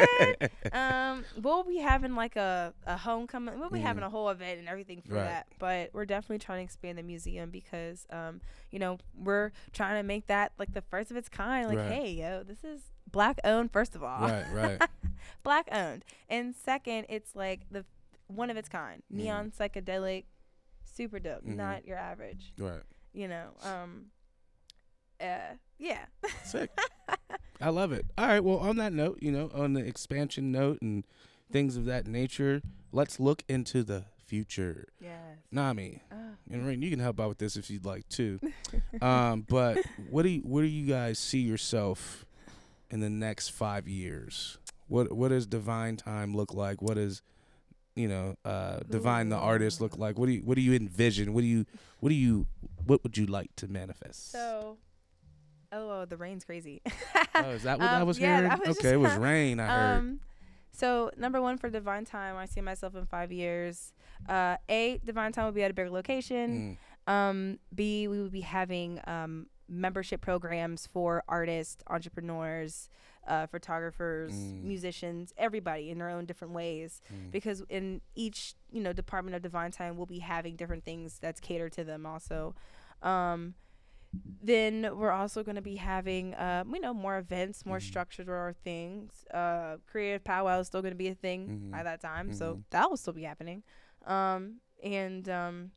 I'm 0.41 0.49
saying? 0.49 0.51
um, 0.73 1.25
we'll 1.41 1.63
be 1.63 1.77
having 1.77 2.15
like 2.15 2.35
a, 2.35 2.73
a 2.87 2.97
homecoming. 2.97 3.59
We'll 3.59 3.69
be 3.69 3.79
having 3.79 4.03
Mhm. 4.03 4.07
a 4.07 4.09
whole 4.09 4.29
event 4.29 4.59
and 4.59 4.67
everything 4.67 5.01
for 5.07 5.13
Right. 5.13 5.23
that. 5.25 5.47
But 5.59 5.91
we're 5.93 6.05
definitely 6.05 6.39
trying 6.39 6.59
to 6.59 6.63
expand 6.63 6.97
the 6.97 7.03
museum 7.03 7.51
because, 7.51 8.07
um, 8.09 8.41
you 8.71 8.79
know, 8.79 8.97
we're 9.15 9.51
trying 9.71 10.01
to 10.01 10.03
make 10.03 10.25
that 10.27 10.51
like 10.57 10.73
the 10.73 10.81
first 10.81 11.11
of 11.11 11.17
its 11.17 11.29
kind. 11.29 11.67
Like, 11.67 11.77
Right. 11.77 11.91
hey, 11.91 12.11
yo, 12.13 12.41
this 12.43 12.63
is 12.63 12.81
black 13.15 13.39
owned. 13.45 13.71
First 13.71 13.95
of 13.95 14.03
all, 14.03 14.19
right, 14.27 14.45
right. 14.53 14.81
black 15.43 15.67
owned, 15.71 16.03
and 16.29 16.53
second, 16.53 17.05
it's 17.09 17.33
like 17.35 17.61
the 17.71 17.85
one 18.27 18.49
of 18.49 18.57
its 18.57 18.67
kind, 18.69 19.01
Mhm. 19.11 19.15
neon 19.17 19.51
psychedelic, 19.57 20.25
super 20.83 21.17
dope. 21.19 21.45
Mhm. 21.45 21.55
Not 21.55 21.87
your 21.87 21.97
average, 21.97 22.53
Right. 22.57 22.81
you 23.13 23.27
know. 23.29 23.51
Um, 23.63 24.07
uh, 25.21 25.55
yeah. 25.79 26.05
Sick. 26.43 26.69
I 27.61 27.69
love 27.69 27.91
it. 27.93 28.05
All 28.17 28.27
right. 28.27 28.43
Well, 28.43 28.57
on 28.57 28.75
that 28.77 28.91
note, 28.91 29.19
you 29.21 29.31
know, 29.31 29.49
on 29.53 29.73
the 29.73 29.85
expansion 29.85 30.51
note 30.51 30.79
and 30.81 31.05
things 31.51 31.77
of 31.77 31.85
that 31.85 32.05
nature, 32.07 32.61
let's 32.91 33.19
look 33.19 33.43
into 33.47 33.83
the 33.83 34.05
future. 34.25 34.87
yes. 34.99 35.21
Nami, 35.51 36.01
Oh. 36.11 36.31
and 36.51 36.65
Rain, 36.65 36.81
you 36.81 36.89
can 36.89 36.99
help 36.99 37.19
out 37.19 37.29
with 37.29 37.37
this 37.37 37.55
if 37.55 37.69
you'd 37.69 37.85
like 37.85 38.09
to. 38.09 38.39
um, 39.01 39.45
but 39.47 39.77
what 40.09 40.23
do 40.23 40.29
you, 40.29 40.41
what 40.41 40.61
do 40.61 40.67
you 40.67 40.85
guys 40.87 41.19
see 41.19 41.39
yourself 41.41 42.24
in 42.95 43.01
the 43.01 43.09
next 43.09 43.49
five 43.49 43.87
years? 43.87 44.57
What 44.87 45.11
what 45.11 45.29
does 45.29 45.45
Diiviine 45.47 45.97
Time 45.97 46.33
look 46.35 46.53
like? 46.53 46.81
What 46.81 46.95
does 46.95 47.21
you 47.95 48.07
know, 48.09 48.35
uh, 48.43 48.79
Diiviine 48.89 49.29
the 49.29 49.37
artist 49.37 49.79
look 49.79 49.97
like? 49.97 50.17
What 50.19 50.25
do 50.27 50.33
you 50.33 50.41
what 50.41 50.55
do 50.55 50.61
you 50.61 50.73
envision? 50.73 51.33
What 51.33 51.41
do 51.41 51.47
you 51.47 51.65
what 51.99 52.09
do 52.09 52.15
you 52.15 52.47
what 52.85 53.03
would 53.03 53.17
you 53.17 53.25
like 53.25 53.55
to 53.57 53.67
manifest? 53.67 54.31
So, 54.31 54.77
oh, 55.71 56.05
the 56.05 56.17
rain's 56.17 56.43
crazy. 56.43 56.81
oh, 57.35 57.51
is 57.51 57.63
that 57.63 57.79
what 57.79 57.87
I 57.89 58.01
Um, 58.01 58.07
was 58.07 58.17
yeah, 58.19 58.35
hearing? 58.37 58.49
that 58.49 58.67
was 58.67 58.79
okay, 58.79 58.91
it 58.93 58.99
was 58.99 59.13
rain. 59.29 59.59
I 59.59 59.67
heard. 59.67 59.97
Um, 59.99 60.19
so 60.71 61.09
number 61.17 61.41
one 61.41 61.57
for 61.57 61.69
Diiviine 61.71 62.05
Time, 62.05 62.35
I 62.35 62.45
see 62.45 62.59
myself 62.61 62.95
in 62.95 63.05
five 63.05 63.31
years. 63.31 63.93
Uh, 64.27 64.57
A, 64.69 64.99
Diiviine 65.05 65.31
Time 65.33 65.45
will 65.45 65.51
be 65.53 65.63
at 65.63 65.71
a 65.71 65.73
bigger 65.73 65.89
location. 65.89 66.77
Mm, 67.07 67.11
Um, 67.11 67.59
B, 67.73 68.07
we 68.09 68.19
will 68.21 68.29
be 68.29 68.41
having 68.41 68.99
um 69.07 69.47
membership 69.67 70.21
programs 70.21 70.87
for 70.87 71.23
artists, 71.27 71.83
entrepreneurs, 71.87 72.89
uh, 73.27 73.47
photographers, 73.47 74.33
Mm. 74.33 74.63
musicians, 74.63 75.33
everybody 75.37 75.89
in 75.89 75.97
their 75.97 76.09
own 76.09 76.25
different 76.25 76.53
ways. 76.53 77.01
mm. 77.11 77.31
Because 77.31 77.61
in 77.69 78.01
each 78.15 78.53
you 78.71 78.81
know 78.81 78.93
department 78.93 79.35
of 79.35 79.41
Diiviine 79.51 79.71
Time, 79.75 79.97
we'll 79.97 80.05
be 80.05 80.19
having 80.19 80.55
different 80.55 80.83
things 80.85 81.17
that's 81.19 81.39
catered 81.39 81.71
to 81.73 81.83
them 81.83 82.05
also. 82.05 82.53
Um, 83.01 83.55
then 84.41 84.89
we're 84.97 85.11
also 85.11 85.43
going 85.43 85.55
to 85.55 85.61
be 85.61 85.75
having 85.77 86.35
um, 86.35 86.73
you 86.73 86.79
know 86.81 86.93
more 86.93 87.17
events 87.17 87.65
more 87.65 87.79
Mhm. 87.79 87.81
structured 87.81 88.29
or 88.29 88.53
things 88.63 89.25
uh 89.33 89.77
creative 89.87 90.23
powwow 90.23 90.59
is 90.59 90.67
still 90.67 90.81
going 90.81 90.93
to 90.93 90.97
be 90.97 91.07
a 91.07 91.15
thing 91.15 91.47
Mhm. 91.47 91.71
by 91.71 91.83
that 91.83 91.99
time 92.01 92.31
so 92.31 92.55
Mhm. 92.55 92.63
that 92.69 92.89
will 92.89 92.97
still 92.97 93.13
be 93.13 93.23
happening 93.23 93.63
um 94.05 94.61
and 94.83 95.27
um 95.27 95.71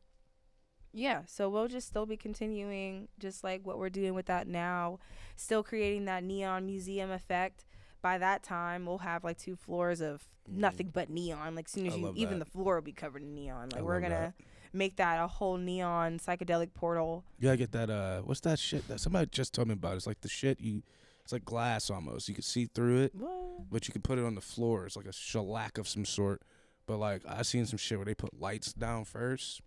yeah 0.92 1.22
so 1.26 1.48
we'll 1.48 1.68
just 1.68 1.86
still 1.86 2.06
be 2.06 2.16
continuing 2.16 3.08
just 3.18 3.44
like 3.44 3.66
what 3.66 3.78
we're 3.78 3.90
doing 3.90 4.14
with 4.14 4.26
that 4.26 4.46
now 4.46 4.98
still 5.36 5.62
creating 5.62 6.04
that 6.06 6.24
neon 6.24 6.64
museum 6.66 7.10
effect 7.10 7.64
by 8.02 8.18
that 8.18 8.42
time 8.42 8.86
we'll 8.86 8.98
have 8.98 9.24
like 9.24 9.38
two 9.38 9.56
floors 9.56 10.00
of 10.00 10.22
nothing 10.48 10.90
but 10.92 11.10
neon 11.10 11.54
like 11.54 11.68
soon 11.68 11.86
as 11.86 11.94
I 11.94 11.96
you 11.96 12.12
even 12.16 12.38
that. 12.38 12.46
the 12.46 12.50
floor 12.50 12.76
will 12.76 12.82
be 12.82 12.92
covered 12.92 13.22
in 13.22 13.34
neon 13.34 13.68
like 13.70 13.80
I 13.80 13.84
we're 13.84 14.00
gonna 14.00 14.34
that. 14.36 14.44
make 14.72 14.96
that 14.96 15.22
a 15.22 15.26
whole 15.26 15.56
neon 15.58 16.18
psychedelic 16.18 16.72
portal 16.74 17.24
yeah 17.38 17.48
gotta 17.48 17.56
get 17.58 17.72
that. 17.72 17.90
Uh, 17.90 18.20
what's 18.22 18.40
that 18.40 18.58
shit 18.58 18.86
that 18.88 19.00
somebody 19.00 19.28
just 19.30 19.52
told 19.52 19.68
me 19.68 19.74
about? 19.74 19.96
It's 19.96 20.06
like 20.06 20.20
the 20.22 20.28
shit 20.28 20.60
you. 20.60 20.82
It's 21.22 21.32
like 21.34 21.44
glass 21.44 21.90
almost. 21.90 22.26
You 22.28 22.34
can 22.34 22.42
see 22.42 22.64
through 22.74 23.02
it, 23.02 23.14
what? 23.14 23.70
but 23.70 23.86
you 23.86 23.92
can 23.92 24.00
put 24.00 24.18
it 24.18 24.24
on 24.24 24.34
the 24.34 24.40
floor. 24.40 24.86
It's 24.86 24.96
like 24.96 25.04
a 25.04 25.12
shellac 25.12 25.76
of 25.76 25.86
some 25.86 26.06
sort. 26.06 26.40
But 26.86 26.96
like 26.96 27.22
I 27.28 27.42
seen 27.42 27.66
some 27.66 27.76
shit 27.76 27.98
where 27.98 28.06
they 28.06 28.14
put 28.14 28.40
lights 28.40 28.72
down 28.72 29.04
first, 29.04 29.60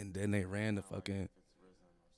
and 0.00 0.14
then 0.14 0.30
they 0.30 0.44
ran 0.44 0.74
the 0.76 0.82
fucking 0.82 1.28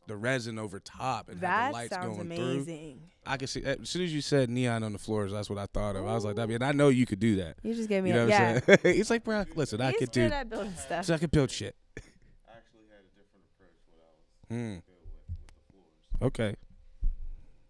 the 0.09 0.16
resin 0.16 0.59
over 0.59 0.80
top 0.80 1.28
and 1.28 1.39
had 1.41 1.49
That 1.49 1.66
the 1.68 1.72
lights 1.72 1.95
sounds 1.95 2.16
going 2.16 2.20
amazing. 2.33 2.99
through. 2.99 3.33
I 3.33 3.37
can 3.37 3.47
see 3.47 3.62
as 3.62 3.89
soon 3.89 4.03
as 4.03 4.12
you 4.12 4.20
said 4.20 4.51
neon 4.51 4.83
on 4.83 4.93
the 4.93 4.99
floors. 4.99 5.30
That's 5.33 5.49
what 5.49 5.59
I 5.61 5.66
thought 5.66 5.95
of. 5.95 6.07
I 6.07 6.14
was 6.14 6.24
like, 6.24 6.35
that. 6.37 6.51
And 6.51 6.64
I 6.64 6.72
know 6.72 6.89
you 6.89 7.07
could 7.07 7.20
do 7.20 7.37
that. 7.37 7.57
You 7.62 7.72
just 7.72 7.89
gave 7.89 8.03
me 8.03 8.11
You 8.11 8.16
know 8.16 8.22
a 8.22 8.26
what 8.26 8.30
yeah. 8.30 8.61
I'm 8.68 8.78
saying? 8.83 8.97
He's 8.97 9.11
like, 9.11 9.22
bro, 9.22 9.45
listen, 9.55 9.80
I 9.80 9.93
could 9.93 10.11
good 10.12 10.28
do. 10.30 10.35
at 10.35 10.51
building 10.51 10.74
stuff. 10.74 11.05
So 11.05 11.14
I 11.14 11.18
could 11.18 11.30
build 11.30 11.51
shit. 11.53 11.76
I 11.97 12.01
actually 12.57 12.80
had 12.91 12.99
a 12.99 13.14
different 13.16 13.45
approach 13.55 13.78
what 13.91 14.03
I 14.03 14.11
was 14.11 14.49
Hmm. 14.49 14.74
with, 14.74 14.85
with 15.39 15.55
the 15.55 15.72
floors. 15.72 16.30
Okay. 16.33 16.57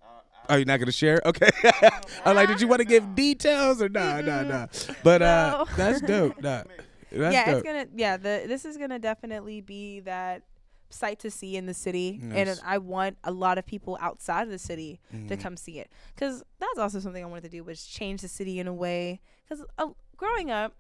I, 0.03 0.55
Oh, 0.55 0.57
you're 0.57 0.65
not 0.65 0.81
gonna 0.81 0.91
share? 0.91 1.21
Okay. 1.27 1.51
I'm 2.25 2.35
like, 2.35 2.49
did 2.49 2.61
you 2.63 2.67
want 2.67 2.81
to 2.81 2.87
give 2.87 3.15
details 3.15 3.81
or 3.83 3.89
nah, 3.91 4.21
nah, 4.23 4.43
nah? 4.43 4.67
But 5.05 5.21
uh, 5.23 5.65
No. 5.69 5.77
that's 5.77 6.01
dope. 6.01 6.37
Nah, 6.43 6.63
that's 6.65 6.69
yeah, 7.15 7.47
dope. 7.47 7.55
it's 7.57 7.63
gonna 7.65 7.87
yeah, 7.95 8.17
the 8.17 8.45
this 8.47 8.65
is 8.65 8.77
gonna 8.77 8.99
definitely 8.99 9.61
be 9.61 10.01
that 10.01 10.43
sight 10.91 11.19
to 11.21 11.31
see 11.31 11.57
in 11.57 11.65
the 11.67 11.73
city, 11.75 12.19
Nice. 12.23 12.49
and 12.59 12.61
I 12.67 12.77
want 12.79 13.17
a 13.25 13.31
lot 13.33 13.57
of 13.57 13.65
people 13.65 13.97
outside 14.01 14.43
of 14.43 14.51
the 14.51 14.59
city 14.59 15.01
to 15.11 15.17
Mhm. 15.37 15.41
come 15.41 15.57
see 15.57 15.79
it. 15.79 15.91
Because 16.15 16.43
that's 16.59 16.79
also 16.79 17.01
something 17.01 17.23
I 17.23 17.27
wanted 17.27 17.45
to 17.45 17.49
do 17.49 17.65
was 17.65 17.85
change 17.87 18.21
the 18.21 18.29
city 18.29 18.59
in 18.59 18.67
a 18.67 18.75
way. 18.75 19.21
Because 19.49 19.65
uh, 19.79 19.89
growing 20.19 20.51
up, 20.51 20.75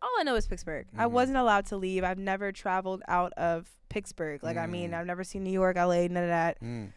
all 0.00 0.10
I 0.18 0.22
know 0.22 0.34
is 0.36 0.46
Pittsburgh. 0.46 0.86
I 0.96 1.04
Mhm. 1.04 1.10
wasn't 1.10 1.36
allowed 1.38 1.66
to 1.66 1.76
leave. 1.76 2.04
I've 2.04 2.18
never 2.18 2.52
traveled 2.52 3.02
out 3.06 3.32
of 3.34 3.70
Pittsburgh. 3.90 4.42
Like 4.42 4.56
I 4.56 4.66
mean, 4.66 4.90
Mm. 4.92 4.94
I've 5.00 5.06
never 5.06 5.24
seen 5.24 5.44
New 5.44 5.52
York, 5.52 5.76
LA, 5.76 6.08
none 6.08 6.24
of 6.24 6.30
that. 6.30 6.60
Mm. 6.62 6.92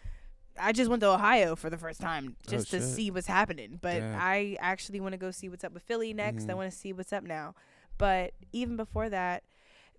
I 0.60 0.72
just 0.72 0.90
went 0.90 1.02
to 1.02 1.10
Ohio 1.10 1.56
for 1.56 1.70
the 1.70 1.78
first 1.78 2.00
time 2.02 2.36
just 2.48 2.72
to 2.72 2.78
Oh, 2.78 2.80
shit. 2.80 2.90
see 2.90 3.12
what's 3.12 3.28
happening. 3.28 3.78
But 3.82 4.00
Damn. 4.00 4.16
I 4.20 4.58
actually 4.60 5.00
want 5.02 5.12
to 5.14 5.18
go 5.18 5.32
see 5.32 5.50
what's 5.50 5.64
up 5.66 5.74
with 5.74 5.84
Philly 5.84 6.14
next. 6.14 6.46
I 6.50 6.54
Mhm. 6.54 6.56
want 6.58 6.72
to 6.72 6.78
see 6.78 6.94
what's 6.94 7.14
up 7.14 7.24
now. 7.24 7.54
But 7.98 8.34
even 8.52 8.76
before 8.78 9.10
that, 9.10 9.44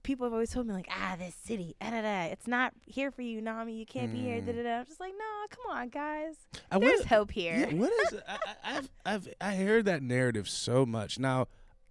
people 0.03 0.24
have 0.26 0.32
always 0.32 0.51
told 0.51 0.66
me 0.66 0.72
like, 0.74 0.88
ah, 0.90 1.16
this 1.18 1.34
city, 1.34 1.74
da 1.80 1.90
da 1.90 2.03
da, 2.03 2.24
it's 2.26 2.46
not 2.46 2.72
here 2.86 3.11
for 3.11 3.22
you, 3.22 3.40
Nami. 3.42 3.74
You 3.74 3.84
can't 3.86 4.12
be 4.12 4.20
here, 4.20 4.40
Mm. 4.40 4.46
da 4.46 4.53
da 4.53 4.62
da. 4.62 4.78
I'm 4.80 4.86
just 4.86 5.01
like, 5.01 5.12
no, 5.18 5.46
come 5.51 5.76
on, 5.76 5.88
guys. 5.88 6.34
I 6.70 6.78
There's 6.78 7.01
wonder- 7.01 7.09
hope 7.09 7.30
here. 7.32 7.66
Yeah, 7.70 7.74
what 7.74 7.92
is? 8.12 8.20
I, 8.28 8.38
I, 8.64 8.76
I've 8.76 8.90
I've 9.05 9.28
I 9.40 9.55
heard 9.57 9.84
that 9.86 10.03
narrative 10.03 10.49
so 10.49 10.86
much. 10.86 11.18
Now, 11.18 11.49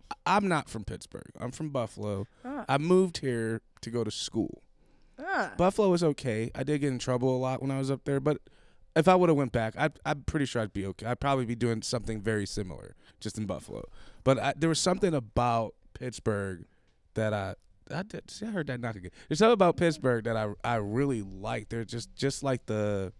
I- 0.09 0.37
I'm 0.37 0.47
not 0.47 0.69
from 0.69 0.83
Pittsburgh. 0.85 1.31
I'm 1.39 1.51
from 1.51 1.69
Buffalo. 1.69 2.27
Uh, 2.45 2.63
I 2.69 2.77
moved 2.77 3.17
here 3.17 3.61
to 3.81 3.89
go 3.89 4.03
to 4.03 4.11
school. 4.11 4.63
uh. 5.19 5.49
Buffalo 5.57 5.93
is 5.93 6.03
okay. 6.03 6.49
I 6.55 6.63
did 6.63 6.79
get 6.79 6.87
in 6.87 6.99
trouble 6.99 7.35
a 7.35 7.39
lot 7.39 7.61
when 7.61 7.71
I 7.71 7.77
was 7.79 7.91
up 7.91 8.05
there, 8.05 8.19
but 8.21 8.37
if 8.95 9.07
I 9.07 9.15
would 9.15 9.29
have 9.29 9.37
went 9.37 9.51
back, 9.51 9.73
I'd, 9.77 9.99
I'm 10.05 10.23
pretty 10.23 10.45
sure 10.45 10.61
I'd 10.61 10.73
be 10.73 10.85
okay. 10.87 11.05
I'd 11.05 11.19
probably 11.19 11.45
be 11.45 11.55
doing 11.55 11.81
something 11.83 12.19
very 12.21 12.45
similar, 12.47 12.95
just 13.19 13.37
in 13.37 13.45
Buffalo. 13.45 13.83
But 14.23 14.39
I, 14.39 14.53
there 14.57 14.69
was 14.69 14.79
something 14.79 15.13
about 15.13 15.75
Pittsburgh 15.99 16.65
that 17.13 17.33
I. 17.33 17.55
I 17.89 18.03
did 18.03 18.29
see. 18.29 18.45
I 18.45 18.49
heard 18.49 18.67
that 18.67 18.81
knock 18.81 18.97
again. 18.97 19.11
There's 19.29 19.39
something 19.39 19.53
about 19.53 19.77
Pittsburgh 19.77 20.25
that 20.25 20.35
I 20.35 20.49
I 20.63 20.75
really 20.75 21.21
like. 21.21 21.69
They're 21.69 21.85
just 21.85 22.13
just 22.15 22.43
like 22.43 22.65
the 22.65 23.13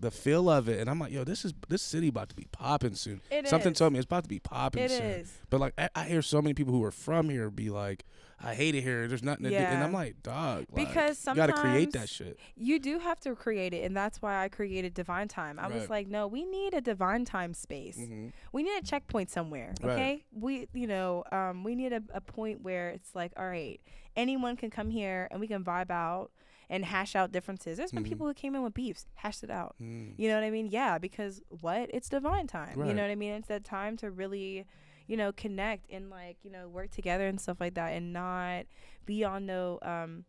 the 0.00 0.10
feel 0.10 0.50
of 0.50 0.68
it, 0.68 0.80
and 0.80 0.90
I'm 0.90 0.98
like, 0.98 1.12
yo, 1.12 1.24
this 1.24 1.44
is 1.44 1.54
this 1.68 1.80
city 1.82 2.08
about 2.08 2.28
to 2.28 2.34
be 2.34 2.46
popping 2.52 2.94
soon. 2.94 3.20
It 3.30 3.48
Something 3.48 3.72
is. 3.72 3.78
told 3.78 3.92
me 3.92 3.98
it's 3.98 4.06
about 4.06 4.24
to 4.24 4.28
be 4.28 4.40
popping 4.40 4.82
It 4.82 4.90
soon. 4.90 5.02
is. 5.02 5.32
But 5.50 5.60
like, 5.60 5.74
I, 5.78 5.88
I 5.94 6.04
hear 6.04 6.20
so 6.22 6.42
many 6.42 6.52
people 6.54 6.72
who 6.74 6.82
are 6.84 6.90
from 6.90 7.28
here 7.30 7.48
be 7.50 7.70
like, 7.70 8.04
I 8.42 8.54
hate 8.54 8.74
it 8.74 8.82
here. 8.82 9.06
There's 9.08 9.22
nothing 9.22 9.44
to 9.44 9.50
do, 9.50 9.56
and 9.56 9.82
I'm 9.82 9.92
like, 9.92 10.22
dog, 10.22 10.66
like, 10.70 10.88
Because 10.88 11.24
you 11.26 11.34
got 11.34 11.46
to 11.46 11.52
create 11.54 11.92
that 11.92 12.08
shit. 12.08 12.38
You 12.56 12.78
do 12.78 12.98
have 12.98 13.18
to 13.20 13.34
create 13.34 13.72
it, 13.72 13.84
and 13.84 13.96
that's 13.96 14.20
why 14.20 14.42
I 14.42 14.48
created 14.48 14.94
Diiviine 14.94 15.28
Time. 15.28 15.58
I 15.58 15.68
was 15.68 15.88
like, 15.88 16.08
no, 16.08 16.26
we 16.26 16.44
need 16.44 16.74
a 16.74 16.82
Diiviine 16.82 17.24
Time 17.24 17.54
space. 17.54 17.96
Mm-hmm. 17.96 18.28
We 18.52 18.62
need 18.64 18.76
a 18.76 18.82
checkpoint 18.82 19.30
somewhere. 19.30 19.72
Okay, 19.82 19.86
Right. 19.96 20.24
We 20.32 20.68
you 20.74 20.86
know 20.88 21.24
um, 21.32 21.62
we 21.64 21.74
need 21.74 21.92
a, 21.92 22.02
a 22.12 22.20
point 22.20 22.62
where 22.62 22.90
it's 22.90 23.14
like, 23.14 23.32
all 23.38 23.46
right, 23.46 23.80
anyone 24.16 24.56
can 24.56 24.68
come 24.70 24.90
here 24.90 25.28
and 25.30 25.40
we 25.40 25.46
can 25.46 25.64
vibe 25.64 25.90
out 25.90 26.30
and 26.74 26.84
hash 26.84 27.14
out 27.14 27.30
differences. 27.32 27.78
There's 27.78 27.92
been 27.92 28.04
Mhm. 28.04 28.08
people 28.08 28.26
who 28.26 28.34
came 28.34 28.54
in 28.54 28.62
with 28.62 28.74
beefs, 28.74 29.06
hashed 29.14 29.42
it 29.44 29.50
out. 29.50 29.76
Mm. 29.80 30.14
You 30.18 30.28
know 30.28 30.34
what 30.34 30.44
I 30.44 30.50
mean? 30.50 30.66
Yeah, 30.66 30.98
because 30.98 31.40
what? 31.48 31.90
It's 31.94 32.08
divine 32.08 32.46
time. 32.46 32.78
You 32.84 32.92
know 32.94 33.02
what 33.02 33.10
I 33.10 33.14
mean? 33.14 33.32
It's 33.32 33.48
that 33.48 33.64
time 33.64 33.96
to 33.98 34.10
really, 34.10 34.66
you 35.06 35.16
know, 35.16 35.30
connect 35.32 35.90
and 35.90 36.10
like, 36.10 36.38
you 36.42 36.50
know, 36.50 36.68
work 36.68 36.90
together 36.90 37.26
and 37.26 37.40
stuff 37.40 37.58
like 37.60 37.74
that 37.74 37.92
and 37.92 38.12
not 38.12 38.66
be 39.06 39.22
on 39.24 39.46
no 39.46 39.78
um 39.82 40.24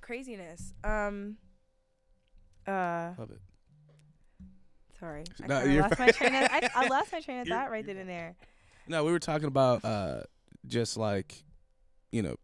craziness. 0.00 0.74
Um 0.84 1.38
uh 2.66 3.12
Love 3.18 3.30
it. 3.30 3.40
sorry. 4.98 5.24
I 5.42 5.46
No, 5.46 5.62
you're 5.64 5.82
lost 5.88 5.98
my 5.98 6.10
train 6.10 6.34
of 6.34 6.48
I, 6.50 6.68
I 6.74 6.86
lost 6.88 7.12
my 7.12 7.20
train 7.20 7.40
of 7.40 7.48
thought 7.48 7.70
right 7.70 7.84
then 7.86 7.96
and 7.96 8.08
there. 8.08 8.36
No, 8.86 9.04
we 9.04 9.12
were 9.12 9.18
talking 9.18 9.46
about 9.48 9.84
uh, 9.84 10.22
just 10.66 10.96
like, 10.98 11.42
you 12.12 12.22
know, 12.22 12.36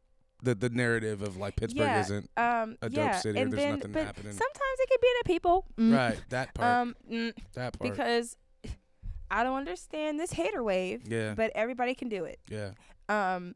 the 0.43 0.55
the 0.55 0.69
narrative 0.71 1.23
of 1.23 1.37
like 1.37 1.57
Pittsburgh 1.57 1.87
Yeah, 1.87 2.01
isn't 2.01 2.31
Um 2.37 2.77
a 2.83 2.89
dope 2.89 3.05
yeah, 3.05 3.17
city 3.19 3.39
or 3.39 3.43
and 3.43 3.53
there's 3.53 3.63
then 3.63 3.75
nothing 3.79 3.93
but 3.93 4.05
happening. 4.05 4.33
sometimes 4.33 4.77
it 4.81 4.89
could 4.91 5.01
be 5.01 5.09
the 5.23 5.29
people. 5.29 5.67
Mm. 5.79 5.97
right. 5.97 6.21
That 6.31 6.55
part. 6.55 6.69
Um 6.69 6.97
mm, 7.11 7.33
that 7.55 7.79
part. 7.79 7.91
because 7.93 8.37
I 9.31 9.43
don't 9.45 9.57
understand 9.59 10.19
this 10.19 10.33
hater 10.33 10.63
wave, 10.63 11.03
yeah. 11.07 11.35
but 11.35 11.53
everybody 11.55 11.95
can 11.95 12.09
do 12.09 12.25
it. 12.25 12.41
yeah. 12.49 12.71
Um 13.09 13.55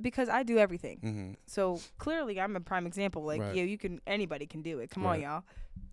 because 0.00 0.28
I 0.28 0.42
do 0.42 0.58
everything. 0.58 0.98
Mm-hmm. 1.02 1.30
So 1.46 1.80
clearly, 1.96 2.38
I'm 2.38 2.54
a 2.54 2.60
prime 2.60 2.86
example. 2.86 3.22
Like, 3.24 3.40
Right. 3.40 3.54
yeah, 3.56 3.62
you 3.62 3.78
can. 3.78 3.98
Anybody 4.06 4.46
can 4.46 4.60
do 4.60 4.78
it. 4.80 4.90
Come 4.90 5.04
Right. 5.04 5.16
on, 5.16 5.22
y'all, 5.22 5.42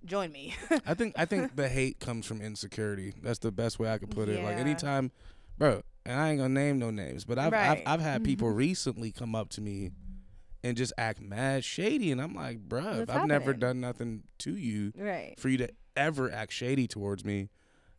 join 0.03 0.29
me. 0.29 0.53
I 0.85 0.93
think 0.93 1.13
I 1.17 1.23
think 1.23 1.55
the 1.55 1.69
hate 1.69 2.01
comes 2.01 2.25
from 2.25 2.41
insecurity. 2.41 3.13
That's 3.23 3.39
the 3.39 3.51
best 3.51 3.79
way 3.79 3.89
I 3.89 3.97
could 3.99 4.11
put 4.11 4.27
it. 4.27 4.43
Like 4.43 4.55
Yeah. 4.55 4.61
anytime, 4.61 5.11
bro. 5.57 5.83
And 6.05 6.19
I 6.19 6.31
ain't 6.31 6.39
gonna 6.39 6.53
name 6.53 6.79
no 6.79 6.91
names, 6.91 7.23
but 7.23 7.39
I've 7.39 7.53
Right. 7.53 7.81
I've, 7.87 7.93
I've 7.93 8.01
had 8.01 8.25
people 8.25 8.49
Mhm. 8.49 8.55
recently 8.57 9.11
come 9.13 9.35
up 9.35 9.47
to 9.51 9.61
me 9.61 9.91
and 10.63 10.77
just 10.77 10.93
act 10.97 11.21
mad 11.21 11.63
shady, 11.63 12.11
and 12.11 12.21
I'm 12.21 12.33
like, 12.33 12.67
bruh, 12.67 13.09
I've 13.09 13.27
never 13.27 13.53
done 13.53 13.81
nothing 13.81 14.23
to 14.39 14.55
you 14.55 14.93
right. 14.97 15.35
for 15.39 15.49
you 15.49 15.57
to 15.57 15.69
ever 15.95 16.31
act 16.31 16.53
shady 16.53 16.87
towards 16.87 17.25
me. 17.25 17.49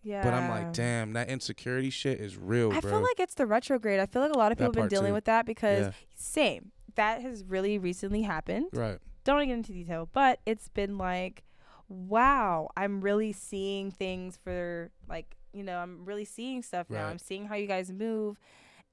Yeah. 0.02 0.22
But 0.22 0.34
I'm 0.34 0.50
like, 0.50 0.72
damn, 0.74 1.14
that 1.14 1.28
insecurity 1.30 1.88
shit 1.90 2.20
is 2.20 2.36
real, 2.36 2.72
I 2.72 2.80
bro. 2.80 2.90
feel 2.90 3.00
like 3.02 3.20
it's 3.20 3.34
the 3.34 3.46
retrograde. 3.46 4.00
I 4.00 4.06
feel 4.06 4.20
like 4.22 4.32
a 4.34 4.38
lot 4.38 4.52
of 4.52 4.58
That 4.58 4.66
people 4.70 4.82
have 4.82 4.90
been 4.90 4.96
dealing 4.98 5.10
too. 5.10 5.14
with 5.14 5.24
that 5.24 5.46
because 5.46 5.86
Yeah. 5.86 5.92
same. 6.14 6.72
That 6.96 7.22
has 7.22 7.42
really 7.44 7.78
recently 7.78 8.22
happened. 8.22 8.66
right. 8.72 8.98
Don't 9.24 9.46
get 9.46 9.54
into 9.54 9.72
detail, 9.72 10.08
but 10.12 10.40
it's 10.44 10.68
been 10.68 10.98
like, 10.98 11.44
wow, 11.88 12.68
I'm 12.76 13.00
really 13.00 13.32
seeing 13.32 13.90
things 13.90 14.36
for 14.42 14.90
like, 15.08 15.36
you 15.52 15.62
know, 15.62 15.78
I'm 15.78 16.04
really 16.04 16.24
seeing 16.26 16.62
stuff 16.62 16.90
now. 16.90 17.04
Right. 17.04 17.10
I'm 17.10 17.18
seeing 17.18 17.46
how 17.46 17.54
you 17.54 17.66
guys 17.66 17.90
move. 17.90 18.38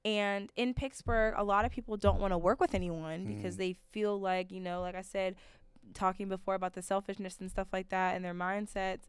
And 0.04 0.50
in 0.56 0.74
Pittsburgh, 0.74 1.34
a 1.36 1.44
lot 1.44 1.64
of 1.64 1.70
people 1.70 1.96
don't 1.96 2.20
want 2.20 2.32
to 2.32 2.38
work 2.38 2.60
with 2.60 2.74
anyone 2.74 3.24
because 3.24 3.54
Mm. 3.54 3.58
they 3.58 3.76
feel 3.92 4.18
like, 4.18 4.50
you 4.50 4.60
know, 4.60 4.80
like 4.80 4.94
I 4.96 5.02
said, 5.02 5.36
talking 5.94 6.28
before 6.28 6.54
about 6.54 6.72
the 6.74 6.82
selfishness 6.82 7.38
and 7.40 7.50
stuff 7.50 7.68
like 7.72 7.88
that 7.90 8.16
and 8.16 8.24
their 8.24 8.34
mindsets. 8.34 9.02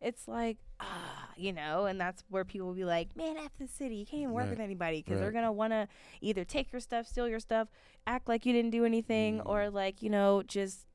It's 0.00 0.26
like, 0.26 0.56
ah, 0.80 1.28
you 1.36 1.52
know, 1.52 1.84
and 1.84 2.00
that's 2.00 2.24
where 2.30 2.44
people 2.46 2.68
will 2.68 2.74
be 2.74 2.86
like, 2.86 3.14
man, 3.16 3.36
F 3.36 3.50
the 3.58 3.66
city. 3.68 3.96
You 3.96 4.06
can't 4.06 4.22
even 4.22 4.32
work 4.34 4.44
Right. 4.44 4.50
with 4.50 4.60
anybody 4.60 5.02
because 5.02 5.20
they're 5.20 5.30
going 5.32 5.44
to 5.44 5.52
want 5.52 5.74
to 5.74 5.88
either 6.22 6.42
take 6.42 6.72
your 6.72 6.80
stuff, 6.80 7.06
steal 7.06 7.28
your 7.28 7.40
stuff, 7.40 7.68
act 8.06 8.26
like 8.26 8.46
you 8.46 8.54
didn't 8.54 8.70
do 8.70 8.86
anything, 8.86 9.40
Mm. 9.40 9.46
or 9.46 9.68
like, 9.68 10.00
you 10.00 10.08
know, 10.08 10.42
just 10.42 10.86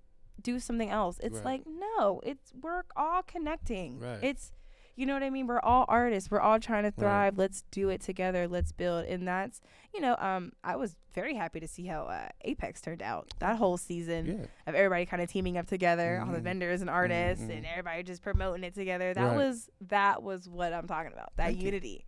do 0.42 0.60
something 0.60 0.90
else. 0.90 1.20
It's 1.20 1.36
Right. 1.36 1.46
like, 1.46 1.68
no, 1.68 2.20
it's, 2.24 2.52
we're 2.60 2.82
all 2.96 3.22
connecting. 3.22 4.00
Right. 4.00 4.24
It's, 4.24 4.52
you 4.96 5.06
know 5.06 5.14
what 5.14 5.24
I 5.24 5.30
mean? 5.30 5.48
We're 5.48 5.60
all 5.60 5.86
artists. 5.88 6.32
We're 6.32 6.40
all 6.40 6.60
trying 6.60 6.84
to 6.84 6.88
Right. 6.90 7.00
thrive. 7.00 7.38
Let's 7.38 7.64
do 7.72 7.90
it 7.90 8.02
together. 8.02 8.48
Let's 8.48 8.72
build. 8.72 9.06
And 9.06 9.28
that's, 9.28 9.62
you 9.94 10.02
know, 10.02 10.16
um, 10.20 10.54
I 10.64 10.76
was 10.76 10.96
very 11.14 11.36
happy 11.36 11.60
to 11.60 11.68
see 11.68 11.86
how 11.86 12.04
uh, 12.04 12.30
Apex 12.42 12.82
turned 12.82 13.02
out. 13.02 13.34
That 13.40 13.58
whole 13.58 13.78
season 13.78 14.26
Yeah. 14.26 14.46
of 14.68 14.76
everybody 14.76 15.06
kind 15.06 15.22
of 15.22 15.30
teaming 15.30 15.58
up 15.58 15.68
together, 15.68 16.22
all 16.26 16.32
the 16.32 16.40
Mhm. 16.40 16.44
vendors 16.44 16.82
and 16.82 16.90
artists, 16.90 17.44
Mhm. 17.46 17.58
and 17.58 17.66
everybody 17.66 18.04
just 18.04 18.22
promoting 18.22 18.64
it 18.64 18.74
together. 18.74 19.14
That 19.14 19.24
Right. 19.30 19.38
was 19.38 19.70
that 19.82 20.24
was 20.24 20.48
what 20.50 20.72
I'm 20.74 20.88
talking 20.88 21.12
about. 21.14 21.36
That 21.36 21.48
Thank 21.48 21.62
unity. 21.62 22.06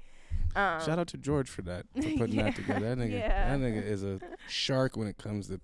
Um, 0.56 0.82
Shout 0.82 0.98
out 0.98 1.08
to 1.10 1.18
George 1.18 1.50
for 1.50 1.62
that, 1.64 1.86
for 1.94 2.02
putting 2.18 2.36
Yeah. 2.36 2.44
that 2.44 2.56
together. 2.56 2.96
That 2.96 2.98
nigga, 2.98 3.12
Yeah. 3.20 3.58
that 3.58 3.60
nigga 3.64 3.84
is 3.84 4.04
a 4.04 4.20
shark 4.48 4.96
when 4.98 5.08
it 5.08 5.18
comes 5.18 5.48
to 5.50 5.60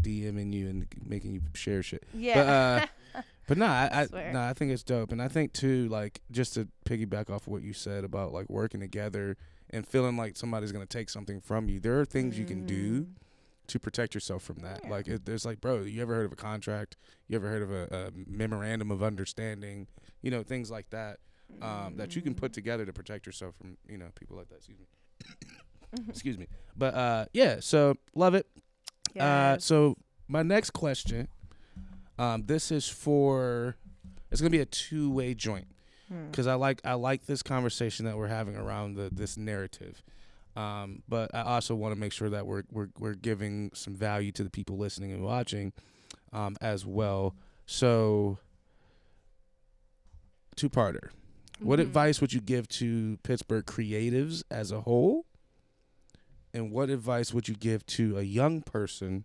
DMing 0.00 0.52
you 0.52 0.68
and 0.68 0.86
making 1.04 1.32
you 1.32 1.40
share 1.54 1.82
shit. 1.82 2.04
Yeah. 2.14 2.34
But, 2.34 2.48
uh, 2.48 2.86
But 3.50 3.58
no, 3.58 3.66
I, 3.66 4.06
I 4.14 4.30
no, 4.32 4.40
I 4.42 4.52
think 4.52 4.70
it's 4.70 4.84
dope, 4.84 5.10
and 5.10 5.20
I 5.20 5.26
think 5.26 5.52
too, 5.52 5.88
like 5.88 6.20
just 6.30 6.54
to 6.54 6.68
piggyback 6.86 7.30
off 7.30 7.48
what 7.48 7.62
you 7.62 7.72
said 7.72 8.04
about 8.04 8.32
like 8.32 8.48
working 8.48 8.78
together 8.78 9.36
and 9.70 9.84
feeling 9.84 10.16
like 10.16 10.36
somebody's 10.36 10.70
gonna 10.70 10.86
take 10.86 11.10
something 11.10 11.40
from 11.40 11.68
you. 11.68 11.80
There 11.80 11.98
are 11.98 12.04
things 12.04 12.38
you 12.38 12.44
can 12.44 12.64
do 12.64 13.00
Mm. 13.00 13.06
to 13.66 13.80
protect 13.80 14.14
yourself 14.14 14.44
from 14.44 14.60
that. 14.60 14.82
Yeah. 14.84 14.90
Like 14.90 15.08
it, 15.08 15.24
there's 15.26 15.44
like, 15.44 15.60
bro, 15.60 15.80
you 15.82 16.00
ever 16.00 16.14
heard 16.14 16.26
of 16.26 16.32
a 16.32 16.36
contract? 16.36 16.96
You 17.26 17.34
ever 17.34 17.48
heard 17.48 17.62
of 17.62 17.72
a, 17.72 17.88
a 17.92 18.10
memorandum 18.24 18.92
of 18.92 19.02
understanding? 19.02 19.88
You 20.22 20.30
know, 20.30 20.44
things 20.44 20.70
like 20.70 20.88
that 20.90 21.18
um, 21.60 21.96
that 21.96 22.14
you 22.14 22.22
can 22.22 22.36
put 22.36 22.52
together 22.52 22.86
to 22.86 22.92
protect 22.92 23.26
yourself 23.26 23.56
from 23.56 23.76
you 23.88 23.98
know 23.98 24.10
people 24.14 24.36
like 24.36 24.48
that. 24.50 24.58
Excuse 24.58 24.78
me. 24.78 24.86
Mhm. 25.98 26.08
Excuse 26.08 26.38
me. 26.38 26.46
But 26.76 26.94
uh, 26.94 27.24
yeah, 27.32 27.56
so 27.58 27.96
love 28.14 28.36
it. 28.36 28.46
Uh, 29.18 29.58
so 29.58 29.96
my 30.28 30.44
next 30.44 30.70
question, 30.70 31.26
um, 32.20 32.44
this 32.46 32.70
is 32.70 32.88
for, 32.88 33.76
it's 34.30 34.40
gonna 34.40 34.50
be 34.50 34.60
a 34.60 34.66
two 34.66 35.10
way 35.10 35.34
joint 35.34 35.66
Hmm. 36.08 36.26
because 36.30 36.46
I 36.48 36.54
like 36.54 36.80
I 36.84 36.94
like 36.94 37.26
this 37.26 37.42
conversation 37.42 38.04
that 38.06 38.16
we're 38.18 38.26
having 38.28 38.56
around 38.56 38.94
the 38.96 39.08
this 39.12 39.36
narrative, 39.36 40.02
um, 40.56 41.02
but 41.08 41.32
I 41.34 41.42
also 41.42 41.74
want 41.76 41.94
to 41.94 41.98
make 42.00 42.12
sure 42.12 42.28
that 42.30 42.46
we're 42.46 42.64
we're 42.72 42.88
we're 42.98 43.14
giving 43.14 43.70
some 43.74 43.94
value 43.94 44.32
to 44.32 44.42
the 44.44 44.50
people 44.50 44.76
listening 44.76 45.12
and 45.12 45.22
watching, 45.22 45.72
um, 46.32 46.56
as 46.60 46.84
well. 46.84 47.36
So, 47.66 48.38
two 50.56 50.68
parter. 50.68 51.10
What 51.60 51.78
Mhm. 51.78 51.82
advice 51.82 52.20
would 52.20 52.32
you 52.32 52.40
give 52.40 52.66
to 52.68 53.18
Pittsburgh 53.22 53.66
creatives 53.66 54.42
as 54.50 54.70
a 54.72 54.80
whole? 54.80 55.26
And 56.52 56.72
what 56.72 56.90
advice 56.90 57.32
would 57.32 57.46
you 57.48 57.54
give 57.54 57.86
to 57.86 58.18
a 58.18 58.22
young 58.22 58.62
person 58.62 59.24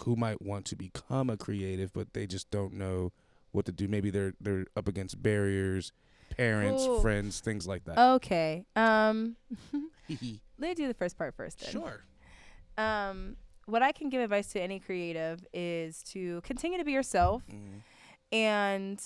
who 0.00 0.16
might 0.16 0.40
want 0.42 0.64
to 0.66 0.76
become 0.76 1.28
a 1.30 1.36
creative 1.36 1.92
but 1.92 2.12
they 2.14 2.26
just 2.26 2.50
don't 2.50 2.72
know 2.74 3.12
what 3.52 3.66
to 3.66 3.72
do? 3.72 3.86
Maybe 3.88 4.10
they're 4.10 4.32
they're 4.40 4.66
up 4.76 4.88
against 4.88 5.22
barriers, 5.22 5.92
parents, 6.36 6.86
Ooh. 6.86 7.00
friends, 7.00 7.40
things 7.40 7.66
like 7.66 7.84
that. 7.84 7.98
Okay. 7.98 8.64
Um, 8.74 9.36
let 10.08 10.68
me 10.68 10.74
do 10.74 10.88
the 10.88 10.94
first 10.94 11.16
part 11.18 11.34
first. 11.34 11.60
Then. 11.60 11.70
sure. 11.72 12.04
Um, 12.78 13.36
what 13.66 13.82
I 13.82 13.92
can 13.92 14.08
give 14.08 14.20
advice 14.22 14.48
to 14.48 14.60
any 14.60 14.78
creative 14.80 15.44
is 15.52 16.02
to 16.04 16.40
continue 16.42 16.78
to 16.78 16.84
be 16.84 16.92
yourself 16.92 17.42
Mhm. 17.50 17.82
and 18.32 19.00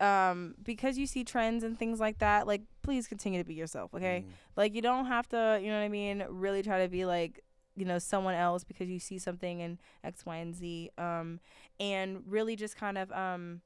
um 0.00 0.54
because 0.62 0.96
you 0.98 1.06
see 1.06 1.22
trends 1.22 1.62
and 1.62 1.78
things 1.78 2.00
like 2.00 2.18
that 2.18 2.46
like 2.46 2.62
please 2.82 3.06
continue 3.06 3.38
to 3.38 3.44
be 3.46 3.54
yourself 3.54 3.92
okay 3.94 4.24
Mhm. 4.26 4.32
like 4.56 4.74
you 4.74 4.80
don't 4.82 5.06
have 5.06 5.28
to 5.28 5.60
you 5.62 5.68
know 5.68 5.78
what 5.78 5.84
i 5.84 5.88
mean 5.88 6.24
really 6.28 6.62
try 6.62 6.82
to 6.82 6.88
be 6.88 7.04
like 7.04 7.44
you 7.76 7.84
know 7.84 7.98
someone 7.98 8.34
else 8.34 8.64
because 8.64 8.88
you 8.88 8.98
see 8.98 9.18
something 9.18 9.60
in 9.60 9.78
x 10.04 10.24
y 10.26 10.36
and 10.36 10.54
z 10.54 10.90
um 10.98 11.40
and 11.80 12.22
really 12.26 12.54
just 12.56 12.76
kind 12.76 12.98
of 12.98 13.10
um 13.12 13.60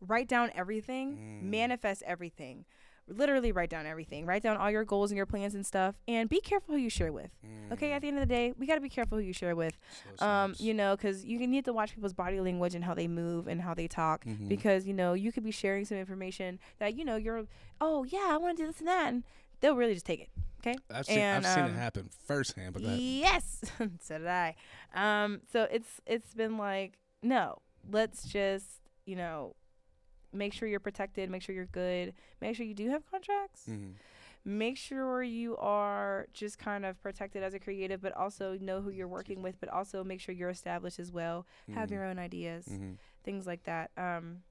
write 0.00 0.28
down 0.28 0.50
everything 0.54 1.16
Mm. 1.16 1.42
manifest 1.50 2.02
everything 2.06 2.64
literally 3.08 3.52
write 3.52 3.70
down 3.70 3.86
everything 3.86 4.26
write 4.26 4.42
down 4.42 4.56
all 4.56 4.70
your 4.70 4.84
goals 4.84 5.10
and 5.12 5.16
your 5.16 5.26
plans 5.26 5.54
and 5.54 5.64
stuff 5.64 5.94
and 6.08 6.28
be 6.28 6.40
careful 6.40 6.74
who 6.74 6.80
you 6.80 6.90
share 6.90 7.12
with 7.12 7.30
okay 7.72 7.92
at 7.92 8.02
the 8.02 8.08
end 8.08 8.18
of 8.18 8.20
the 8.28 8.34
day 8.34 8.52
we 8.58 8.66
got 8.66 8.74
to 8.74 8.80
be 8.80 8.88
careful 8.88 9.16
who 9.18 9.22
you 9.24 9.32
share 9.32 9.54
with 9.54 9.78
So 10.16 10.26
um 10.26 10.54
you 10.58 10.74
know 10.74 10.96
because 10.96 11.24
you 11.24 11.38
need 11.46 11.64
to 11.66 11.72
watch 11.72 11.94
people's 11.94 12.12
body 12.14 12.40
language 12.40 12.74
and 12.74 12.84
how 12.84 12.94
they 12.94 13.06
move 13.06 13.46
and 13.46 13.60
how 13.62 13.74
they 13.74 13.86
talk 13.86 14.24
Mhm. 14.24 14.48
because 14.48 14.86
you 14.88 14.92
know 14.92 15.12
you 15.14 15.30
could 15.30 15.44
be 15.44 15.52
sharing 15.52 15.84
some 15.84 15.98
information 15.98 16.58
that 16.78 16.96
you 16.96 17.04
know 17.04 17.16
you're 17.16 17.44
oh 17.80 18.02
yeah 18.04 18.26
i 18.30 18.36
want 18.36 18.56
to 18.56 18.62
do 18.64 18.66
this 18.66 18.80
and 18.80 18.88
that 18.88 19.08
and 19.08 19.22
they'll 19.60 19.76
really 19.76 19.94
just 19.94 20.04
take 20.06 20.20
it 20.20 20.28
okay 20.66 20.78
I've 20.92 21.06
seen, 21.06 21.18
and, 21.18 21.46
I've 21.46 21.52
seen 21.52 21.64
um, 21.64 21.70
it 21.70 21.76
happen 21.76 22.10
firsthand. 22.26 22.74
But 22.74 22.82
yes 22.82 23.62
so 24.02 24.18
did 24.18 24.26
i 24.26 24.54
um 24.94 25.40
so 25.52 25.66
it's 25.70 26.00
it's 26.06 26.34
been 26.34 26.58
like 26.58 26.98
no 27.22 27.58
let's 27.90 28.24
just 28.24 28.80
you 29.04 29.16
know 29.16 29.54
make 30.32 30.52
sure 30.52 30.68
you're 30.68 30.80
protected 30.80 31.30
make 31.30 31.42
sure 31.42 31.54
you're 31.54 31.66
good 31.66 32.12
make 32.40 32.56
sure 32.56 32.66
you 32.66 32.74
do 32.74 32.88
have 32.90 33.08
contracts 33.10 33.64
Mhm. 33.68 33.94
make 34.44 34.76
sure 34.76 35.22
you 35.22 35.56
are 35.56 36.26
just 36.32 36.58
kind 36.58 36.84
of 36.84 37.00
protected 37.02 37.42
as 37.42 37.54
a 37.54 37.58
creative 37.58 38.00
but 38.02 38.12
also 38.14 38.56
know 38.60 38.80
who 38.80 38.90
you're 38.90 39.08
working 39.08 39.42
with 39.42 39.58
but 39.60 39.68
also 39.68 40.04
make 40.04 40.20
sure 40.20 40.34
you're 40.34 40.50
established 40.50 40.98
as 40.98 41.10
well 41.12 41.46
have 41.74 41.88
Mhm. 41.88 41.92
your 41.92 42.04
own 42.04 42.18
ideas 42.18 42.66
Mhm. 42.68 42.96
things 43.24 43.46
like 43.46 43.62
that 43.64 43.90
um 43.96 44.42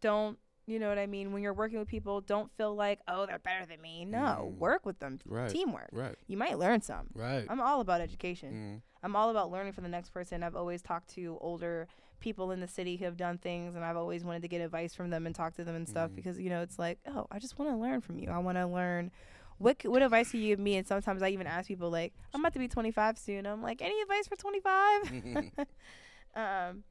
don't 0.00 0.38
you 0.66 0.78
know 0.78 0.88
what 0.88 0.98
i 0.98 1.06
mean 1.06 1.32
when 1.32 1.42
you're 1.42 1.52
working 1.54 1.78
with 1.78 1.88
people 1.88 2.20
don't 2.20 2.50
feel 2.56 2.74
like 2.74 3.00
oh 3.08 3.24
they're 3.26 3.38
better 3.38 3.64
than 3.66 3.80
me 3.80 4.04
no 4.04 4.50
Mm. 4.52 4.58
work 4.58 4.84
with 4.86 4.98
them 4.98 5.18
Right. 5.24 5.50
teamwork 5.50 5.88
Right. 5.92 6.16
you 6.26 6.36
might 6.36 6.58
learn 6.58 6.80
some 6.82 7.08
Right. 7.14 7.46
i'm 7.48 7.60
all 7.60 7.80
about 7.80 8.00
education 8.00 8.52
Mhm. 8.52 8.82
i'm 9.02 9.16
all 9.16 9.30
about 9.30 9.50
learning 9.50 9.72
from 9.72 9.84
the 9.84 9.90
next 9.90 10.10
person 10.10 10.42
i've 10.42 10.56
always 10.56 10.82
talked 10.82 11.08
to 11.14 11.38
older 11.40 11.86
people 12.18 12.50
in 12.50 12.60
the 12.60 12.66
city 12.68 12.96
who 12.96 13.04
have 13.04 13.16
done 13.16 13.38
things 13.38 13.74
and 13.76 13.84
i've 13.84 13.96
always 13.96 14.24
wanted 14.24 14.42
to 14.42 14.48
get 14.48 14.60
advice 14.60 14.94
from 14.94 15.10
them 15.10 15.26
and 15.26 15.34
talk 15.34 15.54
to 15.54 15.64
them 15.64 15.74
and 15.76 15.88
stuff 15.88 16.10
Mhm. 16.10 16.16
because 16.16 16.40
you 16.40 16.50
know 16.50 16.62
it's 16.62 16.78
like 16.78 16.98
oh 17.06 17.26
i 17.30 17.38
just 17.38 17.58
want 17.58 17.70
to 17.70 17.76
learn 17.76 18.00
from 18.00 18.18
you 18.18 18.28
i 18.30 18.38
want 18.38 18.56
to 18.58 18.66
learn 18.66 19.10
what 19.58 19.76
what 19.84 20.02
advice 20.02 20.30
can 20.32 20.40
you 20.40 20.48
give 20.48 20.58
me 20.58 20.76
and 20.76 20.86
sometimes 20.86 21.22
i 21.22 21.28
even 21.28 21.46
ask 21.46 21.68
people 21.68 21.90
like 21.90 22.12
i'm 22.34 22.40
about 22.40 22.52
to 22.54 22.58
be 22.58 22.68
25 22.68 23.18
soon 23.18 23.46
i'm 23.46 23.62
like 23.62 23.80
any 23.82 24.00
advice 24.00 24.26
for 24.26 24.36
25 24.36 25.12
um 26.34 26.84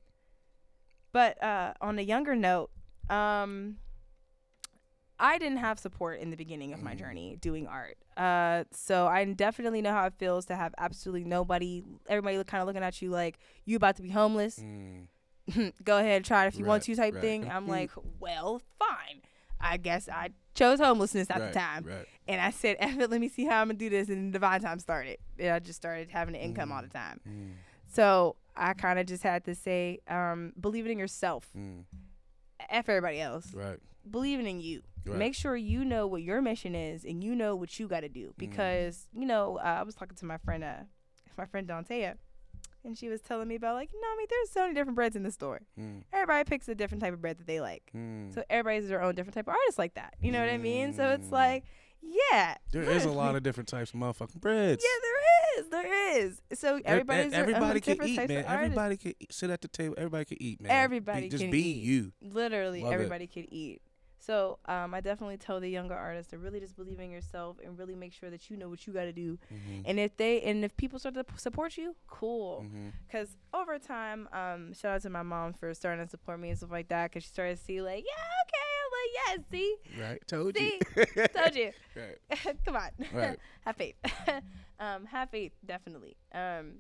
but 1.11 1.41
uh 1.43 1.73
on 1.81 1.99
a 1.99 2.01
younger 2.01 2.35
note 2.35 2.69
um 3.09 3.77
I 5.17 5.37
didn't 5.37 5.59
have 5.59 5.79
support 5.79 6.19
in 6.19 6.29
the 6.29 6.35
beginning 6.35 6.73
of 6.73 6.81
my 6.83 6.93
Mhm. 6.93 6.99
journey 6.99 7.37
doing 7.39 7.67
art. 7.67 7.97
Uh, 8.17 8.65
so 8.71 9.07
I 9.07 9.23
definitely 9.23 9.81
know 9.81 9.93
how 9.93 10.05
it 10.07 10.13
feels 10.17 10.45
to 10.47 10.55
have 10.57 10.75
absolutely 10.77 11.23
nobody, 11.23 11.83
everybody 12.07 12.43
kind 12.43 12.59
of 12.61 12.67
looking 12.67 12.83
at 12.83 13.01
you 13.01 13.11
like 13.11 13.37
you 13.63 13.77
about 13.77 13.95
to 13.95 14.01
be 14.01 14.09
homeless. 14.09 14.59
Mm. 14.59 15.07
Go 15.85 15.97
ahead, 15.99 16.25
try 16.25 16.43
it 16.45 16.47
if 16.49 16.57
you 16.59 16.65
want 16.65 16.83
to, 16.83 16.95
type 16.95 17.13
right. 17.13 17.21
thing. 17.21 17.49
I'm 17.49 17.65
Mhm. 17.65 17.69
like, 17.69 17.91
well, 18.19 18.61
fine. 18.77 19.21
I 19.61 19.77
guess 19.77 20.09
I 20.09 20.31
chose 20.53 20.79
homelessness 20.79 21.29
at 21.29 21.39
right, 21.39 21.53
the 21.53 21.59
time, 21.59 21.85
Right. 21.85 22.05
and 22.27 22.41
I 22.41 22.49
said, 22.49 22.75
"F 22.79 22.99
it, 22.99 23.09
let 23.09 23.21
me 23.21 23.29
see 23.29 23.45
how 23.45 23.61
I'm 23.61 23.67
gonna 23.69 23.79
do 23.79 23.89
this." 23.89 24.09
And 24.09 24.33
the 24.33 24.39
Diiviine 24.39 24.61
Time 24.61 24.79
started, 24.79 25.17
and 25.39 25.49
I 25.49 25.59
just 25.59 25.77
started 25.77 26.09
having 26.11 26.35
an 26.35 26.41
income 26.41 26.73
all 26.73 26.81
the 26.81 26.89
time. 26.89 27.21
Mm. 27.27 27.53
So 27.87 28.35
I 28.55 28.73
kind 28.73 28.99
of 28.99 29.05
just 29.05 29.23
had 29.23 29.45
to 29.45 29.55
say, 29.55 29.99
um, 30.09 30.51
believe 30.59 30.85
it 30.85 30.91
in 30.91 30.99
yourself. 30.99 31.49
Mm. 32.71 32.77
F 32.79 32.89
everybody 32.89 33.19
else. 33.21 33.53
Right. 33.53 33.77
Believing 34.09 34.45
in 34.47 34.59
you. 34.61 34.81
Right. 35.05 35.17
Make 35.17 35.35
sure 35.35 35.55
you 35.55 35.85
know 35.85 36.07
what 36.07 36.21
your 36.23 36.41
mission 36.41 36.73
is 36.75 37.03
and 37.05 37.23
you 37.23 37.35
know 37.35 37.55
what 37.55 37.79
you 37.79 37.87
got 37.87 38.01
to 38.01 38.09
do 38.09 38.27
Mm-hmm. 38.29 38.39
because 38.39 39.07
you 39.13 39.25
know 39.25 39.57
uh, 39.57 39.77
I 39.79 39.83
was 39.83 39.95
talking 39.95 40.15
to 40.17 40.25
my 40.25 40.37
friend, 40.37 40.63
uh, 40.63 40.83
my 41.37 41.45
friend 41.45 41.67
Dantea, 41.67 42.15
and 42.83 42.97
she 42.97 43.09
was 43.09 43.21
telling 43.21 43.47
me 43.47 43.55
about 43.55 43.75
like, 43.75 43.89
Nami, 43.93 44.25
there's 44.29 44.51
so 44.51 44.61
many 44.61 44.73
different 44.73 44.95
breads 44.95 45.15
in 45.15 45.23
the 45.23 45.31
store. 45.31 45.61
Mm. 45.79 46.03
Everybody 46.13 46.43
picks 46.47 46.67
a 46.69 46.75
different 46.75 47.01
type 47.03 47.13
of 47.13 47.21
bread 47.21 47.37
that 47.39 47.47
they 47.47 47.59
like. 47.61 47.83
Mm. 47.95 48.33
So 48.33 48.43
everybody's 48.49 48.89
their 48.89 49.01
own 49.01 49.15
different 49.15 49.33
type 49.35 49.47
of 49.47 49.53
artist 49.55 49.77
like 49.79 49.95
that. 49.95 50.13
You 50.21 50.31
know 50.31 50.39
what 50.39 50.49
I 50.49 50.57
mean? 50.57 50.93
So 50.93 51.09
it's 51.11 51.27
Mm. 51.27 51.31
like, 51.31 51.63
yeah, 52.01 52.55
There 52.71 52.83
is 52.83 53.05
a 53.05 53.11
lot 53.11 53.35
of 53.35 53.41
different 53.43 53.67
types 53.67 53.91
of 53.93 53.99
motherfucking 53.99 54.39
breads. 54.39 54.83
yeah, 54.83 54.99
there 55.01 55.13
is, 55.59 55.69
there 55.69 56.17
is. 56.19 56.41
So 56.53 56.77
e- 56.77 56.81
everybody's 56.85 57.33
everybody 57.33 57.81
can 57.81 57.97
eat, 58.05 58.17
man. 58.17 58.29
artists. 58.45 58.49
Everybody 58.51 58.97
can 58.97 59.13
sit 59.31 59.49
at 59.49 59.61
the 59.61 59.67
table. 59.67 59.95
Everybody 59.97 60.25
can 60.25 60.41
eat, 60.41 60.61
man. 60.61 60.71
Everybody 60.71 61.21
be, 61.21 61.29
just 61.29 61.41
can 61.43 61.51
be 61.51 61.69
eat. 61.71 61.83
you. 61.83 62.11
literally 62.21 62.81
Love 62.83 62.91
it. 62.91 62.95
everybody 62.95 63.27
could 63.27 63.47
eat. 63.51 63.81
So 64.17 64.57
um, 64.65 64.95
I 64.95 65.01
definitely 65.01 65.37
tell 65.37 65.59
the 65.59 65.69
younger 65.69 65.93
artists 65.93 66.31
to 66.31 66.39
really 66.39 66.59
just 66.59 66.75
believe 66.75 66.99
in 66.99 67.11
yourself 67.11 67.57
and 67.63 67.77
really 67.77 67.93
make 67.93 68.11
sure 68.11 68.31
that 68.31 68.49
you 68.49 68.57
know 68.57 68.69
what 68.69 68.87
you 68.87 68.93
got 68.93 69.03
to 69.03 69.13
do. 69.13 69.37
Mhm. 69.53 69.83
And 69.85 69.99
if 69.99 70.17
they 70.17 70.41
and 70.41 70.65
if 70.65 70.75
people 70.77 70.97
start 70.97 71.13
to 71.15 71.25
support 71.37 71.77
you, 71.77 71.95
cool. 72.07 72.65
Because 73.05 73.37
over 73.53 73.77
time, 73.77 74.27
um, 74.33 74.73
shout 74.73 74.95
out 74.95 75.01
to 75.03 75.11
my 75.11 75.21
mom 75.21 75.53
for 75.53 75.71
starting 75.75 76.03
to 76.03 76.09
support 76.09 76.39
me 76.39 76.49
and 76.49 76.57
stuff 76.57 76.71
like 76.71 76.87
that. 76.87 77.11
Because 77.11 77.23
she 77.23 77.29
started 77.29 77.57
to 77.57 77.63
see 77.63 77.81
like, 77.83 78.03
yeah, 78.03 78.23
okay, 78.47 78.74
I'm 79.29 79.43
see, 79.51 79.75
Right. 79.99 80.21
Told 80.27 80.55
See? 80.57 80.79
you. 80.95 81.05
told 81.35 81.55
you. 81.55 81.71
right. 81.95 82.57
Come 82.65 82.75
on, 82.75 82.89
Right. 83.13 83.39
have 83.65 83.75
faith. 83.75 83.95
um, 84.79 85.05
have 85.05 85.29
faith, 85.29 85.53
definitely. 85.65 86.15
Um, 86.33 86.79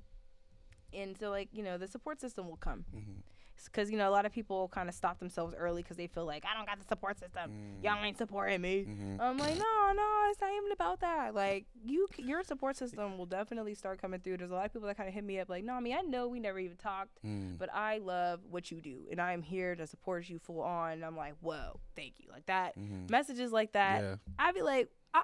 and 0.93 1.17
so 1.17 1.29
like 1.29 1.49
you 1.51 1.63
know 1.63 1.77
the 1.77 1.87
support 1.87 2.21
system 2.21 2.47
will 2.47 2.57
come 2.57 2.85
Mhm. 2.95 3.21
Because 3.63 3.89
you 3.89 3.97
know 3.97 4.09
a 4.09 4.11
lot 4.11 4.25
of 4.25 4.31
people 4.31 4.67
kind 4.69 4.89
of 4.89 4.95
stop 4.95 5.19
themselves 5.19 5.55
early 5.57 5.81
because 5.81 5.97
they 5.97 6.07
feel 6.07 6.25
like 6.25 6.43
I 6.45 6.55
don't 6.55 6.65
got 6.67 6.77
the 6.79 6.85
support 6.85 7.17
system. 7.19 7.51
Mm. 7.51 7.83
Y'all 7.83 8.03
ain't 8.03 8.17
supporting 8.17 8.61
me. 8.61 8.85
Mhm. 8.87 9.19
I'm 9.19 9.37
like, 9.37 9.55
no, 9.57 9.93
no, 9.95 10.27
it's 10.29 10.41
not 10.41 10.51
even 10.57 10.71
about 10.71 10.99
that. 11.01 11.33
Like, 11.33 11.65
you, 11.85 12.07
your 12.17 12.43
support 12.43 12.75
system 12.75 13.17
will 13.17 13.25
definitely 13.25 13.73
start 13.75 14.01
coming 14.01 14.19
through. 14.19 14.37
There's 14.37 14.51
a 14.51 14.55
lot 14.55 14.65
of 14.65 14.73
people 14.73 14.87
that 14.87 14.97
kind 14.97 15.07
of 15.09 15.15
hit 15.15 15.23
me 15.23 15.39
up, 15.39 15.49
like, 15.49 15.63
no, 15.63 15.73
I 15.73 15.79
mean, 15.79 15.95
I 15.97 16.01
know 16.01 16.27
we 16.27 16.39
never 16.39 16.59
even 16.59 16.77
talked, 16.77 17.23
Mm. 17.25 17.57
but 17.57 17.69
I 17.73 17.99
love 17.99 18.41
what 18.49 18.71
you 18.71 18.81
do, 18.81 19.07
and 19.11 19.21
I'm 19.21 19.41
here 19.41 19.75
to 19.75 19.87
support 19.87 20.27
you 20.29 20.39
full 20.39 20.61
on. 20.61 20.93
And 20.93 21.05
I'm 21.05 21.15
like, 21.17 21.35
whoa, 21.41 21.79
thank 21.95 22.15
you, 22.19 22.27
like 22.31 22.45
that. 22.47 22.77
Mhm. 22.77 23.09
Messages 23.09 23.51
like 23.51 23.71
that, 23.73 24.01
Yeah. 24.01 24.15
I'd 24.37 24.53
be 24.55 24.61
like, 24.61 24.89
ah, 25.13 25.23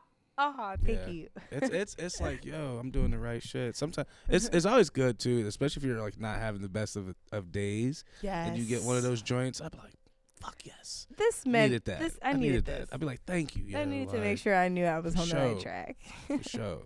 uh-huh, 0.49 0.77
thank 0.85 0.99
Yeah. 0.99 1.07
you. 1.07 1.27
it's 1.51 1.69
it's 1.69 1.95
it's 1.99 2.21
like 2.27 2.45
yo, 2.45 2.77
I'm 2.79 2.91
doing 2.91 3.11
the 3.11 3.19
right 3.19 3.41
shit. 3.41 3.75
Sometimes 3.75 4.07
it's 4.29 4.45
it's 4.53 4.65
always 4.65 4.89
good 4.89 5.19
too, 5.19 5.45
especially 5.47 5.81
if 5.81 5.85
you're 5.87 6.01
like 6.01 6.19
not 6.19 6.39
having 6.39 6.61
the 6.61 6.69
best 6.69 6.95
of 6.95 7.13
of 7.31 7.51
days, 7.51 8.03
yes. 8.21 8.47
and 8.49 8.57
you 8.57 8.65
get 8.65 8.83
one 8.83 8.97
of 8.97 9.03
those 9.03 9.21
joints. 9.21 9.61
I'd 9.61 9.71
be 9.71 9.77
like, 9.77 9.93
fuck 10.41 10.57
yes, 10.63 11.07
This 11.17 11.45
meant 11.45 11.71
needed 11.71 11.85
that. 11.85 11.99
This, 11.99 12.17
I, 12.23 12.33
needed, 12.33 12.65
this. 12.65 12.87
that. 12.87 12.93
I'd 12.93 12.99
be 12.99 13.05
like, 13.05 13.21
thank 13.25 13.55
you. 13.55 13.63
I 13.75 13.79
yo, 13.81 13.85
needed 13.85 14.09
to 14.09 14.17
make 14.19 14.39
sure 14.39 14.55
I 14.55 14.67
knew 14.69 14.85
I 14.85 14.99
was 14.99 15.15
on 15.15 15.29
the 15.29 15.35
right 15.35 15.59
track. 15.59 15.97
for 16.27 16.41
sure. 16.49 16.81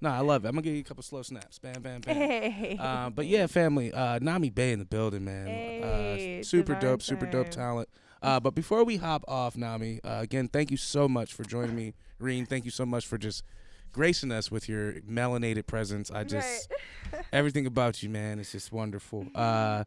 No, 0.00 0.10
I 0.10 0.20
love 0.20 0.44
it. 0.44 0.48
I'm 0.48 0.54
gonna 0.54 0.62
give 0.62 0.74
you 0.74 0.80
a 0.80 0.84
couple 0.84 1.02
slow 1.02 1.22
snaps. 1.22 1.58
Bam, 1.58 1.80
bam, 1.80 2.00
bam. 2.02 2.14
hey. 2.14 2.76
Um, 2.78 3.12
but 3.14 3.26
yeah, 3.26 3.46
family. 3.46 3.92
Uh, 3.92 4.18
Nami 4.20 4.50
Bey 4.50 4.72
in 4.72 4.78
the 4.78 4.84
building, 4.84 5.24
man. 5.24 5.46
Hey, 5.46 6.40
uh, 6.40 6.44
super 6.44 6.74
dope, 6.74 7.00
super 7.00 7.24
dope 7.26 7.48
talent. 7.50 7.88
Uh, 8.24 8.40
but 8.40 8.54
before 8.54 8.84
we 8.84 8.96
hop 8.96 9.24
off, 9.28 9.56
Nami, 9.56 10.00
uh, 10.02 10.20
again, 10.20 10.48
thank 10.48 10.70
you 10.70 10.76
so 10.76 11.08
much 11.08 11.34
for 11.34 11.44
joining 11.44 11.76
me, 11.76 11.94
Rain. 12.18 12.46
Thank 12.46 12.64
you 12.64 12.70
so 12.70 12.86
much 12.86 13.06
for 13.06 13.18
just 13.18 13.44
gracing 13.92 14.32
us 14.32 14.50
with 14.50 14.68
your 14.68 14.94
melanated 15.02 15.66
presence. 15.66 16.10
I 16.10 16.24
just 16.24 16.70
everything 17.32 17.66
about 17.66 18.02
you, 18.02 18.10
man, 18.10 18.38
is 18.38 18.52
just 18.52 18.72
wonderful. 18.72 19.26
Uh, 19.34 19.84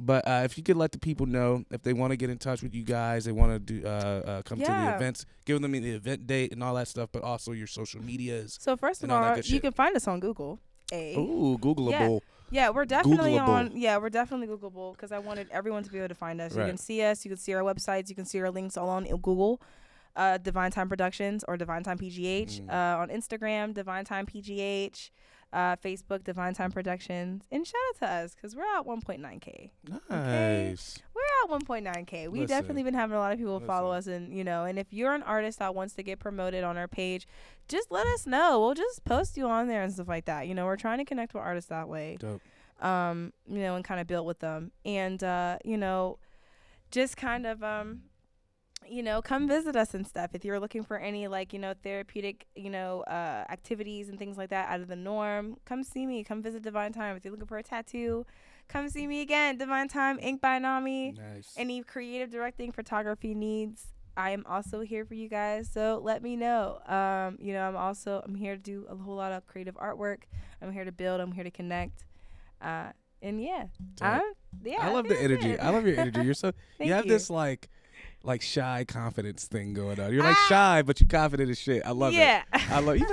but 0.00 0.26
uh, 0.28 0.42
if 0.44 0.58
you 0.58 0.62
could 0.62 0.76
let 0.76 0.92
the 0.92 0.98
people 0.98 1.26
know 1.26 1.64
if 1.70 1.82
they 1.82 1.92
want 1.92 2.10
to 2.10 2.16
get 2.16 2.30
in 2.30 2.38
touch 2.38 2.62
with 2.62 2.74
you 2.74 2.84
guys, 2.84 3.24
they 3.24 3.32
want 3.32 3.52
to 3.52 3.58
do 3.58 3.86
uh, 3.86 3.90
uh, 3.90 4.42
come 4.42 4.58
to 4.58 4.64
the 4.64 4.94
events, 4.94 5.24
give 5.44 5.60
them 5.60 5.72
the 5.72 5.90
event 5.90 6.26
date 6.26 6.52
and 6.52 6.62
all 6.62 6.74
that 6.74 6.88
stuff, 6.88 7.08
but 7.12 7.22
also 7.22 7.52
your 7.52 7.66
social 7.66 8.02
medias. 8.02 8.58
So 8.60 8.76
first 8.76 9.02
of 9.02 9.10
all 9.10 9.24
all, 9.24 9.38
you 9.38 9.60
can 9.60 9.72
find 9.72 9.96
us 9.96 10.06
on 10.06 10.20
Google. 10.20 10.60
Hey. 10.90 11.16
Ooh, 11.16 11.58
Googleable. 11.60 11.90
Yeah, 11.90 12.18
we're 12.70 12.84
definitely 12.84 13.32
Googleable. 13.32 13.48
on. 13.48 13.72
Yeah, 13.74 13.98
we're 13.98 14.10
definitely 14.10 14.46
Googleable 14.46 14.92
because 14.92 15.12
I 15.12 15.18
wanted 15.18 15.48
everyone 15.50 15.82
to 15.84 15.90
be 15.90 15.98
able 15.98 16.08
to 16.08 16.14
find 16.14 16.40
us. 16.40 16.56
You 16.56 16.64
can 16.64 16.76
see 16.76 17.02
us. 17.02 17.24
You 17.24 17.30
can 17.30 17.38
see 17.38 17.54
our 17.54 17.62
websites. 17.62 18.08
You 18.08 18.14
can 18.14 18.24
see 18.24 18.40
our 18.40 18.50
links 18.50 18.76
all 18.76 18.88
on 18.88 19.04
Google. 19.04 19.60
Uh, 20.16 20.36
Diiviine 20.38 20.72
Time 20.72 20.88
Productions 20.88 21.44
or 21.46 21.56
Diiviine 21.56 21.84
Time 21.84 21.98
PGH. 21.98 22.62
Mm. 22.62 22.70
Uh, 22.70 22.98
on 22.98 23.08
Instagram, 23.08 23.74
Diiviine 23.74 24.04
Time 24.04 24.26
PGH. 24.26 25.10
Uh, 25.50 25.76
Facebook, 25.76 26.24
Diiviine 26.24 26.54
Time 26.54 26.70
Productions. 26.70 27.42
And 27.50 27.66
shout 27.66 27.80
out 27.88 27.98
to 28.00 28.06
us 28.12 28.34
because 28.34 28.54
we're 28.54 28.64
at 28.64 28.84
1.9K. 28.84 29.70
Nice. 30.10 30.98
We're 31.14 31.54
at 31.54 31.60
1.9K. 31.62 32.28
We 32.28 32.40
Listen. 32.40 32.56
definitely 32.56 32.82
been 32.82 32.92
having 32.92 33.16
a 33.16 33.18
lot 33.18 33.32
of 33.32 33.38
people 33.38 33.58
follow 33.60 33.90
us, 33.90 34.06
and 34.06 34.30
you 34.36 34.44
know, 34.44 34.64
and 34.64 34.78
if 34.78 34.88
you're 34.92 35.14
an 35.14 35.22
artist 35.22 35.58
that 35.60 35.74
wants 35.74 35.94
to 35.94 36.02
get 36.02 36.18
promoted 36.18 36.64
on 36.64 36.76
our 36.76 36.86
page, 36.88 37.26
just 37.66 37.90
let 37.90 38.06
us 38.08 38.26
know. 38.26 38.60
We'll 38.60 38.74
just 38.74 39.04
post 39.04 39.36
you 39.38 39.46
on 39.46 39.68
there 39.68 39.82
and 39.82 39.92
stuff 39.92 40.08
like 40.08 40.26
that. 40.26 40.46
You 40.46 40.54
know, 40.54 40.66
we're 40.66 40.76
trying 40.76 40.98
to 40.98 41.04
connect 41.06 41.32
with 41.32 41.42
artists 41.42 41.70
that 41.70 41.88
way 41.88 42.18
Dope. 42.20 42.42
um, 42.84 43.32
you 43.46 43.60
know, 43.60 43.74
and 43.74 43.84
kind 43.84 44.00
of 44.00 44.06
build 44.06 44.26
with 44.26 44.40
them. 44.40 44.70
And 44.84 45.22
uh, 45.24 45.58
you 45.64 45.78
know, 45.78 46.18
just 46.90 47.16
kind 47.16 47.46
of 47.46 47.62
um 47.64 48.02
you 48.86 49.02
know, 49.02 49.20
come 49.20 49.48
visit 49.48 49.76
us 49.76 49.94
and 49.94 50.06
stuff. 50.06 50.30
If 50.34 50.44
you're 50.44 50.60
looking 50.60 50.82
for 50.82 50.98
any 50.98 51.28
like, 51.28 51.52
you 51.52 51.58
know, 51.58 51.74
therapeutic, 51.82 52.46
you 52.54 52.70
know, 52.70 53.02
uh, 53.02 53.44
activities 53.50 54.08
and 54.08 54.18
things 54.18 54.36
like 54.36 54.50
that 54.50 54.68
out 54.68 54.80
of 54.80 54.88
the 54.88 54.96
norm, 54.96 55.56
come 55.64 55.82
see 55.82 56.06
me. 56.06 56.24
Come 56.24 56.42
visit 56.42 56.62
Diiviine 56.62 56.94
Time. 56.94 57.16
If 57.16 57.24
you're 57.24 57.32
looking 57.32 57.46
for 57.46 57.58
a 57.58 57.62
tattoo, 57.62 58.24
come 58.68 58.88
see 58.88 59.06
me 59.06 59.20
again. 59.20 59.58
Diiviine 59.58 59.90
Time, 59.90 60.18
Ink 60.20 60.40
by 60.40 60.58
Nami. 60.58 61.12
Nice. 61.12 61.52
Any 61.56 61.82
creative 61.82 62.30
directing, 62.30 62.72
photography 62.72 63.34
needs, 63.34 63.88
I 64.18 64.30
am 64.30 64.44
also 64.48 64.80
here 64.80 65.04
for 65.04 65.14
you 65.14 65.28
guys. 65.28 65.70
So 65.72 66.00
let 66.02 66.22
me 66.22 66.34
know. 66.34 66.80
Um, 66.86 67.38
you 67.40 67.52
know, 67.52 67.62
I'm 67.62 67.76
also 67.76 68.20
I'm 68.24 68.34
here 68.34 68.56
to 68.56 68.60
do 68.60 68.84
a 68.90 68.96
whole 68.96 69.14
lot 69.14 69.30
of 69.30 69.46
creative 69.46 69.76
artwork. 69.76 70.22
I'm 70.60 70.72
here 70.72 70.84
to 70.84 70.90
build. 70.90 71.20
I'm 71.20 71.30
here 71.30 71.44
to 71.44 71.52
connect. 71.52 72.04
Uh, 72.60 72.88
and 73.22 73.40
yeah, 73.40 73.66
I'm 74.02 74.22
yeah. 74.64 74.78
I 74.80 74.90
love 74.90 75.06
the 75.06 75.20
energy. 75.20 75.56
I 75.58 75.70
love 75.70 75.86
your 75.86 75.98
energy. 75.98 76.22
You're 76.22 76.34
so 76.34 76.52
you 76.80 76.92
have 76.92 77.06
you. 77.06 77.12
this 77.12 77.30
like 77.30 77.68
like 78.22 78.42
shy 78.42 78.84
confidence 78.86 79.44
thing 79.46 79.74
going 79.74 79.98
on. 80.00 80.12
You're 80.12 80.24
like 80.24 80.36
Ah. 80.36 80.46
shy, 80.48 80.82
but 80.82 81.00
you're 81.00 81.08
confident 81.08 81.50
as 81.50 81.58
shit. 81.58 81.82
I 81.86 81.90
love 81.92 82.12
yeah. 82.12 82.42
it. 82.52 82.70
I 82.70 82.80
love 82.80 82.96
you. 82.98 83.06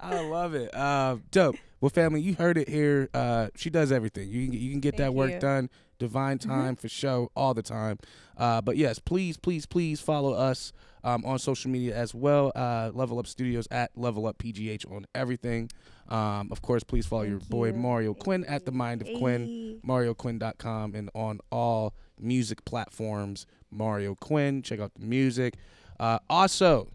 I 0.00 0.20
love 0.20 0.54
it. 0.54 0.74
Uh, 0.74 1.16
dope. 1.30 1.56
Well, 1.80 1.88
family, 1.90 2.20
you 2.20 2.34
heard 2.34 2.58
it 2.58 2.68
here. 2.68 3.08
Uh, 3.14 3.48
she 3.56 3.70
does 3.70 3.92
everything. 3.92 4.28
You 4.28 4.46
can 4.46 4.54
you 4.58 4.70
can 4.70 4.80
get 4.80 4.96
that 4.98 5.14
work 5.14 5.32
you. 5.32 5.38
done. 5.40 5.70
Diiviine 6.00 6.40
Time 6.40 6.74
for 6.76 6.88
show 6.88 7.30
all 7.36 7.54
the 7.54 7.62
time. 7.62 7.98
Uh, 8.36 8.60
but 8.60 8.76
yes, 8.76 8.98
please, 8.98 9.36
please, 9.36 9.64
please 9.64 10.00
follow 10.00 10.32
us 10.32 10.72
um, 11.04 11.24
on 11.24 11.38
social 11.38 11.70
media 11.70 11.94
as 11.94 12.12
well. 12.14 12.50
Uh, 12.56 12.90
Level 12.92 13.18
Up 13.18 13.26
Studios 13.28 13.68
at 13.70 13.92
Level 13.96 14.26
Up 14.26 14.36
PGH 14.38 14.90
on 14.90 15.06
everything. 15.14 15.70
Um, 16.08 16.48
of 16.50 16.60
course, 16.62 16.82
please 16.82 17.06
follow 17.06 17.22
your 17.22 17.38
Thank 17.38 17.50
boy 17.50 17.66
you. 17.68 17.74
Mario 17.74 18.12
Thank 18.12 18.24
Quinn 18.24 18.44
at 18.46 18.64
the. 18.66 18.72
Mind 18.72 19.02
of 19.02 19.08
Quinn. 19.18 19.80
MarioQuinn.com 19.86 20.94
and 20.94 21.10
on 21.14 21.38
all 21.52 21.94
music 22.18 22.64
platforms. 22.64 23.46
Mario 23.70 24.14
Quinn. 24.14 24.62
Check 24.62 24.80
out 24.80 24.92
the 24.94 25.04
music. 25.04 25.54
Uh, 25.98 26.18
also, 26.30 26.88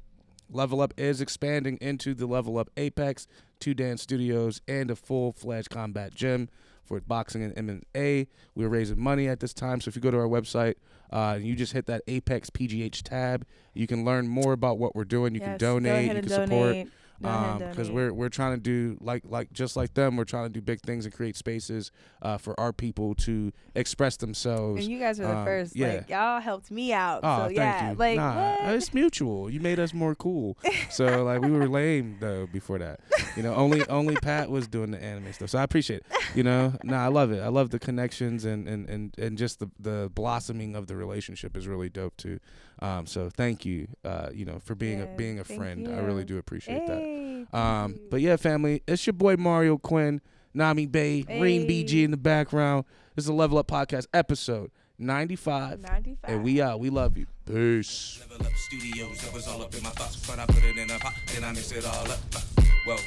Level 0.52 0.82
Up 0.82 0.94
is 0.98 1.22
expanding 1.22 1.78
into 1.82 2.14
the 2.14 2.26
Level 2.26 2.58
Up 2.58 2.70
Apex, 2.78 3.28
two 3.60 3.74
dance 3.74 4.02
studios, 4.02 4.62
and 4.68 4.90
a 4.90 4.96
full 4.96 5.32
fledged 5.34 5.70
combat 5.70 6.16
gym 6.16 6.50
for 6.84 7.00
boxing 7.02 7.44
and 7.44 7.56
MMA. 7.56 8.28
We're 8.56 8.70
raising 8.70 9.00
money 9.00 9.28
at 9.28 9.40
this 9.40 9.54
time, 9.54 9.80
so 9.82 9.90
if 9.90 9.96
you 9.96 10.02
go 10.02 10.10
to 10.10 10.18
our 10.18 10.28
website 10.28 10.76
uh, 11.12 11.34
and 11.36 11.46
you 11.46 11.56
just 11.56 11.74
hit 11.74 11.86
that 11.86 12.02
Apex 12.08 12.50
PGH 12.50 13.04
tab, 13.04 13.46
you 13.74 13.86
can 13.86 14.04
learn 14.04 14.28
more 14.28 14.54
about 14.54 14.80
what 14.80 14.96
we're 14.96 15.04
doing. 15.06 15.36
You 15.36 15.42
can 15.42 15.52
Yes, 15.52 15.60
go 15.62 15.80
donate, 15.80 16.08
you 16.08 16.22
can 16.22 16.30
support 16.30 16.50
donate. 16.50 16.82
And 16.82 16.92
because 17.22 17.88
donate. 17.88 17.94
we're 17.94 18.14
we're 18.14 18.30
trying 18.30 18.56
to 18.56 18.62
do 18.62 18.98
like 19.02 19.24
like 19.26 19.52
just 19.54 19.76
like 19.76 19.94
them 19.94 20.16
we're 20.16 20.24
trying 20.26 20.46
to 20.46 20.50
do 20.50 20.62
big 20.62 20.82
things 20.82 21.06
and 21.06 21.14
create 21.14 21.36
spaces 21.36 21.92
uh, 22.22 22.38
for 22.38 22.60
our 22.60 22.72
people 22.74 23.14
to 23.16 23.52
express 23.76 24.18
themselves 24.18 24.82
And 24.84 24.92
you 24.92 25.00
guys 25.00 25.20
were 25.20 25.28
the 25.28 25.38
um, 25.38 25.46
first. 25.46 25.76
yeah. 25.76 25.88
Like 25.96 26.10
y'all 26.10 26.40
helped 26.40 26.72
me 26.72 26.94
out. 26.94 27.22
oh 27.24 27.38
so 27.38 27.44
thank 27.46 27.58
yeah, 27.58 27.90
you 27.92 27.96
like 27.96 28.18
nah, 28.18 28.56
what? 28.64 28.74
it's 28.76 28.94
mutual 28.94 29.50
you 29.50 29.60
made 29.60 29.80
us 29.80 29.94
more 29.94 30.16
cool 30.16 30.58
so 30.90 31.24
like 31.24 31.42
we 31.42 31.52
were 31.52 31.68
lame 31.68 32.18
though 32.20 32.48
before 32.48 32.80
that 32.80 33.00
you 33.36 33.44
know 33.44 33.54
only 33.56 33.86
only 33.88 34.16
pat 34.16 34.50
was 34.50 34.68
doing 34.68 34.92
the 34.92 35.02
anime 35.04 35.32
stuff 35.34 35.50
so 35.50 35.60
i 35.60 35.64
appreciate 35.64 35.98
it 35.98 36.06
you 36.36 36.44
know 36.44 36.74
nah 36.84 37.04
i 37.04 37.08
love 37.08 37.32
it 37.32 37.42
i 37.42 37.48
love 37.48 37.70
the 37.70 37.80
connections 37.80 38.46
and 38.46 38.68
and 38.68 38.90
and, 38.90 39.14
and 39.18 39.38
just 39.38 39.60
the 39.60 39.70
the 39.80 40.12
blossoming 40.14 40.76
of 40.76 40.88
the 40.88 40.96
relationship 40.96 41.56
is 41.58 41.68
really 41.68 41.90
dope 41.90 42.16
too 42.18 42.40
um 42.82 43.06
so 43.06 43.30
thank 43.30 43.66
you 43.66 43.88
uh 44.06 44.30
you 44.34 44.46
know 44.46 44.60
for 44.64 44.76
being 44.76 45.02
a 45.02 45.06
being 45.18 45.40
a 45.40 45.44
thank 45.44 45.60
friend 45.60 45.88
i 45.88 46.00
really 46.00 46.24
do 46.24 46.38
appreciate 46.38 46.86
that 46.88 47.00
Hey, 47.00 47.46
thank 47.52 47.54
um, 47.54 48.00
but 48.12 48.20
yeah, 48.22 48.36
family, 48.36 48.84
it's 48.86 49.06
your 49.08 49.14
boy 49.14 49.38
Mario 49.38 49.78
Quinn, 49.78 50.20
Nami 50.54 50.86
Bey, 50.88 51.24
Rain 51.28 51.68
BG 51.68 52.04
in 52.04 52.12
the 52.12 52.18
background. 52.18 52.84
This 53.16 53.26
is 53.26 53.30
a 53.30 53.34
Level 53.34 53.58
Up 53.58 53.68
Podcast 53.68 54.08
episode 54.14 54.72
95. 54.98 55.80
95. 55.82 56.18
And 56.30 56.44
we 56.44 56.62
out. 56.62 56.80
We 56.82 56.90
love 56.90 57.18
you. 57.18 57.28
Peace. 57.46 58.20
Level 58.30 58.46
up 58.46 58.54
studios, 58.56 59.22
that 59.22 59.34
was 59.34 59.48
all 59.48 59.62
up 59.62 59.74
in 59.74 59.82
my 59.82 59.90
thoughts. 59.92 60.18
But 60.28 60.40
I 60.40 60.46
put 60.48 60.64
it 60.64 60.78
in 60.78 60.92
a 60.92 61.00
pot, 61.00 61.14
then 61.34 61.44
I 61.46 61.52
mix 61.54 61.72
it 61.72 61.86
all 61.86 62.12
up. 62.12 62.20
Uh, 62.36 62.42
whoa, 62.86 62.96
uh, 62.96 62.98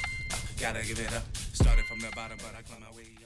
gotta 0.59 0.83
give 0.83 0.99
it 0.99 1.13
up. 1.13 1.23
Started 1.53 1.85
from 1.85 1.99
the 1.99 2.09
bottom, 2.15 2.37
but 2.39 2.53
I 2.57 2.63
climb 2.63 2.81
my 2.81 2.97
way 2.97 3.03
up. 3.17 3.22